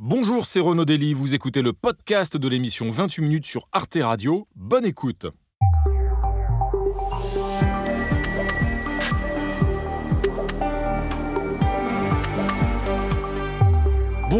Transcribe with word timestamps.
Bonjour, 0.00 0.46
c'est 0.46 0.60
Renaud 0.60 0.84
Dely, 0.84 1.12
vous 1.12 1.34
écoutez 1.34 1.60
le 1.60 1.72
podcast 1.72 2.36
de 2.36 2.46
l'émission 2.46 2.88
28 2.88 3.20
minutes 3.20 3.46
sur 3.46 3.66
Arte 3.72 3.98
Radio. 4.00 4.46
Bonne 4.54 4.84
écoute. 4.84 5.26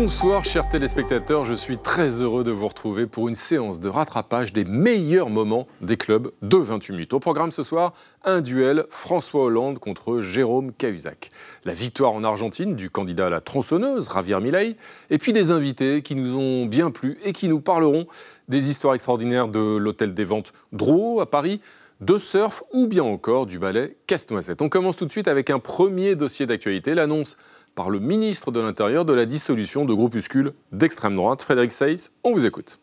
Bonsoir 0.00 0.44
chers 0.44 0.68
téléspectateurs, 0.68 1.44
je 1.44 1.54
suis 1.54 1.76
très 1.76 2.22
heureux 2.22 2.44
de 2.44 2.52
vous 2.52 2.68
retrouver 2.68 3.08
pour 3.08 3.28
une 3.28 3.34
séance 3.34 3.80
de 3.80 3.88
rattrapage 3.88 4.52
des 4.52 4.64
meilleurs 4.64 5.28
moments 5.28 5.66
des 5.80 5.96
clubs 5.96 6.30
de 6.40 6.56
28 6.56 6.92
minutes. 6.92 7.14
Au 7.14 7.18
programme 7.18 7.50
ce 7.50 7.64
soir, 7.64 7.94
un 8.24 8.40
duel 8.40 8.84
François 8.90 9.42
Hollande 9.42 9.80
contre 9.80 10.20
Jérôme 10.20 10.72
Cahuzac. 10.72 11.30
La 11.64 11.72
victoire 11.72 12.12
en 12.12 12.22
Argentine 12.22 12.76
du 12.76 12.90
candidat 12.90 13.26
à 13.26 13.30
la 13.30 13.40
tronçonneuse, 13.40 14.08
Javier 14.08 14.38
Milei, 14.40 14.76
et 15.10 15.18
puis 15.18 15.32
des 15.32 15.50
invités 15.50 16.00
qui 16.02 16.14
nous 16.14 16.38
ont 16.38 16.66
bien 16.66 16.92
plu 16.92 17.18
et 17.24 17.32
qui 17.32 17.48
nous 17.48 17.60
parleront 17.60 18.06
des 18.46 18.70
histoires 18.70 18.94
extraordinaires 18.94 19.48
de 19.48 19.76
l'hôtel 19.76 20.14
des 20.14 20.24
ventes 20.24 20.52
Drouot 20.70 21.20
à 21.20 21.28
Paris, 21.28 21.60
de 22.00 22.18
surf 22.18 22.62
ou 22.72 22.86
bien 22.86 23.02
encore 23.02 23.46
du 23.46 23.58
ballet 23.58 23.96
Casse-Noisette. 24.06 24.62
On 24.62 24.68
commence 24.68 24.96
tout 24.96 25.06
de 25.06 25.10
suite 25.10 25.26
avec 25.26 25.50
un 25.50 25.58
premier 25.58 26.14
dossier 26.14 26.46
d'actualité, 26.46 26.94
l'annonce 26.94 27.36
par 27.78 27.90
le 27.90 28.00
ministre 28.00 28.50
de 28.50 28.58
l'Intérieur 28.58 29.04
de 29.04 29.12
la 29.12 29.24
dissolution 29.24 29.84
de 29.84 29.94
groupuscules 29.94 30.52
d'extrême 30.72 31.14
droite. 31.14 31.42
Frédéric 31.42 31.70
Seyss, 31.70 32.10
on 32.24 32.32
vous 32.32 32.44
écoute. 32.44 32.80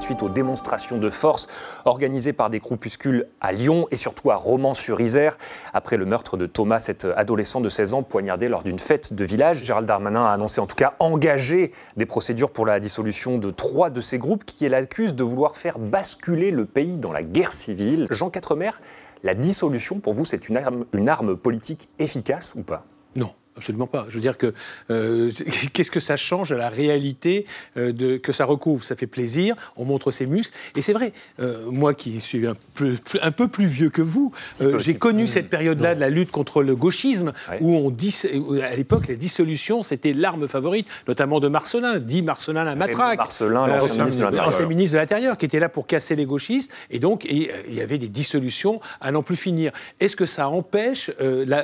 suite 0.00 0.22
aux 0.22 0.28
démonstrations 0.28 0.98
de 0.98 1.08
force 1.08 1.46
organisées 1.86 2.34
par 2.34 2.50
des 2.50 2.58
groupuscules 2.58 3.26
à 3.40 3.52
Lyon 3.52 3.86
et 3.90 3.96
surtout 3.96 4.30
à 4.30 4.36
Romans-sur-Isère, 4.36 5.38
après 5.72 5.96
le 5.96 6.04
meurtre 6.04 6.36
de 6.36 6.44
Thomas, 6.44 6.78
cet 6.78 7.06
adolescent 7.16 7.62
de 7.62 7.70
16 7.70 7.94
ans 7.94 8.02
poignardé 8.02 8.50
lors 8.50 8.64
d'une 8.64 8.78
fête 8.78 9.14
de 9.14 9.24
village. 9.24 9.64
Gérald 9.64 9.86
Darmanin 9.86 10.26
a 10.26 10.32
annoncé 10.32 10.60
en 10.60 10.66
tout 10.66 10.76
cas 10.76 10.92
engager 10.98 11.72
des 11.96 12.04
procédures 12.04 12.50
pour 12.50 12.66
la 12.66 12.80
dissolution 12.80 13.38
de 13.38 13.50
trois 13.50 13.88
de 13.88 14.02
ces 14.02 14.18
groupes 14.18 14.44
qui 14.44 14.68
l'accusent 14.68 15.14
de 15.14 15.24
vouloir 15.24 15.56
faire 15.56 15.78
basculer 15.78 16.50
le 16.50 16.66
pays 16.66 16.98
dans 16.98 17.12
la 17.12 17.22
guerre 17.22 17.54
civile. 17.54 18.06
Jean 18.10 18.28
Quatremer 18.28 18.72
la 19.24 19.34
dissolution, 19.34 19.98
pour 19.98 20.12
vous, 20.12 20.24
c'est 20.24 20.48
une 20.48 21.08
arme, 21.08 21.36
politique 21.36 21.88
efficace 21.98 22.54
ou 22.54 22.62
pas? 22.62 22.86
Absolument 23.56 23.86
pas. 23.86 24.06
Je 24.08 24.14
veux 24.14 24.20
dire 24.20 24.36
que 24.36 24.52
euh, 24.90 25.30
qu'est-ce 25.72 25.90
que 25.90 26.00
ça 26.00 26.16
change 26.16 26.50
à 26.50 26.56
la 26.56 26.68
réalité 26.68 27.46
euh, 27.76 27.92
de, 27.92 28.16
que 28.16 28.32
ça 28.32 28.44
recouvre? 28.44 28.82
Ça 28.82 28.96
fait 28.96 29.06
plaisir, 29.06 29.54
on 29.76 29.84
montre 29.84 30.10
ses 30.10 30.26
muscles. 30.26 30.52
Et 30.74 30.82
c'est 30.82 30.92
vrai, 30.92 31.12
euh, 31.38 31.70
moi 31.70 31.94
qui 31.94 32.20
suis 32.20 32.48
un 32.48 32.54
peu, 32.74 32.96
un 33.22 33.30
peu, 33.30 33.46
plus 33.46 33.66
vieux 33.66 33.90
que 33.90 34.02
vous, 34.02 34.32
j'ai 34.78 34.96
connu 34.96 35.28
cette 35.28 35.48
période-là 35.48 35.94
de 35.94 36.00
la 36.00 36.08
lutte 36.08 36.32
contre 36.32 36.62
le 36.62 36.74
gauchisme, 36.74 37.32
où 37.60 37.76
on 37.76 37.90
dit, 37.90 38.22
à 38.62 38.74
l'époque, 38.74 39.06
la 39.06 39.14
dissolution, 39.14 39.82
c'était 39.82 40.12
l'arme 40.12 40.48
favorite, 40.48 40.88
notamment 41.06 41.38
de 41.38 41.48
Marcelin, 41.48 41.98
dit 41.98 42.22
Marcelin 42.22 42.64
la 42.64 42.74
matraque. 42.74 43.18
Marcelin, 43.18 43.66
l'ancien 43.66 44.04
ministre 44.66 44.94
de 44.94 44.98
l'Intérieur. 44.98 45.36
qui 45.36 45.44
était 45.44 45.60
là 45.60 45.68
pour 45.68 45.86
casser 45.86 46.16
les 46.16 46.24
gauchistes. 46.24 46.72
Et 46.90 46.98
donc, 46.98 47.24
il 47.28 47.50
y 47.70 47.80
avait 47.80 47.98
des 47.98 48.08
dissolutions 48.08 48.80
à 49.00 49.12
n'en 49.12 49.22
plus 49.22 49.36
finir. 49.36 49.70
Est-ce 50.00 50.16
que 50.16 50.26
ça 50.26 50.48
empêche, 50.48 51.10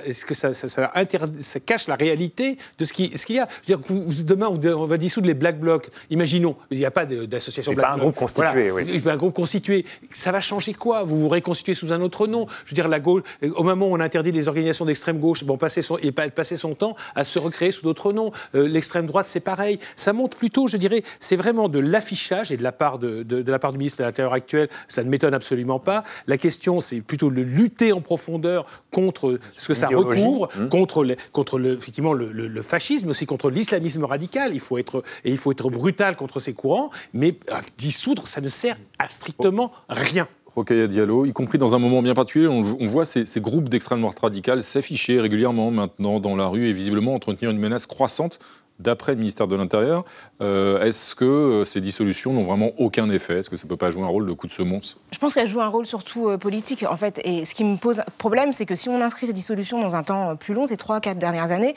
est-ce 0.05 0.24
que 0.24 0.34
ça, 0.34 0.52
ça, 0.52 0.68
ça, 0.68 0.92
ça 1.41 1.61
cache 1.61 1.80
la 1.89 1.97
réalité 1.97 2.59
de 2.78 2.84
ce 2.84 2.92
qu'il 2.92 3.17
ce 3.17 3.33
y 3.33 3.39
a. 3.39 3.48
demain, 3.69 4.48
on 4.48 4.86
va 4.86 4.97
dissoudre 4.97 5.27
les 5.27 5.34
Black 5.34 5.59
Blocs. 5.59 5.89
Imaginons, 6.11 6.56
il 6.70 6.78
n'y 6.78 6.84
a 6.84 6.91
pas 6.91 7.06
d'association 7.06 7.73
Black 7.73 7.86
Bloc. 7.86 7.97
pas 7.97 8.00
un 8.00 8.05
groupe 8.05 8.17
constitué, 8.17 8.70
oui. 8.70 9.03
un 9.05 9.17
groupe 9.17 9.34
constitué. 9.34 9.84
Ça 10.12 10.33
va 10.33 10.41
changer 10.41 10.75
quoi 10.75 11.05
Vous 11.05 11.20
vous 11.20 11.28
reconstituez 11.28 11.75
sous 11.75 11.92
un 11.92 12.01
autre 12.01 12.27
nom? 12.27 12.47
Je 12.64 12.70
veux 12.70 12.75
dire, 12.75 12.89
la 12.89 13.01
gauche, 13.01 13.23
au 13.42 13.62
moment 13.62 13.89
où 13.89 13.95
on 13.95 14.01
interdit 14.01 14.33
les 14.33 14.48
organisations 14.48 14.84
d'extrême 14.84 15.19
gauche, 15.19 15.45
bon, 15.45 15.56
passer 15.56 15.83
son, 15.83 15.98
et 15.98 16.12
passer 16.12 16.56
son 16.56 16.75
temps 16.75 16.97
à 17.14 17.25
se 17.25 17.39
recréer 17.39 17.70
sous 17.70 17.83
d'autres 17.83 18.12
noms. 18.12 18.33
Euh, 18.55 18.67
l'extrême 18.67 19.06
droite, 19.06 19.27
c'est 19.27 19.41
pareil. 19.41 19.78
Ça 19.97 20.12
montre 20.12 20.36
plutôt, 20.36 20.69
je 20.69 20.77
dirais, 20.77 21.03
c'est 21.19 21.36
vraiment 21.36 21.69
de 21.69 21.78
l'affichage 21.78 22.53
et 22.53 22.56
de 22.56 22.62
la 22.62 22.73
part 22.73 22.98
de, 22.98 23.23
de, 23.23 23.51
la 23.51 23.58
part 23.58 23.73
du 23.73 23.78
ministre 23.78 24.01
de 24.01 24.05
l'Intérieur 24.05 24.33
actuel, 24.33 24.68
ça 24.89 25.02
ne 25.02 25.08
m'étonne 25.08 25.35
absolument 25.35 25.79
pas. 25.79 26.05
La 26.27 26.39
question, 26.39 26.80
c'est 26.80 27.01
plutôt 27.01 27.30
de 27.30 27.41
lutter 27.41 27.92
en 27.92 28.01
profondeur 28.01 28.67
contre 28.91 29.39
ce 29.57 29.68
que 29.68 29.74
ça 29.74 29.89
recouvre, 29.89 30.48
mmh. 30.57 30.68
contre, 30.68 31.05
les, 31.05 31.17
contre 31.33 31.58
le, 31.58 31.70
effectivement 31.75 32.13
le, 32.13 32.63
fascisme, 32.63 33.11
aussi 33.11 33.27
contre 33.27 33.51
l'islamisme 33.51 34.05
radical. 34.05 34.53
Il 34.55 34.61
faut 34.61 34.79
être, 34.79 35.03
et 35.25 35.31
il 35.31 35.39
faut 35.39 35.53
être 35.53 35.70
brutal 35.70 36.17
contre 36.17 36.41
ces 36.41 36.53
courants, 36.53 36.91
mais 37.13 37.35
dissoudre, 37.79 38.29
ça 38.29 38.41
ne 38.41 38.48
sert 38.48 38.77
à 38.98 39.08
strictement 39.08 39.73
rien. 39.89 40.29
Rokhaya 40.55 40.89
Diallo, 40.89 41.27
y 41.27 41.33
compris 41.33 41.59
dans 41.59 41.75
un 41.75 41.79
moment 41.79 42.03
bien 42.03 42.14
particulier, 42.14 42.48
on, 42.48 42.63
voit 42.63 43.05
ces, 43.05 43.25
ces 43.25 43.41
groupes 43.41 43.69
d'extrême 43.69 44.01
droite 44.01 44.19
radicale 44.19 44.64
s'afficher 44.64 45.20
régulièrement 45.20 45.70
maintenant 45.70 46.19
dans 46.19 46.35
la 46.35 46.48
rue 46.48 46.69
et 46.69 46.73
visiblement 46.73 47.14
entretenir 47.14 47.51
une 47.51 47.59
menace 47.59 47.86
croissante 47.86 48.41
d'après 48.80 49.13
le 49.13 49.19
ministère 49.19 49.47
de 49.47 49.55
l'Intérieur. 49.55 50.05
Euh, 50.40 50.83
est-ce 50.83 51.14
que 51.14 51.24
euh, 51.24 51.64
ces 51.64 51.80
dissolutions 51.80 52.33
n'ont 52.33 52.45
vraiment 52.45 52.70
aucun 52.78 53.11
effet? 53.11 53.39
Est-ce 53.39 53.51
que 53.51 53.56
ça 53.56 53.64
ne 53.64 53.68
peut 53.68 53.77
pas 53.77 53.90
jouer 53.90 54.02
un 54.02 54.08
rôle 54.08 54.27
de 54.27 54.33
coup 54.33 54.46
de 54.46 54.52
semonce? 54.52 54.96
Je 55.12 55.18
pense 55.18 55.34
qu'elles 55.34 55.48
jouent 55.48 55.61
un 55.61 55.68
rôle 55.68 55.84
surtout 55.84 56.28
euh, 56.28 56.39
politique, 56.39 56.84
en 56.89 56.96
fait. 56.96 57.20
Et 57.24 57.45
ce 57.45 57.55
qui 57.55 57.62
me 57.64 57.77
pose 57.77 58.02
problème, 58.17 58.52
c'est 58.52 58.64
que 58.64 58.74
si 58.74 58.89
on 58.89 59.00
inscrit 59.02 59.27
ces 59.27 59.33
dissolutions 59.34 59.80
dans 59.80 59.96
un 59.96 60.02
temps 60.02 60.36
plus 60.36 60.55
long, 60.55 60.67
ces 60.67 60.79
trois, 60.79 61.00
quatre 61.00 61.18
dernières 61.18 61.50
années, 61.50 61.74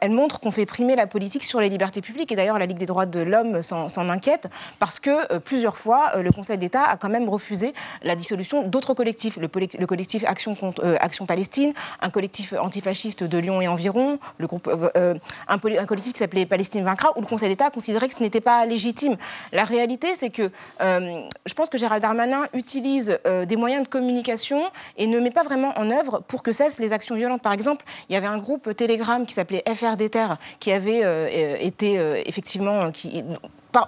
elles 0.00 0.10
montrent 0.10 0.40
qu'on 0.40 0.50
fait 0.50 0.66
primer 0.66 0.94
la 0.94 1.06
politique 1.06 1.42
sur 1.42 1.60
les 1.60 1.68
libertés 1.68 2.00
publiques. 2.00 2.30
Et 2.30 2.36
d'ailleurs, 2.36 2.58
la 2.58 2.66
Ligue 2.66 2.78
des 2.78 2.86
droits 2.86 3.06
de 3.06 3.20
l'homme 3.20 3.62
s'en 3.62 4.08
inquiète, 4.08 4.48
parce 4.78 5.00
que 5.00 5.38
plusieurs 5.38 5.76
fois, 5.76 6.12
le 6.20 6.30
Conseil 6.30 6.58
d'État 6.58 6.82
a 6.82 6.96
quand 6.96 7.08
même 7.08 7.28
refusé 7.28 7.74
la 8.02 8.16
dissolution 8.16 8.66
d'autres 8.66 8.94
collectifs. 8.94 9.36
Le, 9.36 9.48
le, 9.78 9.86
collectif 9.86 10.24
Action, 10.26 10.54
contre, 10.54 10.96
Action 11.00 11.26
Palestine, 11.26 11.72
un 12.00 12.10
collectif 12.10 12.54
antifasciste 12.60 13.24
de 13.24 13.38
Lyon 13.38 13.60
et 13.60 13.68
environ, 13.68 14.18
un, 14.40 15.58
collectif 15.58 16.12
qui 16.12 16.18
s'appelait 16.18 16.46
Palestine 16.46 16.84
vaincra, 16.84 17.10
où 17.16 17.20
le 17.20 17.26
Conseil 17.26 17.48
d'État 17.48 17.63
considérait 17.70 18.08
que 18.08 18.14
ce 18.14 18.22
n'était 18.22 18.40
pas 18.40 18.64
légitime. 18.66 19.16
La 19.52 19.64
réalité, 19.64 20.14
c'est 20.14 20.30
que 20.30 20.50
euh, 20.80 21.20
je 21.46 21.54
pense 21.54 21.68
que 21.68 21.78
Gérald 21.78 22.02
Darmanin 22.02 22.46
utilise 22.52 23.18
euh, 23.26 23.44
des 23.44 23.56
moyens 23.56 23.84
de 23.84 23.88
communication 23.88 24.62
et 24.96 25.06
ne 25.06 25.18
met 25.20 25.30
pas 25.30 25.42
vraiment 25.42 25.72
en 25.78 25.90
œuvre 25.90 26.22
pour 26.26 26.42
que 26.42 26.52
cessent 26.52 26.78
les 26.78 26.92
actions 26.92 27.14
violentes. 27.14 27.42
Par 27.42 27.52
exemple, 27.52 27.84
il 28.08 28.14
y 28.14 28.16
avait 28.16 28.26
un 28.26 28.38
groupe 28.38 28.74
Telegram 28.76 29.24
qui 29.26 29.34
s'appelait 29.34 29.62
FRDTer 29.66 30.34
qui 30.60 30.72
avait 30.72 31.02
euh, 31.04 31.56
été 31.60 31.94
effectivement... 32.26 32.90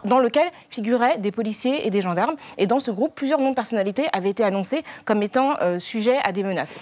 Dans 0.05 0.19
lequel 0.19 0.49
figuraient 0.69 1.19
des 1.19 1.31
policiers 1.31 1.87
et 1.87 1.91
des 1.91 2.03
gendarmes. 2.03 2.35
Et 2.59 2.67
dans 2.67 2.81
ce 2.81 2.91
groupe, 2.91 3.15
plusieurs 3.15 3.39
noms 3.39 3.51
de 3.51 3.55
personnalités 3.55 4.09
avaient 4.13 4.31
été 4.31 4.43
annoncés 4.43 4.83
comme 5.05 5.23
étant 5.23 5.55
sujets 5.79 6.19
à 6.25 6.33
des 6.33 6.43
menaces 6.43 6.75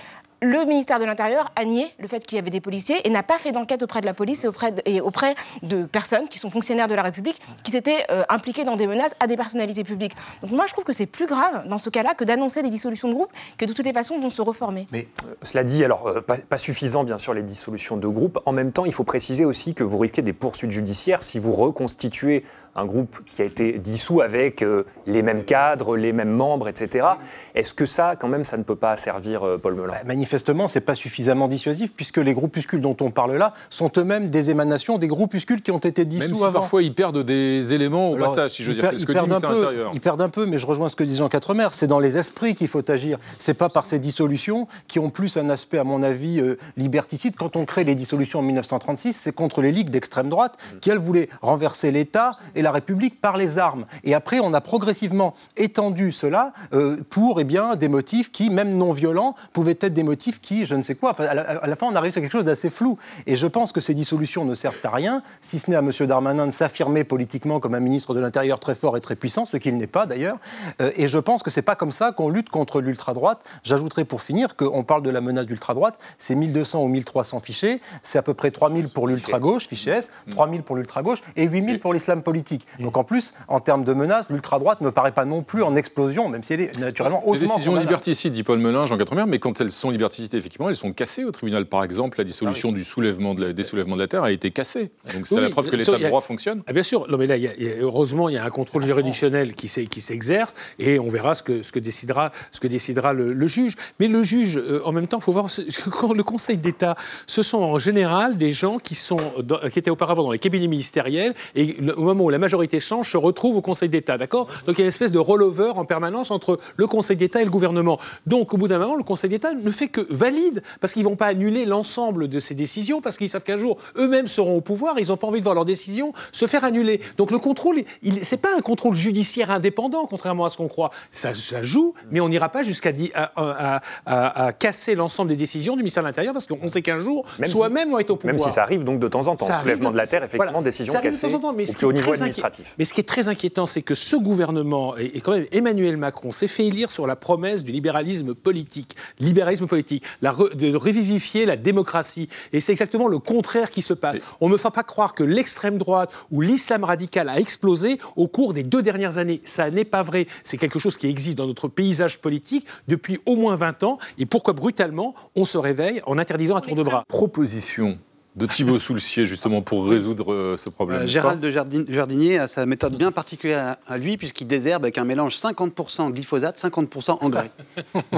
le 0.45 0.65
ministère 0.67 0.99
de 1.01 1.05
l'Intérieur 1.05 1.51
a 1.57 1.65
nié 1.65 1.87
le 1.99 2.07
fait 2.07 2.25
qu'il 2.25 2.37
y 2.37 2.39
avait 2.39 2.51
des 2.51 2.61
policiers 2.61 3.07
et 3.07 3.11
n'a 3.11 3.23
pas 3.23 3.39
fait 3.39 3.51
d'enquête 3.51 3.83
auprès 3.83 4.01
de 4.01 4.07
la 4.07 4.15
police 4.15 4.47
et 4.85 5.01
auprès 5.01 5.35
de, 5.63 5.85
personnes 5.85 6.29
qui 6.29 6.39
sont 6.39 6.51
fonctionnaires 6.51 6.89
de 6.89 6.95
la 6.95 7.03
République 7.03 7.41
qui 7.63 7.71
s'étaient 7.71 8.05
euh, 8.11 8.25
impliquées 8.29 8.65
dans 8.65 8.77
des 8.77 8.87
menaces 8.87 9.15
à 9.21 9.27
des 9.27 9.37
personnalités 9.37 9.85
publiques. 9.85 10.13
Donc 10.43 10.53
moi, 10.53 10.67
je 10.67 10.73
trouve 10.73 10.85
que 10.85 10.93
c'est 10.93 11.07
plus 11.07 11.27
grave 11.27 11.67
dans 11.69 11.79
ce 11.79 11.89
cas-là 11.91 12.15
que 12.15 12.25
d'annoncer 12.25 12.63
des 12.63 12.69
dissolutions 12.69 13.09
de 13.09 13.15
groupes 13.15 13.33
que 13.59 13.65
de 13.65 13.73
toutes 13.73 13.87
les 13.87 13.93
façons 13.93 14.19
vont 14.19 14.31
se 14.31 14.43
reformer. 14.43 14.87
Mais 14.93 15.09
euh, 15.25 15.35
cela 15.43 15.65
dit, 15.65 15.85
alors 15.85 16.07
euh, 16.09 16.21
pas, 16.21 16.59
suffisant 16.59 17.05
bien 17.05 17.19
sûr 17.19 17.33
les 17.33 17.43
dissolutions 17.43 17.97
de 17.97 18.07
groupes. 18.07 18.39
En 18.45 18.53
même 18.53 18.73
temps, 18.73 18.85
il 18.85 18.93
faut 18.93 19.05
préciser 19.05 19.45
aussi 19.45 19.75
que 19.75 19.83
vous 19.83 19.99
risquez 19.99 20.23
des 20.23 20.33
poursuites 20.33 20.71
judiciaires 20.71 21.23
si 21.23 21.39
vous 21.39 21.53
reconstituez 21.53 22.45
un 22.77 22.87
groupe 22.87 23.19
qui 23.27 23.43
a 23.43 23.45
été 23.45 23.79
dissous 23.79 24.21
avec 24.21 24.65
les 25.07 25.23
mêmes 25.23 25.45
cadres, 25.45 25.97
les 25.97 26.13
mêmes 26.13 26.31
membres, 26.31 26.69
etc. 26.69 27.07
Est-ce 27.55 27.75
que 27.75 27.87
ça, 27.87 28.17
quand 28.17 28.29
même, 28.29 28.45
ça 28.45 28.57
ne 28.57 28.63
peut 28.63 28.77
pas 28.77 28.97
servir 28.97 29.59
Paul 29.63 29.75
Melun? 29.75 29.89
Bah, 29.89 29.99
manifestement, 30.07 30.69
ce 30.69 30.79
n'est 30.79 30.85
pas 30.85 30.95
suffisamment 30.95 31.49
dissuasif, 31.49 31.93
puisque 31.95 32.19
les 32.19 32.35
groupuscules 32.35 32.81
dont 32.81 32.97
on 33.01 33.11
parle 33.11 33.37
là 33.37 33.55
sont 33.71 33.91
eux-mêmes 33.97 34.31
des 34.31 34.51
émanations 34.51 34.99
des 34.99 35.09
groupuscules 35.09 35.63
qui 35.63 35.71
ont 35.71 35.79
été 35.79 36.05
dissous 36.05 36.27
Même 36.27 36.35
si 36.35 36.53
parfois 36.53 36.83
ils 36.83 36.95
perdent 36.95 37.23
des 37.23 37.73
éléments 37.73 38.11
au 38.11 38.17
passage, 38.17 38.53
si 38.53 38.63
je 38.63 38.71
veux 38.71 38.75
dire. 38.75 38.87
C'est 38.91 38.99
ce 38.99 39.07
que 39.07 39.13
dit 39.13 39.19
un 39.19 39.41
peu, 39.41 39.77
Ils 39.95 40.01
perdent 40.01 40.23
un 40.23 40.29
peu, 40.29 40.47
mais 40.47 40.59
je 40.59 40.67
rejoins 40.67 40.89
ce 40.89 40.97
que 40.97 41.05
dit 41.05 41.17
Jean 41.17 41.29
Quatremer. 41.29 41.69
C'est 41.73 41.87
dans 41.87 41.99
les 41.99 42.19
esprits 42.19 42.55
qu'il 42.55 42.69
faut 42.69 42.89
agir. 42.91 43.19
C'est 43.39 43.55
pas 43.55 43.69
par 43.69 43.87
ces 43.87 43.99
dissolutions 43.99 44.67
qui 44.89 44.99
ont 44.99 45.11
plus 45.11 45.37
un 45.37 45.49
aspect, 45.51 45.79
à 45.79 45.85
mon 45.85 46.03
avis, 46.03 46.41
euh, 46.41 46.59
liberticide. 46.77 47.37
Quand 47.37 47.57
on 47.57 47.65
crée 47.65 47.85
les 47.85 47.95
dissolutions 47.95 48.41
en 48.41 48.43
1936, 48.43 49.13
c'est 49.15 49.35
contre 49.35 49.63
les 49.63 49.73
ligues 49.73 49.91
d'extrême 49.91 50.29
droite 50.29 50.57
qui, 50.81 50.91
elles, 50.91 50.99
voulaient 50.99 51.29
renverser 51.41 51.91
l'État 51.91 52.33
et 52.55 52.63
la 52.65 52.73
République 52.73 53.21
par 53.21 53.37
les 53.37 53.59
armes. 53.59 53.85
Et 54.03 54.15
après, 54.15 54.41
on 54.41 54.53
a 54.55 54.61
progressivement 54.61 55.35
étendu 55.57 56.11
cela 56.11 56.53
euh, 56.73 56.97
pour 57.11 57.41
eh 57.41 57.45
bien, 57.45 57.77
des 57.77 57.89
motifs 57.89 58.33
qui, 58.33 58.51
même 58.51 58.75
non 58.75 58.93
violents, 58.93 59.35
pouvaient 59.53 59.79
être 59.81 59.93
des 59.93 60.03
motifs 60.03 60.41
qui, 60.41 60.67
je 60.67 60.75
ne 60.75 60.83
sais 60.83 60.95
quoi. 60.95 61.11
Enfin, 61.11 61.25
à, 61.25 61.67
la, 61.67 61.77
fin, 61.77 61.87
on 61.87 61.95
arrive 61.95 62.13
sur 62.13 62.21
quelque 62.21 62.33
chose 62.33 62.45
d'assez 62.45 62.71
flou. 62.71 62.99
Et 63.27 63.37
je 63.37 63.47
pense 63.47 63.73
que 63.73 63.81
ces 63.81 63.95
dissolutions 63.95 64.45
ne 64.45 64.55
servent 64.55 64.79
à 64.83 64.91
rien, 64.91 65.23
si 65.41 65.59
ce 65.59 65.71
n'est 65.71 65.77
à 65.77 65.81
M. 65.81 65.91
Darmanin 66.07 66.47
de 66.47 66.53
s'affirmer 66.53 67.05
politiquement 67.05 67.61
comme 67.61 67.75
un 67.75 67.81
ministre 67.81 68.15
de 68.15 68.21
l'Intérieur 68.21 68.59
très 68.59 68.75
fort 68.75 68.97
et 68.97 69.01
très 69.01 69.17
puissant, 69.17 69.45
ce 69.45 69.57
qu'il 69.57 69.77
n'est 69.77 69.87
pas 69.87 70.07
d'ailleurs. 70.07 70.39
Euh, 70.81 70.91
et 70.97 71.07
je 71.07 71.19
pense 71.19 71.43
que 71.43 71.51
c'est 71.51 71.63
pas 71.63 71.77
comme 71.77 71.93
ça 71.93 72.13
qu'on 72.13 72.29
lutte 72.29 72.51
contre 72.51 72.81
l'ultra-droite. 72.81 73.45
J'ajouterai 73.63 74.05
pour 74.05 74.23
finir 74.23 74.57
qu'on 74.57 74.83
parle 74.83 75.03
de 75.03 75.11
la 75.11 75.21
menace 75.21 75.47
d'ultra-droite, 75.47 75.99
c'est 76.19 76.35
1200 76.35 76.83
ou 76.83 76.89
1300 76.89 77.41
fichés, 77.41 77.81
c'est 78.03 78.19
à 78.19 78.23
peu 78.23 78.35
près 78.35 78.51
3000 78.51 78.89
pour 78.89 79.07
l'ultra-gauche, 79.07 79.69
fiché 79.69 79.91
S, 79.91 80.11
3000 80.31 80.63
pour 80.63 80.77
l'ultra-gauche 80.77 81.23
et 81.37 81.45
8000 81.45 81.81
pour 81.81 81.93
l'islam 81.93 82.23
politique. 82.23 82.54
Politique. 82.59 82.67
Donc 82.81 82.97
en 82.97 83.05
plus, 83.05 83.35
en 83.49 83.61
termes 83.61 83.85
de 83.85 83.93
menaces, 83.93 84.29
l'ultra-droite 84.31 84.81
ne 84.81 84.87
me 84.87 84.93
paraît 84.93 85.13
pas 85.13 85.25
non 85.25 85.43
plus 85.43 85.63
en 85.63 85.77
explosion, 85.77 86.29
même 86.29 86.43
si 86.43 86.53
elle 86.55 86.61
est 86.63 86.79
naturellement 86.79 87.19
hautement 87.21 87.33
Les 87.35 87.39
décisions 87.41 87.77
liberticides, 87.77 88.33
dit 88.33 88.43
Paul 88.43 88.59
Melun, 88.59 88.87
Jean 88.87 88.97
Quatremer, 88.97 89.25
mais 89.27 89.39
quand 89.39 89.61
elles 89.61 89.73
sont 89.73 89.91
liberticides, 89.91 90.35
effectivement, 90.35 90.69
elles 90.69 90.77
sont 90.77 90.93
cassées 90.93 91.25
au 91.25 91.31
tribunal. 91.31 91.67
Par 91.67 91.85
exemple, 91.85 92.19
la 92.19 92.25
dissolution 92.25 92.73
du 92.73 92.85
soulèvement 92.85 93.35
de 93.35 93.47
la- 93.47 93.53
des 93.53 93.63
soulèvements 93.63 93.97
de 93.97 94.01
la 94.01 94.09
terre 94.09 94.23
a 94.25 94.33
été 94.33 94.51
cassée. 94.51 94.91
Donc 95.15 95.27
c'est 95.27 95.37
Oui, 95.37 95.43
la 95.43 95.51
preuve 95.51 95.69
que 95.69 95.77
l'état 95.77 95.99
de 95.99 96.05
droit 96.07 96.21
fonctionne. 96.21 96.63
Ah, 96.67 96.73
bien 96.73 96.83
sûr, 96.83 97.07
non, 97.09 97.19
mais 97.19 97.27
là, 97.27 97.37
y 97.37 97.47
a- 97.49 97.57
y 97.57 97.69
a- 97.69 97.77
heureusement, 97.81 98.29
il 98.29 98.35
y 98.35 98.39
a 98.39 98.45
un 98.45 98.51
contrôle 98.51 98.85
juridictionnel 98.85 99.55
qui 99.55 99.69
s'exerce 99.69 100.55
et 100.79 100.99
on 100.99 101.09
verra 101.09 101.35
ce 101.35 101.43
que, 101.43 101.63
ce 101.63 101.73
que 101.73 101.79
décidera, 101.79 102.31
ce 102.53 102.61
que 102.61 102.69
décidera 102.69 103.13
le, 103.13 103.33
le 103.33 103.47
juge. 103.47 103.75
Mais 104.01 104.09
le 104.09 104.23
juge, 104.23 104.59
euh, 104.59 104.81
en 104.85 104.93
même 104.93 105.07
temps, 105.07 105.19
il 105.19 105.23
faut 105.23 105.33
voir, 105.33 105.47
quand 105.91 106.13
le 106.13 106.23
Conseil 106.23 106.57
d'État, 106.59 106.97
ce 107.27 107.43
sont 107.43 107.59
en 107.63 107.79
général 107.79 108.37
des 108.39 108.53
gens 108.53 108.79
qui, 108.79 108.95
sont 108.95 109.21
dans- 109.43 109.59
qui 109.73 109.79
étaient 109.79 109.91
auparavant 109.91 110.23
dans 110.25 110.33
les 110.33 110.39
cabinets 110.39 110.67
ministériels 110.69 111.35
et 111.55 111.77
le- 111.81 111.99
au 111.99 112.03
moment 112.03 112.25
où 112.25 112.31
la 112.31 112.39
majorité 112.45 112.79
change, 112.81 113.11
se 113.11 113.17
retrouvent 113.17 113.57
au 113.57 113.61
Conseil 113.63 113.89
d'État, 113.89 114.19
d'accord? 114.19 114.47
Donc 114.67 114.77
il 114.77 114.79
y 114.79 114.83
a 114.83 114.85
une 114.85 114.89
espèce 114.89 115.13
de 115.13 115.19
rollover 115.19 115.71
en 115.75 115.85
permanence 115.85 116.31
entre 116.31 116.59
le 116.77 116.87
Conseil 116.87 117.17
d'État 117.17 117.41
et 117.41 117.45
le 117.45 117.51
gouvernement. 117.51 117.99
Donc 118.27 118.55
au 118.55 118.57
bout 118.57 118.69
d'un 118.69 118.79
moment, 118.79 118.97
le 118.97 119.03
Conseil 119.03 119.31
d'État 119.31 119.53
ne 119.55 119.71
fait 119.71 119.89
que 119.89 120.07
valide 120.11 120.63
parce 120.81 120.93
qu'ils 120.93 121.03
ne 121.05 121.09
vont 121.09 121.17
pas 121.17 121.27
annuler 121.27 121.65
l'ensemble 121.65 122.29
de 122.29 122.39
ces 122.39 122.55
décisions 122.55 123.01
parce 123.01 123.17
qu'ils 123.17 123.29
savent 123.29 123.45
qu'un 123.45 123.59
jour, 123.59 123.79
eux-mêmes 123.97 124.29
seront 124.29 124.57
au 124.57 124.61
pouvoir, 124.61 124.99
ils 124.99 125.09
n'ont 125.09 125.17
pas 125.17 125.27
envie 125.27 125.39
de 125.41 125.45
voir 125.45 125.55
leurs 125.55 125.65
décisions 125.65 126.13
se 126.33 126.47
faire 126.47 126.65
annuler. 126.65 127.01
Donc 127.17 127.31
le 127.31 127.39
contrôle, 127.39 127.83
il, 128.03 128.25
c'est 128.25 128.37
pas 128.37 128.51
un 128.57 128.61
contrôle 128.61 128.95
judiciaire 128.95 129.51
indépendant, 129.51 130.07
contrairement 130.07 130.45
à 130.45 130.51
ce 130.51 130.57
qu'on 130.57 130.69
croit. 130.69 130.91
Ça, 131.11 131.33
ça 131.35 131.63
joue, 131.63 131.95
mais 132.11 132.21
on 132.21 132.29
n'ira 132.29 132.49
pas 132.51 132.63
jusqu'à 132.63 132.93
di- 132.93 133.11
à, 133.15 133.33
à- 133.37 133.81
à- 134.07 134.47
à 134.47 134.53
casser 134.53 134.95
l'ensemble 134.95 135.31
des 135.31 135.37
décisions 135.37 135.75
du 135.77 135.83
ministère 135.83 136.03
de 136.03 136.09
l'Intérieur 136.09 136.33
parce 136.35 136.47
qu'on 136.47 136.69
sait 136.69 136.83
qu'un 136.83 136.99
jour, 136.99 137.25
Même 137.39 137.47
si- 137.47 137.53
soi-même 137.53 137.91
vont 137.91 137.99
être 137.99 138.11
au 138.11 138.17
pouvoir. 138.17 138.35
Même 138.35 138.39
si 138.45 138.51
ça 138.51 138.63
arrive 138.63 138.85
donc 138.85 138.99
de 139.01 139.09
temps 139.09 139.27
en 139.29 139.37
temps, 139.37 139.47
soulèvement 139.61 139.91
de 139.91 139.97
la 139.97 140.07
terre, 140.07 140.23
effectivement, 140.25 140.51
voilà. 140.53 140.65
décision 140.65 140.95
arrive 140.95 141.11
de 141.11 141.15
cassée 141.17 141.31
temps 141.33 141.37
en 141.39 141.41
temps, 141.41 141.53
mais 141.53 141.63
au 141.63 141.67
ce 141.67 141.73
plus 141.73 141.79
qui 141.79 141.85
est 141.85 141.89
haut 141.89 141.93
niveau 141.93 142.13
très 142.13 142.23
inqui- 142.23 142.34
administratif. 142.39 142.75
Mais 142.79 142.85
ce 142.85 142.93
qui 142.95 143.01
est 143.01 143.05
très 143.09 143.29
inquiétant, 143.29 143.67
c'est 143.67 143.83
que 143.83 143.95
ce 143.95 144.17
gouvernement, 144.17 144.97
et, 144.97 145.07
et 145.17 145.21
quand 145.21 145.33
même 145.33 145.47
Emmanuel 145.53 145.97
Macron, 145.97 146.33
s'est 146.33 146.47
fait 146.47 146.67
élire 146.67 146.91
sur 146.91 147.07
la 147.07 147.17
promesse 147.17 147.65
du 147.65 147.73
libéralisme 147.73 148.35
politique. 148.35 148.97
Libéralisme 149.21 149.67
politique, 149.67 150.03
la 150.23 150.33
re- 150.33 150.55
de 150.55 150.75
revivifier 150.77 151.47
la 151.47 151.57
démocratie. 151.57 152.29
Et 152.53 152.61
c'est 152.61 152.73
exactement 152.73 153.09
le 153.09 153.19
contraire 153.19 153.71
qui 153.71 153.83
se 153.83 153.95
passe. 153.95 154.19
On 154.41 154.49
ne 154.49 154.53
me 154.53 154.59
fait 154.59 154.71
pas 154.71 154.83
croire 154.83 155.15
que 155.15 155.23
l'extrême 155.25 155.79
droite 155.79 156.11
ou 156.31 156.41
l'islam 156.41 156.85
radical 156.85 157.29
a 157.29 157.39
explosé 157.39 157.99
au 158.17 158.29
cours 158.29 158.55
des 158.55 158.63
deux 158.63 158.83
dernières 158.83 159.19
années. 159.19 159.41
Ça 159.45 159.71
n'est 159.71 159.85
pas 159.85 160.03
vrai. 160.03 160.27
C'est 160.43 160.57
quelque 160.59 160.79
chose 160.79 160.97
qui 160.99 161.07
existe 161.07 161.39
dans 161.39 161.47
notre 161.47 161.69
paysage 161.69 162.21
politique 162.21 162.67
depuis 162.89 163.21
au 163.27 163.37
moins 163.37 163.55
20 163.57 163.83
ans. 163.85 163.99
Et 164.19 164.27
pourquoi 164.27 164.55
brutalement 164.55 165.15
on 165.37 165.45
se 165.45 165.59
réveille 165.59 166.03
en 166.07 166.19
interdisant 166.19 166.57
un 166.57 166.61
tour 166.61 166.75
de 166.75 166.83
bras? 166.83 167.05
Proposition 167.09 167.99
de 168.37 168.47
Thibaut 168.47 168.79
Soulcier, 168.81 169.27
justement, 169.27 169.63
pour 169.63 169.87
résoudre 169.89 170.33
euh, 170.33 170.57
ce 170.57 170.69
problème. 170.69 171.03
Euh, 171.03 171.07
Gérald 171.07 171.41
de 171.41 171.49
Jardin- 171.51 171.85
Jardinier 171.89 172.39
a 172.39 172.47
sa 172.49 172.67
méthode 172.67 172.97
bien 172.97 173.13
particulière 173.13 173.79
à, 173.87 173.93
à 173.95 173.99
lui, 173.99 174.17
puisqu'il 174.17 174.47
désherbe 174.49 174.83
avec 174.85 174.99
un 174.99 175.05
mélange 175.05 175.37
50% 175.37 176.11
glyphosate, 176.11 176.59
50% 176.61 177.19
engrais. 177.21 177.51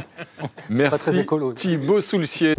Merci 0.71 1.21
écolo. 1.21 1.53
Thibaut 1.53 2.01
Soulcier. 2.01 2.55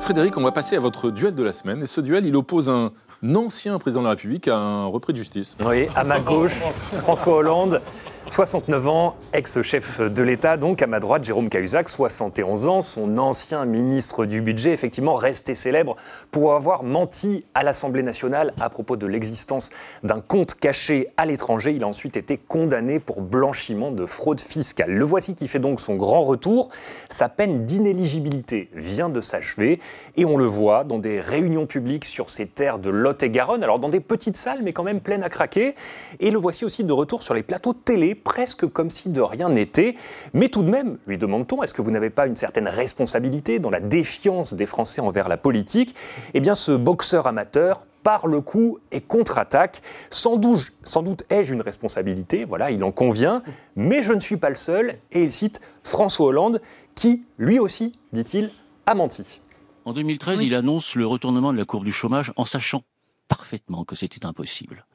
Frédéric, 0.00 0.36
on 0.38 0.42
va 0.42 0.52
passer 0.52 0.76
à 0.76 0.80
votre 0.80 1.10
duel 1.10 1.34
de 1.34 1.42
la 1.42 1.52
semaine. 1.52 1.82
Et 1.82 1.86
ce 1.86 2.00
duel, 2.00 2.24
il 2.24 2.34
oppose 2.34 2.70
un 2.70 2.92
ancien 3.34 3.78
président 3.78 4.00
de 4.00 4.06
la 4.06 4.10
République 4.12 4.48
à 4.48 4.56
un 4.56 4.86
repris 4.86 5.12
de 5.12 5.18
justice. 5.18 5.56
Oui, 5.66 5.88
à 5.94 6.04
ma 6.04 6.20
gauche, 6.20 6.58
François 6.94 7.36
Hollande, 7.36 7.82
69 8.30 8.88
ans, 8.88 9.16
ex-chef 9.32 10.00
de 10.00 10.22
l'État, 10.22 10.58
donc 10.58 10.82
à 10.82 10.86
ma 10.86 11.00
droite, 11.00 11.24
Jérôme 11.24 11.48
Cahuzac, 11.48 11.88
71 11.88 12.66
ans, 12.66 12.80
son 12.82 13.16
ancien 13.16 13.64
ministre 13.64 14.26
du 14.26 14.42
Budget, 14.42 14.72
effectivement 14.72 15.14
resté 15.14 15.54
célèbre 15.54 15.94
pour 16.30 16.54
avoir 16.54 16.82
menti 16.82 17.46
à 17.54 17.62
l'Assemblée 17.62 18.02
nationale 18.02 18.52
à 18.60 18.68
propos 18.68 18.96
de 18.96 19.06
l'existence 19.06 19.70
d'un 20.02 20.20
compte 20.20 20.54
caché 20.54 21.08
à 21.16 21.24
l'étranger. 21.24 21.72
Il 21.72 21.84
a 21.84 21.88
ensuite 21.88 22.18
été 22.18 22.36
condamné 22.36 23.00
pour 23.00 23.22
blanchiment 23.22 23.90
de 23.92 24.04
fraude 24.04 24.40
fiscale. 24.40 24.90
Le 24.90 25.04
voici 25.04 25.34
qui 25.34 25.48
fait 25.48 25.58
donc 25.58 25.80
son 25.80 25.96
grand 25.96 26.22
retour. 26.22 26.68
Sa 27.08 27.30
peine 27.30 27.64
d'inéligibilité 27.64 28.68
vient 28.74 29.08
de 29.08 29.22
s'achever 29.22 29.80
et 30.18 30.26
on 30.26 30.36
le 30.36 30.44
voit 30.44 30.84
dans 30.84 30.98
des 30.98 31.20
réunions 31.20 31.66
publiques 31.66 32.04
sur 32.04 32.30
ces 32.30 32.46
terres 32.46 32.78
de 32.78 32.90
Lot-et-Garonne, 32.90 33.62
alors 33.62 33.78
dans 33.78 33.88
des 33.88 34.00
petites 34.00 34.36
salles 34.36 34.60
mais 34.62 34.74
quand 34.74 34.84
même 34.84 35.00
pleines 35.00 35.22
à 35.22 35.30
craquer. 35.30 35.74
Et 36.20 36.30
le 36.30 36.38
voici 36.38 36.66
aussi 36.66 36.84
de 36.84 36.92
retour 36.92 37.22
sur 37.22 37.32
les 37.32 37.42
plateaux 37.42 37.72
télé, 37.72 38.17
presque 38.18 38.66
comme 38.66 38.90
si 38.90 39.08
de 39.08 39.20
rien 39.20 39.48
n'était. 39.48 39.94
Mais 40.34 40.48
tout 40.48 40.62
de 40.62 40.70
même, 40.70 40.98
lui 41.06 41.16
demande-t-on, 41.16 41.62
est-ce 41.62 41.72
que 41.72 41.82
vous 41.82 41.90
n'avez 41.90 42.10
pas 42.10 42.26
une 42.26 42.36
certaine 42.36 42.68
responsabilité 42.68 43.58
dans 43.58 43.70
la 43.70 43.80
défiance 43.80 44.54
des 44.54 44.66
Français 44.66 45.00
envers 45.00 45.28
la 45.28 45.36
politique? 45.36 45.94
Eh 46.34 46.40
bien, 46.40 46.54
ce 46.54 46.72
boxeur 46.72 47.26
amateur 47.26 47.86
par 48.02 48.26
le 48.26 48.40
coup 48.40 48.78
et 48.92 49.00
contre-attaque. 49.00 49.82
Sans 50.10 50.36
doute, 50.36 50.72
sans 50.82 51.02
doute 51.02 51.24
ai-je 51.30 51.52
une 51.52 51.60
responsabilité, 51.60 52.44
voilà, 52.44 52.70
il 52.70 52.82
en 52.84 52.92
convient, 52.92 53.42
mais 53.76 54.02
je 54.02 54.12
ne 54.12 54.20
suis 54.20 54.36
pas 54.36 54.48
le 54.48 54.54
seul, 54.54 54.94
et 55.12 55.22
il 55.22 55.30
cite 55.30 55.60
François 55.82 56.26
Hollande, 56.26 56.60
qui, 56.94 57.24
lui 57.38 57.58
aussi, 57.58 57.92
dit-il, 58.12 58.50
a 58.86 58.94
menti. 58.94 59.40
En 59.84 59.92
2013, 59.92 60.42
il 60.42 60.54
annonce 60.54 60.94
le 60.94 61.06
retournement 61.06 61.52
de 61.52 61.58
la 61.58 61.64
courbe 61.64 61.84
du 61.84 61.92
chômage 61.92 62.32
en 62.36 62.44
sachant 62.44 62.82
parfaitement 63.28 63.84
que 63.84 63.94
c'était 63.94 64.24
impossible. 64.24 64.86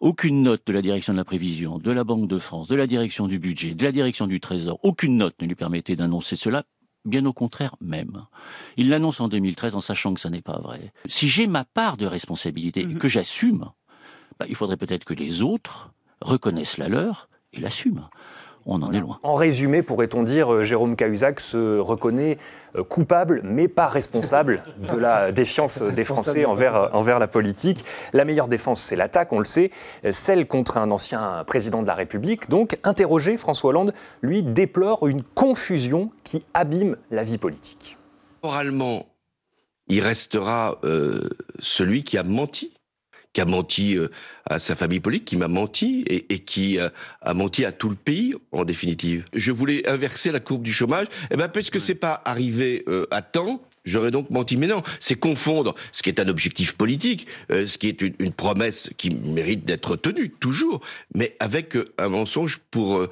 Aucune 0.00 0.42
note 0.42 0.62
de 0.66 0.72
la 0.72 0.82
direction 0.82 1.12
de 1.12 1.18
la 1.18 1.24
prévision, 1.24 1.78
de 1.78 1.90
la 1.90 2.04
Banque 2.04 2.28
de 2.28 2.38
France, 2.38 2.68
de 2.68 2.74
la 2.74 2.86
direction 2.86 3.26
du 3.26 3.38
budget, 3.38 3.74
de 3.74 3.84
la 3.84 3.92
direction 3.92 4.26
du 4.26 4.40
Trésor, 4.40 4.78
aucune 4.82 5.16
note 5.16 5.34
ne 5.40 5.46
lui 5.46 5.54
permettait 5.54 5.96
d'annoncer 5.96 6.36
cela, 6.36 6.64
bien 7.04 7.24
au 7.26 7.32
contraire 7.32 7.76
même. 7.80 8.26
Il 8.76 8.88
l'annonce 8.88 9.20
en 9.20 9.28
2013 9.28 9.74
en 9.74 9.80
sachant 9.80 10.14
que 10.14 10.20
ça 10.20 10.30
n'est 10.30 10.42
pas 10.42 10.58
vrai. 10.58 10.92
Si 11.06 11.28
j'ai 11.28 11.46
ma 11.46 11.64
part 11.64 11.96
de 11.96 12.06
responsabilité 12.06 12.80
et 12.80 12.94
que 12.94 13.08
j'assume, 13.08 13.70
bah, 14.38 14.46
il 14.48 14.56
faudrait 14.56 14.76
peut-être 14.76 15.04
que 15.04 15.14
les 15.14 15.42
autres 15.42 15.92
reconnaissent 16.20 16.78
la 16.78 16.88
leur 16.88 17.28
et 17.52 17.60
l'assument. 17.60 18.10
On 18.66 18.80
en 18.82 18.92
est 18.92 19.00
loin. 19.00 19.18
En 19.22 19.34
résumé, 19.34 19.82
pourrait-on 19.82 20.22
dire, 20.22 20.52
euh, 20.52 20.64
Jérôme 20.64 20.96
Cahuzac 20.96 21.40
se 21.40 21.78
reconnaît 21.78 22.38
euh, 22.76 22.82
coupable, 22.82 23.42
mais 23.44 23.68
pas 23.68 23.86
responsable 23.86 24.62
de 24.78 24.96
la 24.96 25.32
défiance 25.32 25.82
des 25.82 26.04
Français 26.04 26.44
envers, 26.44 26.74
euh, 26.74 26.88
envers 26.92 27.18
la 27.18 27.28
politique. 27.28 27.84
La 28.12 28.24
meilleure 28.24 28.48
défense, 28.48 28.80
c'est 28.80 28.96
l'attaque, 28.96 29.32
on 29.32 29.38
le 29.38 29.44
sait, 29.44 29.70
celle 30.12 30.46
contre 30.46 30.78
un 30.78 30.90
ancien 30.90 31.44
président 31.46 31.82
de 31.82 31.86
la 31.86 31.94
République. 31.94 32.48
Donc, 32.48 32.78
interrogé, 32.84 33.36
François 33.36 33.70
Hollande, 33.70 33.92
lui, 34.22 34.42
déplore 34.42 35.06
une 35.08 35.22
confusion 35.22 36.10
qui 36.22 36.44
abîme 36.54 36.96
la 37.10 37.22
vie 37.22 37.38
politique. 37.38 37.98
Moralement, 38.42 39.06
il 39.88 40.00
restera 40.00 40.78
euh, 40.84 41.28
celui 41.58 42.04
qui 42.04 42.16
a 42.16 42.22
menti, 42.22 42.72
qui 43.34 43.42
a 43.42 43.44
menti 43.44 43.98
euh, 43.98 44.08
à 44.48 44.58
sa 44.58 44.74
famille 44.74 45.00
politique, 45.00 45.26
qui 45.26 45.36
m'a 45.36 45.48
menti 45.48 46.04
et, 46.06 46.32
et 46.32 46.38
qui 46.38 46.78
euh, 46.78 46.88
a 47.20 47.34
menti 47.34 47.66
à 47.66 47.72
tout 47.72 47.90
le 47.90 47.96
pays 47.96 48.34
en 48.52 48.64
définitive. 48.64 49.24
Je 49.34 49.52
voulais 49.52 49.86
inverser 49.86 50.32
la 50.32 50.40
courbe 50.40 50.62
du 50.62 50.72
chômage, 50.72 51.08
et 51.30 51.36
ben 51.36 51.48
puisque 51.48 51.80
c'est 51.80 51.94
pas 51.94 52.22
arrivé 52.24 52.84
euh, 52.88 53.06
à 53.10 53.20
temps. 53.20 53.60
J'aurais 53.84 54.10
donc 54.10 54.30
menti, 54.30 54.56
mais 54.56 54.66
non, 54.66 54.82
c'est 54.98 55.16
confondre 55.16 55.74
ce 55.92 56.02
qui 56.02 56.08
est 56.08 56.18
un 56.18 56.28
objectif 56.28 56.74
politique, 56.74 57.26
euh, 57.50 57.66
ce 57.66 57.76
qui 57.76 57.88
est 57.88 58.00
une, 58.00 58.14
une 58.18 58.32
promesse 58.32 58.88
qui 58.96 59.10
mérite 59.10 59.66
d'être 59.66 59.96
tenue 59.96 60.30
toujours, 60.30 60.80
mais 61.14 61.36
avec 61.38 61.76
euh, 61.76 61.92
un 61.98 62.08
mensonge 62.08 62.60
pour 62.70 63.06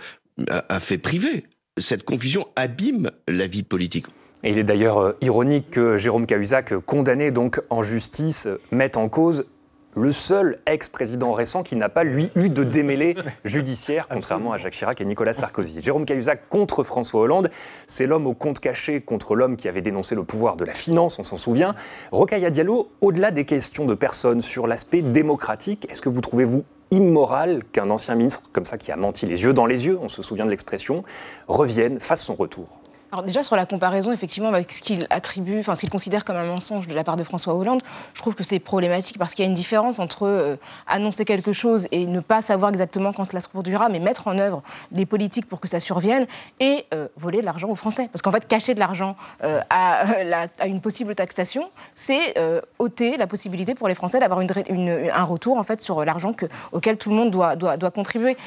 un, 0.49 0.81
fait 0.81 0.97
privé. 0.97 1.45
Cette 1.79 2.05
confusion 2.05 2.49
abîme 2.57 3.11
la 3.29 3.47
vie 3.47 3.65
politique. 3.65 4.07
Et 4.45 4.51
il 4.51 4.59
est 4.59 4.65
d'ailleurs 4.65 5.15
ironique 5.21 5.71
que 5.71 5.99
Jérôme 5.99 6.27
Cahuzac, 6.27 6.75
condamné 6.87 7.31
donc 7.31 7.61
en 7.69 7.83
justice, 7.83 8.49
mette 8.71 8.97
en 8.97 9.09
cause 9.09 9.45
le 9.95 10.13
seul 10.13 10.55
ex-président 10.67 11.33
récent 11.33 11.63
qui 11.63 11.77
n'a 11.77 11.89
pas, 11.89 12.05
lui, 12.05 12.31
eu 12.35 12.49
de 12.49 12.65
démêlé 12.65 13.15
judiciaire, 13.45 14.09
contrairement 14.09 14.53
à 14.53 14.57
Jacques 14.57 14.73
Chirac 14.73 15.01
et 15.01 15.05
Nicolas 15.05 15.33
Sarkozy. 15.33 15.83
Jérôme 15.83 16.07
Cahuzac 16.07 16.49
contre 16.49 16.83
François 16.83 17.21
Hollande, 17.21 17.51
c'est 17.87 18.07
l'homme 18.07 18.27
au 18.27 18.35
compte 18.35 18.59
caché 18.59 19.01
contre 19.01 19.35
l'homme 19.35 19.57
qui 19.57 19.69
avait 19.69 19.83
dénoncé 19.83 20.15
le 20.15 20.25
pouvoir 20.25 20.57
de 20.57 20.65
la 20.65 20.73
finance, 20.73 21.19
on 21.19 21.23
s'en 21.23 21.37
souvient. 21.37 21.75
Rokhaya 22.11 22.51
Diallo, 22.51 22.91
au-delà 23.01 23.31
des 23.31 23.45
questions 23.45 23.85
de 23.85 23.95
personnes 23.95 24.41
sur 24.41 24.67
l'aspect 24.67 25.03
démocratique, 25.03 25.87
est-ce 25.91 26.03
que 26.03 26.09
vous 26.09 26.21
trouvez-vous 26.21 26.65
immoral 26.91 27.63
qu'un 27.73 27.91
ancien 27.91 28.15
ministre, 28.15 28.43
comme 28.53 28.67
ça, 28.67 28.77
qui 28.77 28.93
a 28.93 28.97
menti 28.97 29.27
les 29.27 29.45
yeux 29.45 29.55
dans 29.55 29.67
les 29.67 29.87
yeux, 29.87 29.99
on 30.01 30.09
se 30.09 30.23
souvient 30.23 30.45
de 30.45 30.51
l'expression, 30.51 31.05
revienne, 31.49 32.01
fasse 32.01 32.23
son 32.23 32.35
retour? 32.35 32.82
Alors 33.13 33.25
déjà 33.25 33.43
sur 33.43 33.57
la 33.57 33.67
comparaison 33.67 34.11
effectivement 34.11 34.49
avec 34.49 34.73
ce 34.73 34.81
qu'il 34.81 35.07
attribue, 35.11 35.61
enfin 35.61 35.75
ce 35.75 35.81
qu'il 35.81 35.91
considère 35.91 36.25
comme 36.25 36.37
un 36.37 36.47
mensonge 36.47 36.89
de 36.89 36.95
la 36.95 37.05
part 37.05 37.19
de 37.19 37.25
François 37.25 37.55
Hollande, 37.55 37.83
je 38.15 38.23
trouve 38.23 38.35
que 38.35 38.43
c'est 38.43 38.59
problématique 38.59 39.19
parce 39.19 39.35
qu'il 39.35 39.45
y 39.45 39.47
a 39.47 39.51
une 39.51 39.55
différence 39.55 39.99
entre 39.99 40.27
euh, 40.27 40.57
annoncer 40.87 41.27
quelque 41.27 41.53
chose 41.53 41.87
et 41.91 42.07
ne 42.07 42.21
pas 42.21 42.41
savoir 42.41 42.71
exactement 42.71 43.13
quand 43.13 43.27
cela 43.27 43.43
se 43.43 43.49
produira, 43.49 43.91
mais 43.91 43.99
mettre 43.99 44.29
en 44.29 44.39
œuvre 44.39 44.63
des 44.93 45.05
politiques 45.05 45.47
pour 45.47 45.61
que 45.61 45.69
ça 45.69 45.79
survienne 45.79 46.27
et 46.59 46.87
euh, 46.95 47.07
voler 47.19 47.43
de 47.43 47.45
l'argent 47.45 47.69
aux 47.69 47.75
Français. 47.75 48.09
Parce 48.11 48.23
qu'en 48.23 48.33
fait 48.33 48.49
cacher 48.49 48.73
de 48.73 48.79
l'argent 48.81 49.15
euh, 49.45 49.61
à, 49.69 50.07
une 50.67 50.81
possible 50.81 51.15
taxation, 51.15 51.69
c'est 51.95 52.35
ôter 52.79 53.19
la 53.19 53.27
possibilité 53.27 53.75
pour 53.75 53.89
les 53.89 53.95
Français 53.95 54.21
d'avoir 54.21 54.41
un 54.41 55.25
retour 55.25 55.59
en 55.59 55.65
fait 55.65 55.83
sur 55.83 56.03
l'argent 56.03 56.33
que- 56.33 56.47
auquel 56.73 56.97
tout 56.97 57.11
le 57.11 57.17
monde 57.17 57.31
doit 57.31 57.91
contribuer. 57.91 58.39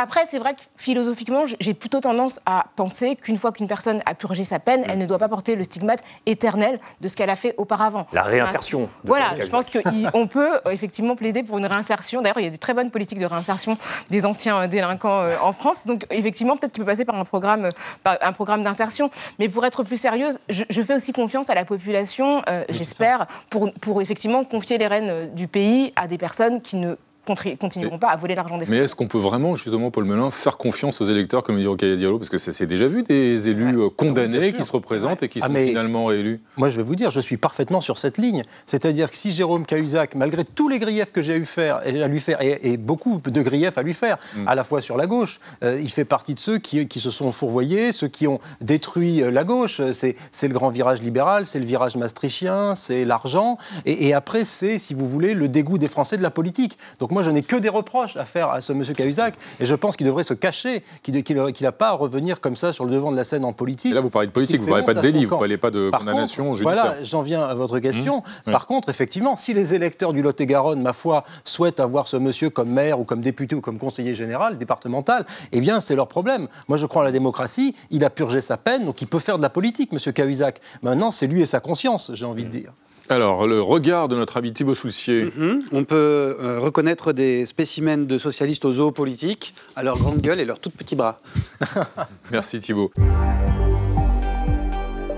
Après, 0.00 0.26
c'est 0.30 0.38
vrai 0.38 0.54
que 0.54 0.60
philosophiquement, 0.76 1.42
j'ai 1.58 1.74
plutôt 1.74 2.00
tendance 2.00 2.38
à 2.46 2.66
penser 2.76 3.16
qu'une 3.16 3.36
fois 3.36 3.50
qu'une 3.50 3.66
personne 3.66 4.00
a 4.06 4.14
purgé 4.14 4.44
sa 4.44 4.60
peine, 4.60 4.84
elle 4.86 4.98
ne 4.98 5.06
doit 5.06 5.18
pas 5.18 5.28
porter 5.28 5.56
le 5.56 5.64
stigmate 5.64 6.04
éternel 6.24 6.78
de 7.00 7.08
ce 7.08 7.16
qu'elle 7.16 7.30
a 7.30 7.34
fait 7.34 7.56
auparavant. 7.56 8.06
La 8.12 8.22
réinsertion. 8.22 8.82
de 8.82 8.88
Voilà, 9.02 9.34
je 9.40 9.48
pense 9.48 9.66
qu'on 9.70 10.26
peut 10.28 10.54
euh, 10.54 10.70
effectivement 10.70 11.16
plaider 11.16 11.42
pour 11.42 11.58
une 11.58 11.66
réinsertion. 11.66 12.22
D'ailleurs, 12.22 12.38
il 12.38 12.44
y 12.44 12.46
a 12.46 12.50
des 12.50 12.58
très 12.58 12.74
bonnes 12.74 12.92
politiques 12.92 13.18
de 13.18 13.26
réinsertion 13.26 13.76
des 14.08 14.24
anciens 14.24 14.62
euh, 14.62 14.66
délinquants 14.68 15.22
euh, 15.22 15.34
en 15.42 15.52
France. 15.52 15.84
Donc, 15.84 16.06
effectivement, 16.10 16.56
peut-être 16.56 16.74
qu'il 16.74 16.84
peut 16.84 16.90
passer 16.90 17.04
par 17.04 17.16
un 17.16 17.24
programme, 17.24 17.68
par 18.04 18.18
un 18.20 18.32
programme 18.32 18.62
d'insertion. 18.62 19.10
Mais 19.40 19.48
pour 19.48 19.66
être 19.66 19.82
plus 19.82 19.96
sérieuse, 19.96 20.38
je, 20.48 20.62
je 20.70 20.82
fais 20.82 20.94
aussi 20.94 21.12
confiance 21.12 21.50
à 21.50 21.56
la 21.56 21.64
population, 21.64 22.40
euh, 22.48 22.62
j'espère, 22.68 23.26
pour, 23.50 23.72
pour 23.72 24.00
effectivement 24.00 24.44
confier 24.44 24.78
les 24.78 24.86
rênes 24.86 25.34
du 25.34 25.48
pays 25.48 25.92
à 25.96 26.06
des 26.06 26.18
personnes 26.18 26.62
qui 26.62 26.76
ne 26.76 26.94
continueront 27.34 27.98
pas 27.98 28.08
à 28.08 28.16
voler 28.16 28.34
l'argent 28.34 28.56
des 28.56 28.60
Mais 28.60 28.66
Français. 28.66 28.84
est-ce 28.84 28.94
qu'on 28.94 29.08
peut 29.08 29.18
vraiment, 29.18 29.54
justement, 29.54 29.90
Paul 29.90 30.04
Melun, 30.04 30.30
faire 30.30 30.56
confiance 30.56 31.00
aux 31.00 31.04
électeurs, 31.04 31.42
comme 31.42 31.56
le 31.56 31.62
dit 31.62 31.66
Rocaille 31.66 31.96
Diallo 31.96 32.18
Parce 32.18 32.30
que 32.30 32.38
ça 32.38 32.52
s'est 32.52 32.66
déjà 32.66 32.86
vu 32.86 33.02
des 33.02 33.48
élus 33.48 33.78
euh, 33.80 33.88
condamnés 33.90 34.52
qui 34.52 34.64
se 34.64 34.72
représentent 34.72 35.22
et 35.22 35.28
qui 35.28 35.40
Ah, 35.42 35.46
sont 35.46 35.52
mais- 35.52 35.68
finalement 35.68 36.10
élus. 36.10 36.40
Moi, 36.56 36.68
je 36.68 36.76
vais 36.76 36.82
vous 36.82 36.96
dire, 36.96 37.10
je 37.10 37.20
suis 37.20 37.36
parfaitement 37.36 37.80
sur 37.80 37.98
cette 37.98 38.18
ligne. 38.18 38.42
C'est-à-dire 38.66 39.10
que 39.10 39.16
si 39.16 39.30
Jérôme 39.32 39.66
Cahuzac, 39.66 40.14
malgré 40.14 40.44
tous 40.44 40.68
les 40.68 40.78
griefs 40.78 41.12
que 41.12 41.22
j'ai 41.22 41.36
eu 41.36 41.44
faire, 41.46 41.76
à 41.76 42.08
lui 42.08 42.20
faire, 42.20 42.40
et, 42.42 42.72
et 42.72 42.76
beaucoup 42.76 43.20
de 43.24 43.42
griefs 43.42 43.78
à 43.78 43.82
lui 43.82 43.94
faire, 43.94 44.18
Mm. 44.36 44.48
à 44.48 44.54
la 44.54 44.64
fois 44.64 44.80
sur 44.80 44.96
la 44.96 45.06
gauche, 45.06 45.40
euh, 45.62 45.80
il 45.80 45.90
fait 45.90 46.04
partie 46.04 46.34
de 46.34 46.38
ceux 46.40 46.58
qui, 46.58 46.86
qui 46.88 47.00
se 47.00 47.10
sont 47.10 47.32
fourvoyés, 47.32 47.92
ceux 47.92 48.08
qui 48.08 48.26
ont 48.26 48.40
détruit 48.60 49.22
euh, 49.22 49.30
la 49.30 49.44
gauche. 49.44 49.80
C'est 49.92 50.16
c'est 50.32 50.48
le 50.48 50.54
grand 50.54 50.68
virage 50.70 51.00
libéral, 51.02 51.46
c'est 51.46 51.58
le 51.58 51.64
virage 51.64 51.96
maastrichtien, 51.96 52.74
c'est 52.74 53.04
l'argent. 53.04 53.58
Et, 53.86 54.08
et 54.08 54.14
après, 54.14 54.44
c'est, 54.44 54.78
si 54.78 54.94
vous 54.94 55.08
voulez, 55.08 55.34
le 55.34 55.48
dégoût 55.48 55.78
des 55.78 55.88
Français 55.88 56.16
de 56.16 56.22
la 56.22 56.30
politique. 56.30 56.76
Donc 56.98 57.10
moi, 57.10 57.17
je 57.22 57.30
n'ai 57.30 57.42
que 57.42 57.56
des 57.56 57.68
reproches 57.68 58.16
à 58.16 58.24
faire 58.24 58.50
à 58.50 58.60
ce 58.60 58.72
monsieur 58.72 58.94
Cahuzac, 58.94 59.34
et 59.60 59.66
je 59.66 59.74
pense 59.74 59.96
qu'il 59.96 60.06
devrait 60.06 60.22
se 60.22 60.34
cacher, 60.34 60.82
qu'il 61.02 61.24
n'a 61.60 61.72
pas 61.72 61.88
à 61.88 61.92
revenir 61.92 62.40
comme 62.40 62.56
ça 62.56 62.72
sur 62.72 62.84
le 62.84 62.90
devant 62.90 63.10
de 63.12 63.16
la 63.16 63.24
scène 63.24 63.44
en 63.44 63.52
politique. 63.52 63.92
Et 63.92 63.94
là, 63.94 64.00
vous 64.00 64.10
parlez 64.10 64.28
de 64.28 64.32
politique, 64.32 64.58
vous 64.58 64.64
fait 64.64 64.70
parlez 64.70 64.84
pas 64.84 64.94
de 64.94 65.00
délit, 65.00 65.24
vous 65.24 65.30
camp. 65.30 65.38
parlez 65.38 65.56
pas 65.56 65.70
de 65.70 65.90
Par 65.90 66.00
condamnation 66.00 66.44
contre, 66.44 66.58
judiciaire. 66.58 66.84
Voilà, 66.84 67.02
j'en 67.02 67.22
viens 67.22 67.42
à 67.42 67.54
votre 67.54 67.78
question. 67.78 68.22
Mmh. 68.46 68.52
Par 68.52 68.66
contre, 68.66 68.88
effectivement, 68.88 69.36
si 69.36 69.54
les 69.54 69.74
électeurs 69.74 70.12
du 70.12 70.22
Lot-et-Garonne, 70.22 70.82
ma 70.82 70.92
foi, 70.92 71.24
souhaitent 71.44 71.80
avoir 71.80 72.08
ce 72.08 72.16
monsieur 72.16 72.50
comme 72.50 72.70
maire 72.70 73.00
ou 73.00 73.04
comme 73.04 73.20
député 73.20 73.54
ou 73.54 73.60
comme 73.60 73.78
conseiller 73.78 74.14
général 74.14 74.58
départemental, 74.58 75.24
eh 75.52 75.60
bien, 75.60 75.80
c'est 75.80 75.94
leur 75.94 76.08
problème. 76.08 76.48
Moi, 76.68 76.78
je 76.78 76.86
crois 76.86 77.02
en 77.02 77.04
la 77.04 77.12
démocratie. 77.12 77.74
Il 77.90 78.04
a 78.04 78.10
purgé 78.10 78.40
sa 78.40 78.56
peine, 78.56 78.84
donc 78.84 79.02
il 79.02 79.06
peut 79.06 79.18
faire 79.18 79.36
de 79.36 79.42
la 79.42 79.50
politique, 79.50 79.92
monsieur 79.92 80.12
Cahuzac. 80.12 80.60
Maintenant, 80.82 81.10
c'est 81.10 81.26
lui 81.26 81.42
et 81.42 81.46
sa 81.46 81.60
conscience, 81.60 82.10
j'ai 82.14 82.26
envie 82.26 82.44
de 82.44 82.50
dire. 82.50 82.72
Alors, 83.10 83.46
le 83.46 83.62
regard 83.62 84.08
de 84.08 84.16
notre 84.16 84.36
ami 84.36 84.52
Thibaut 84.52 84.74
Soulcier. 84.74 85.32
Mhm. 85.34 85.62
On 85.72 85.84
peut 85.84 86.36
euh, 86.40 86.58
reconnaître 86.60 87.12
des 87.12 87.46
spécimens 87.46 88.06
de 88.06 88.18
socialistes 88.18 88.66
aux 88.66 88.72
zoos 88.72 88.92
politiques 88.92 89.54
à 89.76 89.82
leur 89.82 89.96
grande 89.96 90.20
gueule 90.20 90.40
et 90.40 90.44
leurs 90.44 90.60
tout 90.60 90.70
petits 90.70 90.94
bras. 90.94 91.20
Merci 92.30 92.58
Thibaut. 92.58 92.92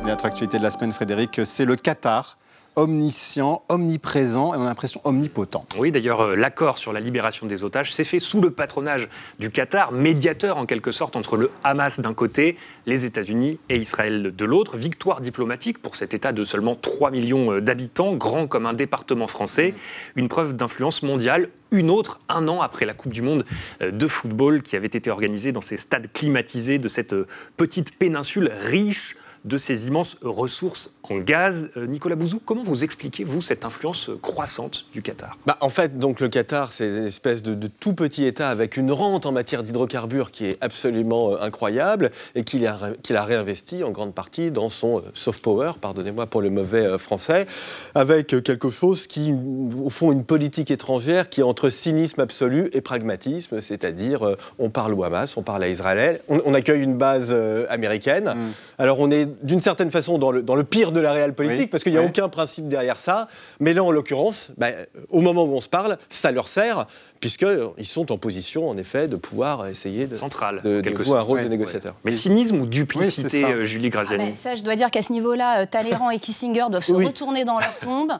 Notre 0.07 0.27
actualité 0.27 0.59
de 0.59 0.63
la 0.63 0.71
semaine, 0.71 0.93
Frédéric, 0.93 1.41
c'est 1.45 1.65
le 1.65 1.75
Qatar. 1.75 2.39
Omniscient, 2.77 3.65
omniprésent 3.69 4.55
et 4.55 4.57
on 4.57 4.62
a 4.62 4.67
l'impression 4.67 5.00
omnipotent. 5.05 5.67
Oui, 5.77 5.91
d'ailleurs, 5.91 6.21
euh, 6.21 6.37
l'accord 6.37 6.79
sur 6.79 6.93
la 6.93 7.00
libération 7.00 7.47
des 7.47 7.65
otages 7.65 7.93
s'est 7.93 8.05
fait 8.05 8.21
sous 8.21 8.41
le 8.41 8.53
patronage 8.53 9.09
du 9.41 9.50
Qatar, 9.50 9.91
médiateur 9.91 10.57
en 10.57 10.67
quelque 10.67 10.93
sorte 10.93 11.17
entre 11.17 11.37
le 11.37 11.50
Hamas 11.65 11.99
d'un 11.99 12.15
côté, 12.15 12.57
les 12.87 13.05
États-Unis 13.05 13.59
et 13.69 13.77
Israël 13.77 14.33
de 14.37 14.45
l'autre. 14.45 14.77
Victoire 14.77 15.21
diplomatique 15.21 15.83
pour 15.83 15.97
cet 15.97 16.15
État 16.15 16.33
de 16.33 16.45
seulement 16.45 16.77
3 16.77 17.11
millions 17.11 17.53
euh, 17.53 17.61
d'habitants, 17.61 18.15
grand 18.15 18.47
comme 18.47 18.67
un 18.67 18.75
département 18.75 19.27
français. 19.27 19.75
Une 20.15 20.29
preuve 20.29 20.55
d'influence 20.55 21.03
mondiale. 21.03 21.49
Une 21.73 21.91
autre, 21.91 22.21
un 22.29 22.49
an 22.49 22.62
après 22.62 22.87
la 22.87 22.95
Coupe 22.95 23.12
du 23.12 23.23
Monde 23.23 23.45
euh, 23.83 23.91
de 23.91 24.07
football 24.07 24.62
qui 24.62 24.77
avait 24.77 24.87
été 24.87 25.11
organisée 25.11 25.50
dans 25.53 25.61
ces 25.61 25.77
stades 25.77 26.12
climatisés 26.12 26.79
de 26.79 26.89
cette 26.89 27.15
petite 27.57 27.99
péninsule 27.99 28.53
riche 28.61 29.17
de 29.45 29.59
ces 29.59 29.87
immenses 29.87 30.17
ressources 30.23 30.91
en 31.03 31.19
gaz. 31.19 31.71
Euh, 31.77 31.87
Nicolas 31.87 32.15
Bouzou, 32.15 32.41
comment 32.45 32.63
vous 32.63 32.85
expliquez, 32.85 33.25
vous, 33.25 33.43
cette 33.43 33.65
influence 33.65 34.11
croissante 34.23 34.87
du 34.93 35.03
Qatar? 35.03 35.37
Bah, 35.47 35.57
en 35.61 35.71
fait, 35.71 35.99
donc 35.99 36.21
le 36.21 36.29
Qatar, 36.29 36.73
c'est 36.73 36.87
une 36.87 37.07
espèce 37.07 37.43
de, 37.43 37.55
de 37.55 37.67
tout 37.67 37.95
petit 37.95 38.27
État 38.27 38.49
avec 38.49 38.77
une 38.77 38.93
rente 38.93 39.27
en 39.27 39.33
matière 39.33 39.63
d'hydrocarbures 39.63 40.31
qui 40.31 40.47
est 40.47 40.59
absolument 40.61 41.33
euh, 41.33 41.41
incroyable 41.41 42.11
et 42.35 42.45
qu'il 42.45 42.67
a, 42.67 42.79
a 42.79 43.25
réinvesti 43.25 43.83
en 43.83 43.91
grande 43.91 44.15
partie 44.15 44.51
dans 44.51 44.69
son 44.69 44.99
euh, 44.99 45.03
soft 45.15 45.43
power, 45.43 45.73
pardonnez-moi 45.81 46.27
pour 46.27 46.43
le 46.43 46.51
mauvais 46.51 46.85
euh, 46.85 46.99
français, 46.99 47.47
avec 47.95 48.35
euh, 48.35 48.41
quelque 48.41 48.71
chose 48.71 49.07
qui, 49.07 49.35
au 49.83 49.91
fond, 49.91 50.13
une 50.13 50.25
politique 50.25 50.71
étrangère 50.71 51.29
qui 51.29 51.41
est 51.41 51.45
entre 51.45 51.71
cynisme 51.71 52.21
absolu 52.21 52.69
et 52.73 52.81
pragmatisme, 52.83 53.61
c'est-à-dire 53.61 54.27
euh, 54.27 54.37
on 54.59 54.71
parle 54.71 54.95
au 54.95 55.03
Hamas, 55.03 55.37
on 55.37 55.43
parle 55.43 55.65
à 55.65 55.69
Israël, 55.69 56.21
on, 56.29 56.41
on 56.45 56.55
accueille 56.55 56.83
une 56.83 56.97
base 56.97 57.29
euh, 57.31 57.67
américaine. 57.69 58.53
Alors 58.79 59.01
on 59.01 59.11
est 59.11 59.30
d'une 59.43 59.61
certaine 59.61 59.91
façon 59.91 60.19
dans 60.19 60.31
le, 60.33 60.43
dans 60.43 60.55
le 60.55 60.65
pire 60.65 60.93
de 60.93 61.01
la 61.01 61.13
réelle 61.13 61.35
politique 61.35 61.61
Oui, 61.61 61.67
parce 61.67 61.83
qu'il 61.83 61.93
n'y 61.93 61.99
a 61.99 62.03
ouais. 62.03 62.09
aucun 62.09 62.29
principe 62.29 62.69
derrière 62.69 62.99
ça. 62.99 63.29
Mais 63.61 63.73
là, 63.75 63.83
en 63.85 63.91
l'occurrence, 63.91 64.51
bah, 64.59 64.69
au 65.11 65.21
moment 65.21 65.45
où 65.45 65.55
on 65.55 65.61
se 65.61 65.69
parle, 65.69 65.99
ça 66.09 66.33
leur 66.33 66.49
sert 66.49 66.87
puisqu'ils 67.21 67.87
sont 67.87 68.13
en 68.13 68.17
position, 68.17 68.67
en 68.71 68.79
effet, 68.79 69.07
de 69.07 69.17
pouvoir 69.17 69.67
essayer 69.67 70.07
de, 70.07 70.15
Centrale, 70.15 70.63
de, 70.65 70.81
de 70.81 70.97
jouer 71.05 71.19
un 71.19 71.21
rôle 71.21 71.37
Ouais, 71.39 71.45
de 71.45 71.49
négociateur. 71.51 71.95
Mais 72.03 72.13
cynisme 72.13 72.57
ou 72.57 72.63
Oui, 72.63 72.69
duplicité, 72.69 73.43
ça. 73.43 73.49
euh, 73.49 73.65
Julie 73.67 73.89
Ah 73.89 73.91
Graziani 73.91 74.25
ben, 74.29 74.35
ça, 74.35 74.55
je 74.55 74.63
dois 74.63 74.75
dire 74.75 74.91
qu'à 74.91 75.03
ce 75.03 75.13
niveau-là, 75.13 75.61
euh, 75.61 75.67
Talleyrand 75.67 76.09
et 76.09 76.19
Kissinger 76.19 76.65
doivent 76.71 76.83
se 76.83 76.93
Oui. 76.93 77.05
retourner 77.05 77.45
dans 77.45 77.59
leur 77.59 77.79
tombe. 77.79 78.13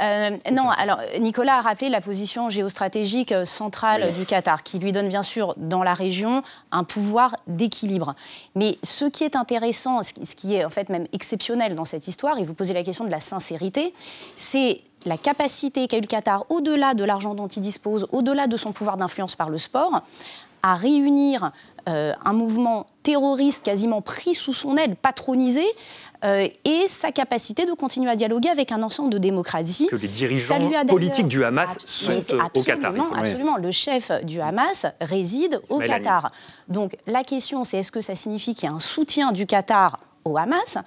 Euh, 0.00 0.30
non, 0.52 0.68
alors 0.70 1.00
Nicolas 1.18 1.56
a 1.56 1.60
rappelé 1.62 1.88
la 1.90 2.00
position 2.00 2.48
géostratégique 2.48 3.32
euh, 3.32 3.44
centrale 3.44 4.12
du 4.16 4.24
Qatar, 4.24 4.62
qui 4.62 4.78
lui 4.78 4.92
donne 4.92 5.08
bien 5.08 5.24
sûr 5.24 5.54
dans 5.56 5.82
la 5.82 5.94
région 5.94 6.42
un 6.70 6.84
pouvoir 6.84 7.34
d'équilibre. 7.48 8.14
Mais 8.54 8.78
ce 8.84 9.06
qui 9.06 9.24
est 9.24 9.34
intéressant, 9.34 10.04
ce 10.04 10.12
qui- 10.12 10.26
ce 10.26 10.36
qui 10.54 10.60
est 10.60 10.64
en 10.64 10.70
fait 10.70 10.88
même 10.88 11.06
exceptionnel 11.12 11.74
dans 11.74 11.84
cette 11.84 12.08
histoire, 12.08 12.38
et 12.38 12.44
vous 12.44 12.54
posez 12.54 12.74
la 12.74 12.82
question 12.82 13.04
de 13.04 13.10
la 13.10 13.20
sincérité, 13.20 13.92
c'est 14.34 14.80
la 15.04 15.16
capacité 15.16 15.86
qu'a 15.88 15.98
eu 15.98 16.02
le 16.02 16.06
Qatar, 16.06 16.46
au-delà 16.48 16.94
de 16.94 17.04
l'argent 17.04 17.34
dont 17.34 17.48
il 17.48 17.60
dispose, 17.60 18.06
au-delà 18.12 18.46
de 18.46 18.56
son 18.56 18.72
pouvoir 18.72 18.96
d'influence 18.96 19.36
par 19.36 19.50
le 19.50 19.58
sport, 19.58 20.02
à 20.62 20.74
réunir 20.76 21.52
euh, 21.88 22.14
un 22.24 22.32
mouvement 22.32 22.86
terroriste 23.02 23.66
quasiment 23.66 24.00
pris 24.00 24.32
sous 24.32 24.54
son 24.54 24.76
aile, 24.76 24.96
patronisé, 24.96 25.64
euh, 26.24 26.48
et 26.64 26.88
sa 26.88 27.12
capacité 27.12 27.66
de 27.66 27.72
continuer 27.74 28.10
à 28.10 28.16
dialoguer 28.16 28.48
avec 28.48 28.72
un 28.72 28.82
ensemble 28.82 29.10
de 29.10 29.18
démocraties. 29.18 29.88
que 29.88 29.96
les 29.96 30.08
dirigeants 30.08 30.86
politiques 30.86 31.28
du 31.28 31.44
Hamas 31.44 31.76
sont 31.84 32.18
au 32.54 32.62
Qatar. 32.62 32.92
Absolument, 32.92 33.10
le 33.10 33.18
absolument. 33.18 33.56
Le 33.58 33.70
chef 33.72 34.10
du 34.24 34.40
Hamas 34.40 34.86
réside 35.02 35.60
au. 35.68 35.80
Qatar. 35.80 36.32
Donc 36.68 36.96
la 37.06 37.24
question, 37.24 37.64
c'est 37.64 37.78
est-ce 37.78 37.92
que 37.92 38.00
ça 38.00 38.14
signifie 38.14 38.54
qu'il 38.54 38.70
y 38.70 38.72
a 38.72 38.74
un 38.74 38.78
soutien 38.78 39.32
du 39.32 39.44
Qatar 39.44 39.98
au 40.24 40.36
Hamas 40.36 40.78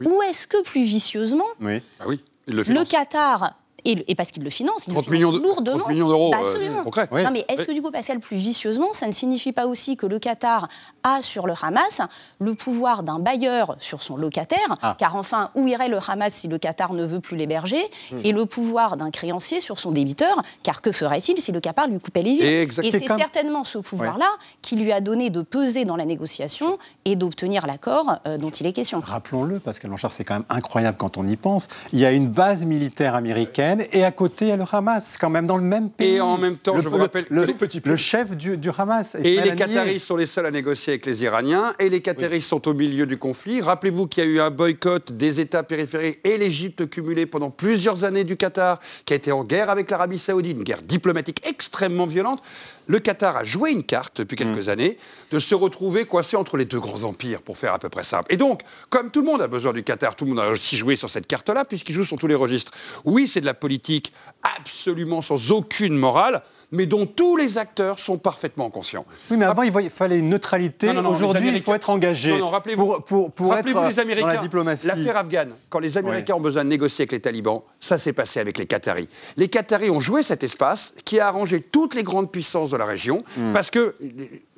Ou 0.00 0.22
est-ce 0.22 0.46
que 0.46 0.62
plus 0.62 0.84
vicieusement, 0.84 1.44
Oui. 1.60 1.82
Ah 2.00 2.04
oui, 2.06 2.20
le 2.46 2.62
le. 2.62 2.84
Qatar, 2.84 3.54
et, 3.84 4.14
parce 4.14 4.30
qu'il 4.30 4.42
le 4.42 4.50
finance, 4.50 4.86
il 4.86 4.90
le 4.94 5.00
30 5.02 5.04
finance 5.14 5.34
lourdement. 5.42 5.78
30 5.80 5.88
millions 5.90 6.08
d'euros, 6.08 6.30
Bah, 6.30 6.38
euh, 6.40 6.44
absolument. 6.44 6.82
concret. 6.84 7.08
Oui. 7.12 7.22
Non, 7.24 7.30
mais 7.32 7.44
est-ce 7.48 7.66
que 7.66 7.72
du 7.72 7.82
coup, 7.82 7.90
Pascal, 7.90 8.20
plus 8.20 8.36
vicieusement, 8.36 8.92
ça 8.92 9.06
ne 9.06 9.12
signifie 9.12 9.52
pas 9.52 9.66
aussi 9.66 9.96
que 9.96 10.06
le 10.06 10.18
Qatar 10.18 10.68
a 11.02 11.20
sur 11.22 11.46
le 11.46 11.54
Hamas 11.60 12.00
le 12.40 12.54
pouvoir 12.54 13.02
d'un 13.02 13.18
bailleur 13.18 13.76
sur 13.78 14.02
son 14.02 14.16
locataire 14.16 14.76
Ah. 14.82 14.96
Car 14.98 15.16
enfin, 15.16 15.50
où 15.54 15.66
irait 15.66 15.88
le 15.88 15.98
Hamas 16.06 16.32
si 16.34 16.48
le 16.48 16.58
Qatar 16.58 16.92
ne 16.94 17.04
veut 17.04 17.20
plus 17.20 17.36
l'héberger 17.36 17.82
Hmm. 18.10 18.18
Et 18.24 18.32
le 18.32 18.46
pouvoir 18.46 18.96
d'un 18.96 19.10
créancier 19.10 19.60
sur 19.60 19.78
son 19.78 19.90
débiteur 19.90 20.40
Car 20.62 20.80
que 20.82 20.92
ferait-il 20.92 21.40
si 21.40 21.52
le 21.52 21.60
Qatar 21.60 21.86
lui 21.88 21.98
coupait 21.98 22.22
les 22.22 22.32
vivres 22.36 22.44
Et 22.84 22.90
c'est 22.90 23.04
comme- 23.06 23.18
certainement 23.18 23.64
ce 23.64 23.78
pouvoir-là 23.78 24.28
qui 24.62 24.76
lui 24.76 24.92
a 24.92 25.00
donné 25.00 25.30
de 25.30 25.42
peser 25.42 25.84
dans 25.84 25.96
la 25.96 26.04
négociation 26.04 26.78
et 27.04 27.16
d'obtenir 27.16 27.66
l'accord 27.66 28.16
euh, 28.26 28.38
dont 28.38 28.50
il 28.50 28.66
est 28.66 28.72
question. 28.72 29.00
Rappelons-le, 29.00 29.60
Pascal 29.60 29.88
Blanchard, 29.90 30.12
c'est 30.12 30.24
quand 30.24 30.34
même 30.34 30.44
incroyable 30.48 30.96
quand 30.98 31.16
on 31.18 31.26
y 31.26 31.36
pense. 31.36 31.68
Il 31.92 31.98
y 31.98 32.04
a 32.06 32.12
une 32.12 32.28
base 32.28 32.64
militaire 32.64 33.14
américaine 33.14 33.73
et 33.92 34.04
à 34.04 34.10
côté, 34.10 34.46
il 34.46 34.48
y 34.48 34.52
a 34.52 34.56
le 34.56 34.64
Hamas, 34.70 35.16
quand 35.18 35.30
même 35.30 35.46
dans 35.46 35.56
le 35.56 35.62
même 35.62 35.90
pays. 35.90 36.14
Et 36.14 36.20
en 36.20 36.38
même 36.38 36.56
temps, 36.56 36.76
le, 36.76 36.82
je 36.82 36.88
vous 36.88 36.96
le- 36.96 37.02
rappelle, 37.02 37.26
le, 37.30 37.46
petit 37.46 37.80
chef 37.96 38.36
du, 38.36 38.56
du 38.56 38.70
Hamas. 38.76 39.16
Et 39.22 39.40
les. 39.40 39.54
Qataris 39.54 40.00
sont 40.00 40.16
les 40.16 40.26
seuls 40.26 40.46
à 40.46 40.50
négocier 40.50 40.94
avec 40.94 41.06
les 41.06 41.22
Iraniens, 41.22 41.74
et 41.78 41.88
les 41.88 42.02
Qataris 42.02 42.42
sont 42.42 42.66
au 42.68 42.74
milieu 42.74 43.06
du 43.06 43.16
conflit. 43.16 43.60
Rappelez-vous 43.60 44.06
qu'il 44.06 44.24
y 44.24 44.26
a 44.26 44.30
eu 44.30 44.40
un 44.40 44.50
boycott 44.50 45.12
des 45.12 45.40
États 45.40 45.62
périphériques 45.62 46.20
et 46.24 46.38
l'Égypte 46.38 46.88
cumulée 46.88 47.26
pendant 47.26 47.50
plusieurs 47.50 48.04
années 48.04 48.24
du 48.24 48.36
Qatar, 48.36 48.80
qui 49.04 49.12
a 49.12 49.16
été 49.16 49.32
en 49.32 49.44
guerre 49.44 49.70
avec 49.70 49.90
l'Arabie 49.90 50.18
Saoudite, 50.18 50.56
une 50.56 50.64
guerre 50.64 50.82
diplomatique 50.82 51.46
extrêmement 51.46 52.06
violente. 52.06 52.42
Le 52.86 52.98
Qatar 52.98 53.36
a 53.36 53.44
joué 53.44 53.70
une 53.70 53.82
carte 53.82 54.18
depuis 54.18 54.36
quelques 54.36 54.68
années 54.68 54.98
de 55.32 55.38
se 55.38 55.54
retrouver 55.54 56.04
coincé 56.04 56.36
entre 56.36 56.56
les 56.56 56.64
deux 56.64 56.80
grands 56.80 57.04
empires, 57.04 57.42
pour 57.42 57.56
faire 57.56 57.72
à 57.72 57.78
peu 57.78 57.88
près 57.88 58.04
simple. 58.04 58.32
Et 58.32 58.36
donc, 58.36 58.60
comme 58.90 59.10
tout 59.10 59.20
le 59.20 59.26
monde 59.26 59.42
a 59.42 59.46
besoin 59.48 59.72
du 59.72 59.82
Qatar, 59.82 60.14
tout 60.16 60.24
le 60.24 60.30
monde 60.30 60.40
a 60.40 60.48
aussi 60.50 60.76
joué 60.76 60.96
sur 60.96 61.10
cette 61.10 61.26
carte-là, 61.26 61.64
puisqu'il 61.64 61.94
joue 61.94 62.04
sur 62.04 62.18
tous 62.18 62.26
les 62.26 62.34
registres. 62.34 62.72
Oui, 63.04 63.28
c'est 63.28 63.40
de 63.40 63.46
la 63.46 63.54
politique 63.54 64.12
absolument 64.58 65.22
sans 65.22 65.50
aucune 65.50 65.96
morale, 65.96 66.42
mais 66.70 66.86
dont 66.86 67.06
tous 67.06 67.36
les 67.36 67.56
acteurs 67.56 67.98
sont 67.98 68.18
parfaitement 68.18 68.68
conscients. 68.68 69.06
Oui, 69.30 69.36
mais 69.36 69.44
avant, 69.44 69.62
il 69.62 69.90
fallait 69.90 70.18
une 70.18 70.28
neutralité. 70.28 70.90
Aujourd'hui, 70.90 71.50
il 71.54 71.62
faut 71.62 71.74
être 71.74 71.90
engagé 71.90 72.32
Non, 72.32 72.38
non, 72.38 72.50
rappelez-vous- 72.50 72.86
pour, 72.86 73.04
pour, 73.04 73.32
pour 73.32 73.46
être 73.52 73.58
Rappelez-vous 73.58 73.88
les 73.88 73.94
dans 73.94 74.02
Américains, 74.02 74.26
la 74.28 74.36
diplomatie. 74.38 74.86
L'affaire 74.86 75.16
afghane, 75.16 75.52
quand 75.68 75.78
les 75.78 75.96
Américains 75.96 76.34
ont 76.34 76.40
besoin 76.40 76.64
de 76.64 76.68
négocier 76.70 77.02
avec 77.02 77.12
les 77.12 77.20
talibans, 77.20 77.62
ça 77.80 77.96
s'est 77.98 78.12
passé 78.12 78.40
avec 78.40 78.58
les 78.58 78.66
Qataris. 78.66 79.08
Les 79.36 79.48
Qataris 79.48 79.90
ont 79.90 80.00
joué 80.00 80.22
cet 80.22 80.42
espace 80.42 80.94
qui 81.04 81.20
a 81.20 81.28
arrangé 81.28 81.60
toutes 81.60 81.94
les 81.94 82.02
grandes 82.02 82.30
puissances 82.32 82.70
de 82.74 82.78
la 82.80 82.84
région, 82.86 83.24
Hmm. 83.36 83.52
parce 83.52 83.70
que 83.70 83.94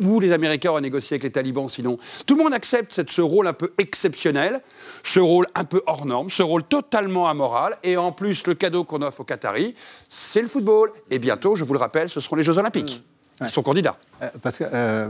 où 0.03 0.21
les 0.21 0.33
Américains 0.33 0.71
ont 0.73 0.81
négocié 0.81 1.15
avec 1.15 1.23
les 1.25 1.31
talibans 1.33 1.69
sinon 1.69 1.99
Tout 2.27 2.37
le 2.37 2.43
monde 2.45 2.55
accepte 2.55 2.93
cette- 2.93 3.11
ce 3.11 3.21
rôle 3.23 3.47
un 3.47 3.53
peu 3.53 3.73
exceptionnel, 3.79 4.61
ce 5.05 5.21
rôle 5.21 5.47
un 5.55 5.65
peu 5.65 5.83
hors 5.87 6.07
norme, 6.07 6.31
ce 6.31 6.43
rôle 6.43 6.63
totalement 6.65 7.29
amoral, 7.29 7.77
et 7.83 7.97
en 7.97 8.13
plus, 8.13 8.47
le 8.47 8.55
cadeau 8.55 8.85
qu'on 8.85 9.03
offre 9.03 9.21
aux 9.21 9.25
Qataris, 9.25 9.75
c'est 10.09 10.43
le 10.43 10.49
football. 10.49 10.91
Et 11.11 11.19
bientôt, 11.19 11.57
je 11.57 11.65
vous 11.65 11.73
le 11.73 11.79
rappelle, 11.79 12.09
ce 12.09 12.21
seront 12.21 12.37
les 12.37 12.43
Jeux 12.43 12.59
Olympiques. 12.59 13.03
Ils 13.43 13.51
sont 13.51 13.63
candidats. 13.63 13.97
Euh, 14.23 14.29
Parce 14.43 14.57
que, 14.57 14.65
euh, 14.73 15.09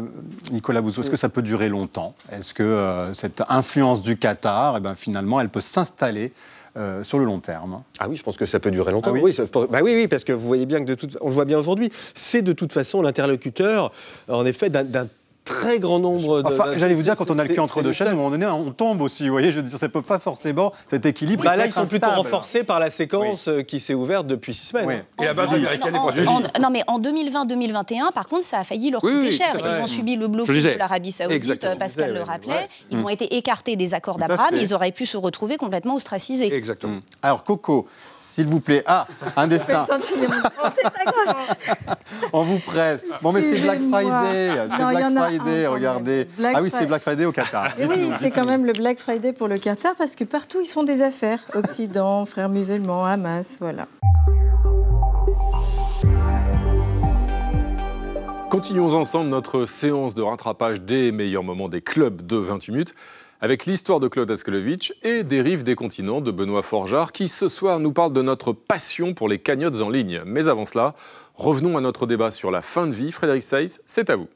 Nicolas 0.50 0.80
Bouzou, 0.80 1.00
est-ce 1.02 1.10
que 1.10 1.16
ça 1.16 1.28
peut 1.28 1.42
durer 1.42 1.68
longtemps? 1.68 2.14
Est-ce 2.32 2.52
que 2.54 2.64
euh, 2.64 3.12
cette 3.14 3.40
influence 3.48 4.02
du 4.02 4.16
Qatar, 4.18 4.78
eh 4.78 4.80
ben, 4.80 4.96
finalement, 4.96 5.40
elle 5.40 5.48
peut 5.48 5.60
s'installer 5.60 6.32
euh, 6.76 7.02
sur 7.04 7.18
le 7.18 7.25
long 7.25 7.40
terme. 7.40 7.83
Ah 7.99 8.09
oui, 8.09 8.16
je 8.16 8.23
pense 8.23 8.37
que 8.37 8.47
ça 8.47 8.61
peut 8.61 8.71
durer 8.71 8.92
longtemps. 8.92 9.11
Ah 9.11 9.14
oui. 9.14 9.21
Oui, 9.23 9.33
ça- 9.33 9.45
bah 9.71 9.80
oui, 9.83 9.92
oui, 9.95 10.09
parce 10.09 10.25
que 10.25 10.33
vous 10.33 10.47
voyez 10.47 10.66
bien 10.66 10.80
que 10.80 10.88
de 10.88 10.95
toute, 10.95 11.16
on 11.21 11.28
le 11.28 11.33
voit 11.35 11.45
bien 11.45 11.59
aujourd'hui, 11.59 11.90
c'est 12.14 12.42
de 12.42 12.52
toute 12.52 12.73
façon 12.73 13.02
l'interlocuteur, 13.02 13.90
en 14.28 14.45
effet, 14.47 14.68
d'un- 14.71 14.85
d'un 14.85 15.09
très 15.46 15.78
grand 15.78 15.98
nombre 15.98 16.42
de. 16.42 16.48
Enfin, 16.48 16.72
j'allais 16.76 16.94
vous 16.94 17.02
dire, 17.02 17.16
quand 17.16 17.30
on 17.30 17.38
a 17.38 17.44
le 17.44 17.54
cul 17.54 17.60
entre 17.60 17.80
deux 17.82 17.88
à 17.88 17.92
un 17.92 17.94
seul. 17.94 18.14
moment 18.14 18.30
donné, 18.30 18.44
on 18.46 18.70
tombe 18.72 19.00
aussi. 19.00 19.24
Vous 19.26 19.32
voyez, 19.32 19.50
je 19.50 19.56
veux 19.56 19.62
dire, 19.62 19.78
ça 19.78 19.88
peut 19.88 20.02
pas 20.02 20.18
forcément 20.18 20.72
cet 20.88 21.06
équilibre. 21.06 21.44
Bah 21.44 21.56
là, 21.56 21.66
ils 21.66 21.72
sont 21.72 21.86
plutôt 21.86 22.10
renforcés 22.10 22.64
par 22.64 22.80
la 22.80 22.90
séquence 22.90 23.48
euh, 23.48 23.62
qui 23.62 23.80
s'est 23.80 23.94
ouverte 23.94 24.26
depuis 24.26 24.52
six 24.52 24.66
semaines. 24.66 24.86
Oui. 24.86 24.94
Et 25.22 25.26
la 25.26 25.34
base 25.34 25.54
américaine 25.54 25.94
est 25.94 26.26
en- 26.28 26.40
non, 26.60 26.70
mais 26.70 26.82
en 26.86 26.98
2020-2021, 27.00 28.12
par 28.12 28.28
contre, 28.28 28.44
ça 28.44 28.58
a 28.58 28.64
failli 28.64 28.90
leur 28.90 29.02
Oui, 29.04 29.12
coûter 29.14 29.26
oui, 29.28 29.32
cher. 29.32 29.56
Ils 29.58 29.82
ont 29.82 29.86
subi 29.86 30.16
le 30.16 30.28
blocus 30.28 30.62
de 30.64 30.70
l'Arabie 30.70 31.12
Saoudite, 31.12 31.36
Exactement. 31.36 31.72
euh, 31.72 31.76
Pascal 31.76 32.08
Je 32.10 32.14
le 32.14 32.22
rappelait. 32.22 32.52
ouais. 32.52 32.68
Ils 32.90 32.98
ont 32.98 33.08
été 33.08 33.36
écartés 33.36 33.76
des 33.76 33.94
accords 33.94 34.18
d'Abraham. 34.18 34.54
Ils 34.56 34.74
auraient 34.74 34.92
pu 34.92 35.06
se 35.06 35.16
retrouver 35.16 35.56
complètement 35.56 35.94
ostracisés. 35.94 36.52
Exactement. 36.52 36.98
Alors, 37.22 37.44
Coco, 37.44 37.86
s'il 38.18 38.46
vous 38.46 38.60
plaît. 38.60 38.82
Ah, 38.86 39.06
un 39.36 39.46
destin. 39.56 39.84
Pas. 39.84 39.98
On 42.32 42.42
vous 42.42 42.58
presse. 42.58 43.04
Bon, 43.22 43.32
mais 43.32 43.40
c'est 43.40 43.60
Black. 43.60 43.78
Friday. 43.90 44.50
C'est 44.70 44.78
Non, 44.82 44.90
il 44.90 44.94
y 44.94 44.96
Black 44.96 45.12
en 45.12 45.16
a 45.16 45.26
un 45.26 45.35
Friday, 45.38 45.66
quand 45.66 45.72
regardez. 45.72 46.26
Black 46.36 46.54
ah 46.56 46.62
oui, 46.62 46.70
c'est 46.70 46.86
Black 46.86 47.02
Friday 47.02 47.24
au 47.24 47.32
Qatar. 47.32 47.78
Et 47.78 47.86
oui, 47.88 48.10
c'est 48.20 48.30
quand 48.30 48.44
même 48.44 48.64
le 48.64 48.72
Black 48.72 48.98
Friday 48.98 49.32
pour 49.32 49.48
le 49.48 49.58
Qatar 49.58 49.94
parce 49.96 50.16
que 50.16 50.24
partout 50.24 50.58
ils 50.62 50.68
font 50.68 50.82
des 50.82 51.02
affaires. 51.02 51.40
Occident, 51.54 52.24
frères 52.24 52.48
musulmans, 52.48 53.04
Hamas, 53.04 53.58
voilà. 53.60 53.86
Continuons 58.50 58.94
ensemble 58.94 59.28
notre 59.28 59.66
séance 59.66 60.14
de 60.14 60.22
rattrapage 60.22 60.80
des 60.80 61.12
meilleurs 61.12 61.42
moments 61.42 61.68
des 61.68 61.82
clubs 61.82 62.24
de 62.24 62.36
28 62.36 62.72
minutes 62.72 62.94
avec 63.40 63.66
l'histoire 63.66 64.00
de 64.00 64.08
Claude 64.08 64.30
Askolovitch 64.30 64.94
et 65.02 65.24
des 65.24 65.40
rives 65.40 65.62
des 65.62 65.74
continents 65.74 66.20
de 66.20 66.30
Benoît 66.30 66.62
Forjard 66.62 67.12
qui 67.12 67.28
ce 67.28 67.48
soir 67.48 67.80
nous 67.80 67.92
parle 67.92 68.12
de 68.12 68.22
notre 68.22 68.52
passion 68.52 69.14
pour 69.14 69.28
les 69.28 69.38
cagnottes 69.38 69.80
en 69.80 69.90
ligne. 69.90 70.22
Mais 70.24 70.48
avant 70.48 70.64
cela, 70.64 70.94
revenons 71.34 71.76
à 71.76 71.80
notre 71.80 72.06
débat 72.06 72.30
sur 72.30 72.50
la 72.50 72.62
fin 72.62 72.86
de 72.86 72.92
vie. 72.92 73.12
Frédéric 73.12 73.42
Seiss, 73.42 73.80
c'est 73.86 74.10
à 74.10 74.16
vous. 74.16 74.28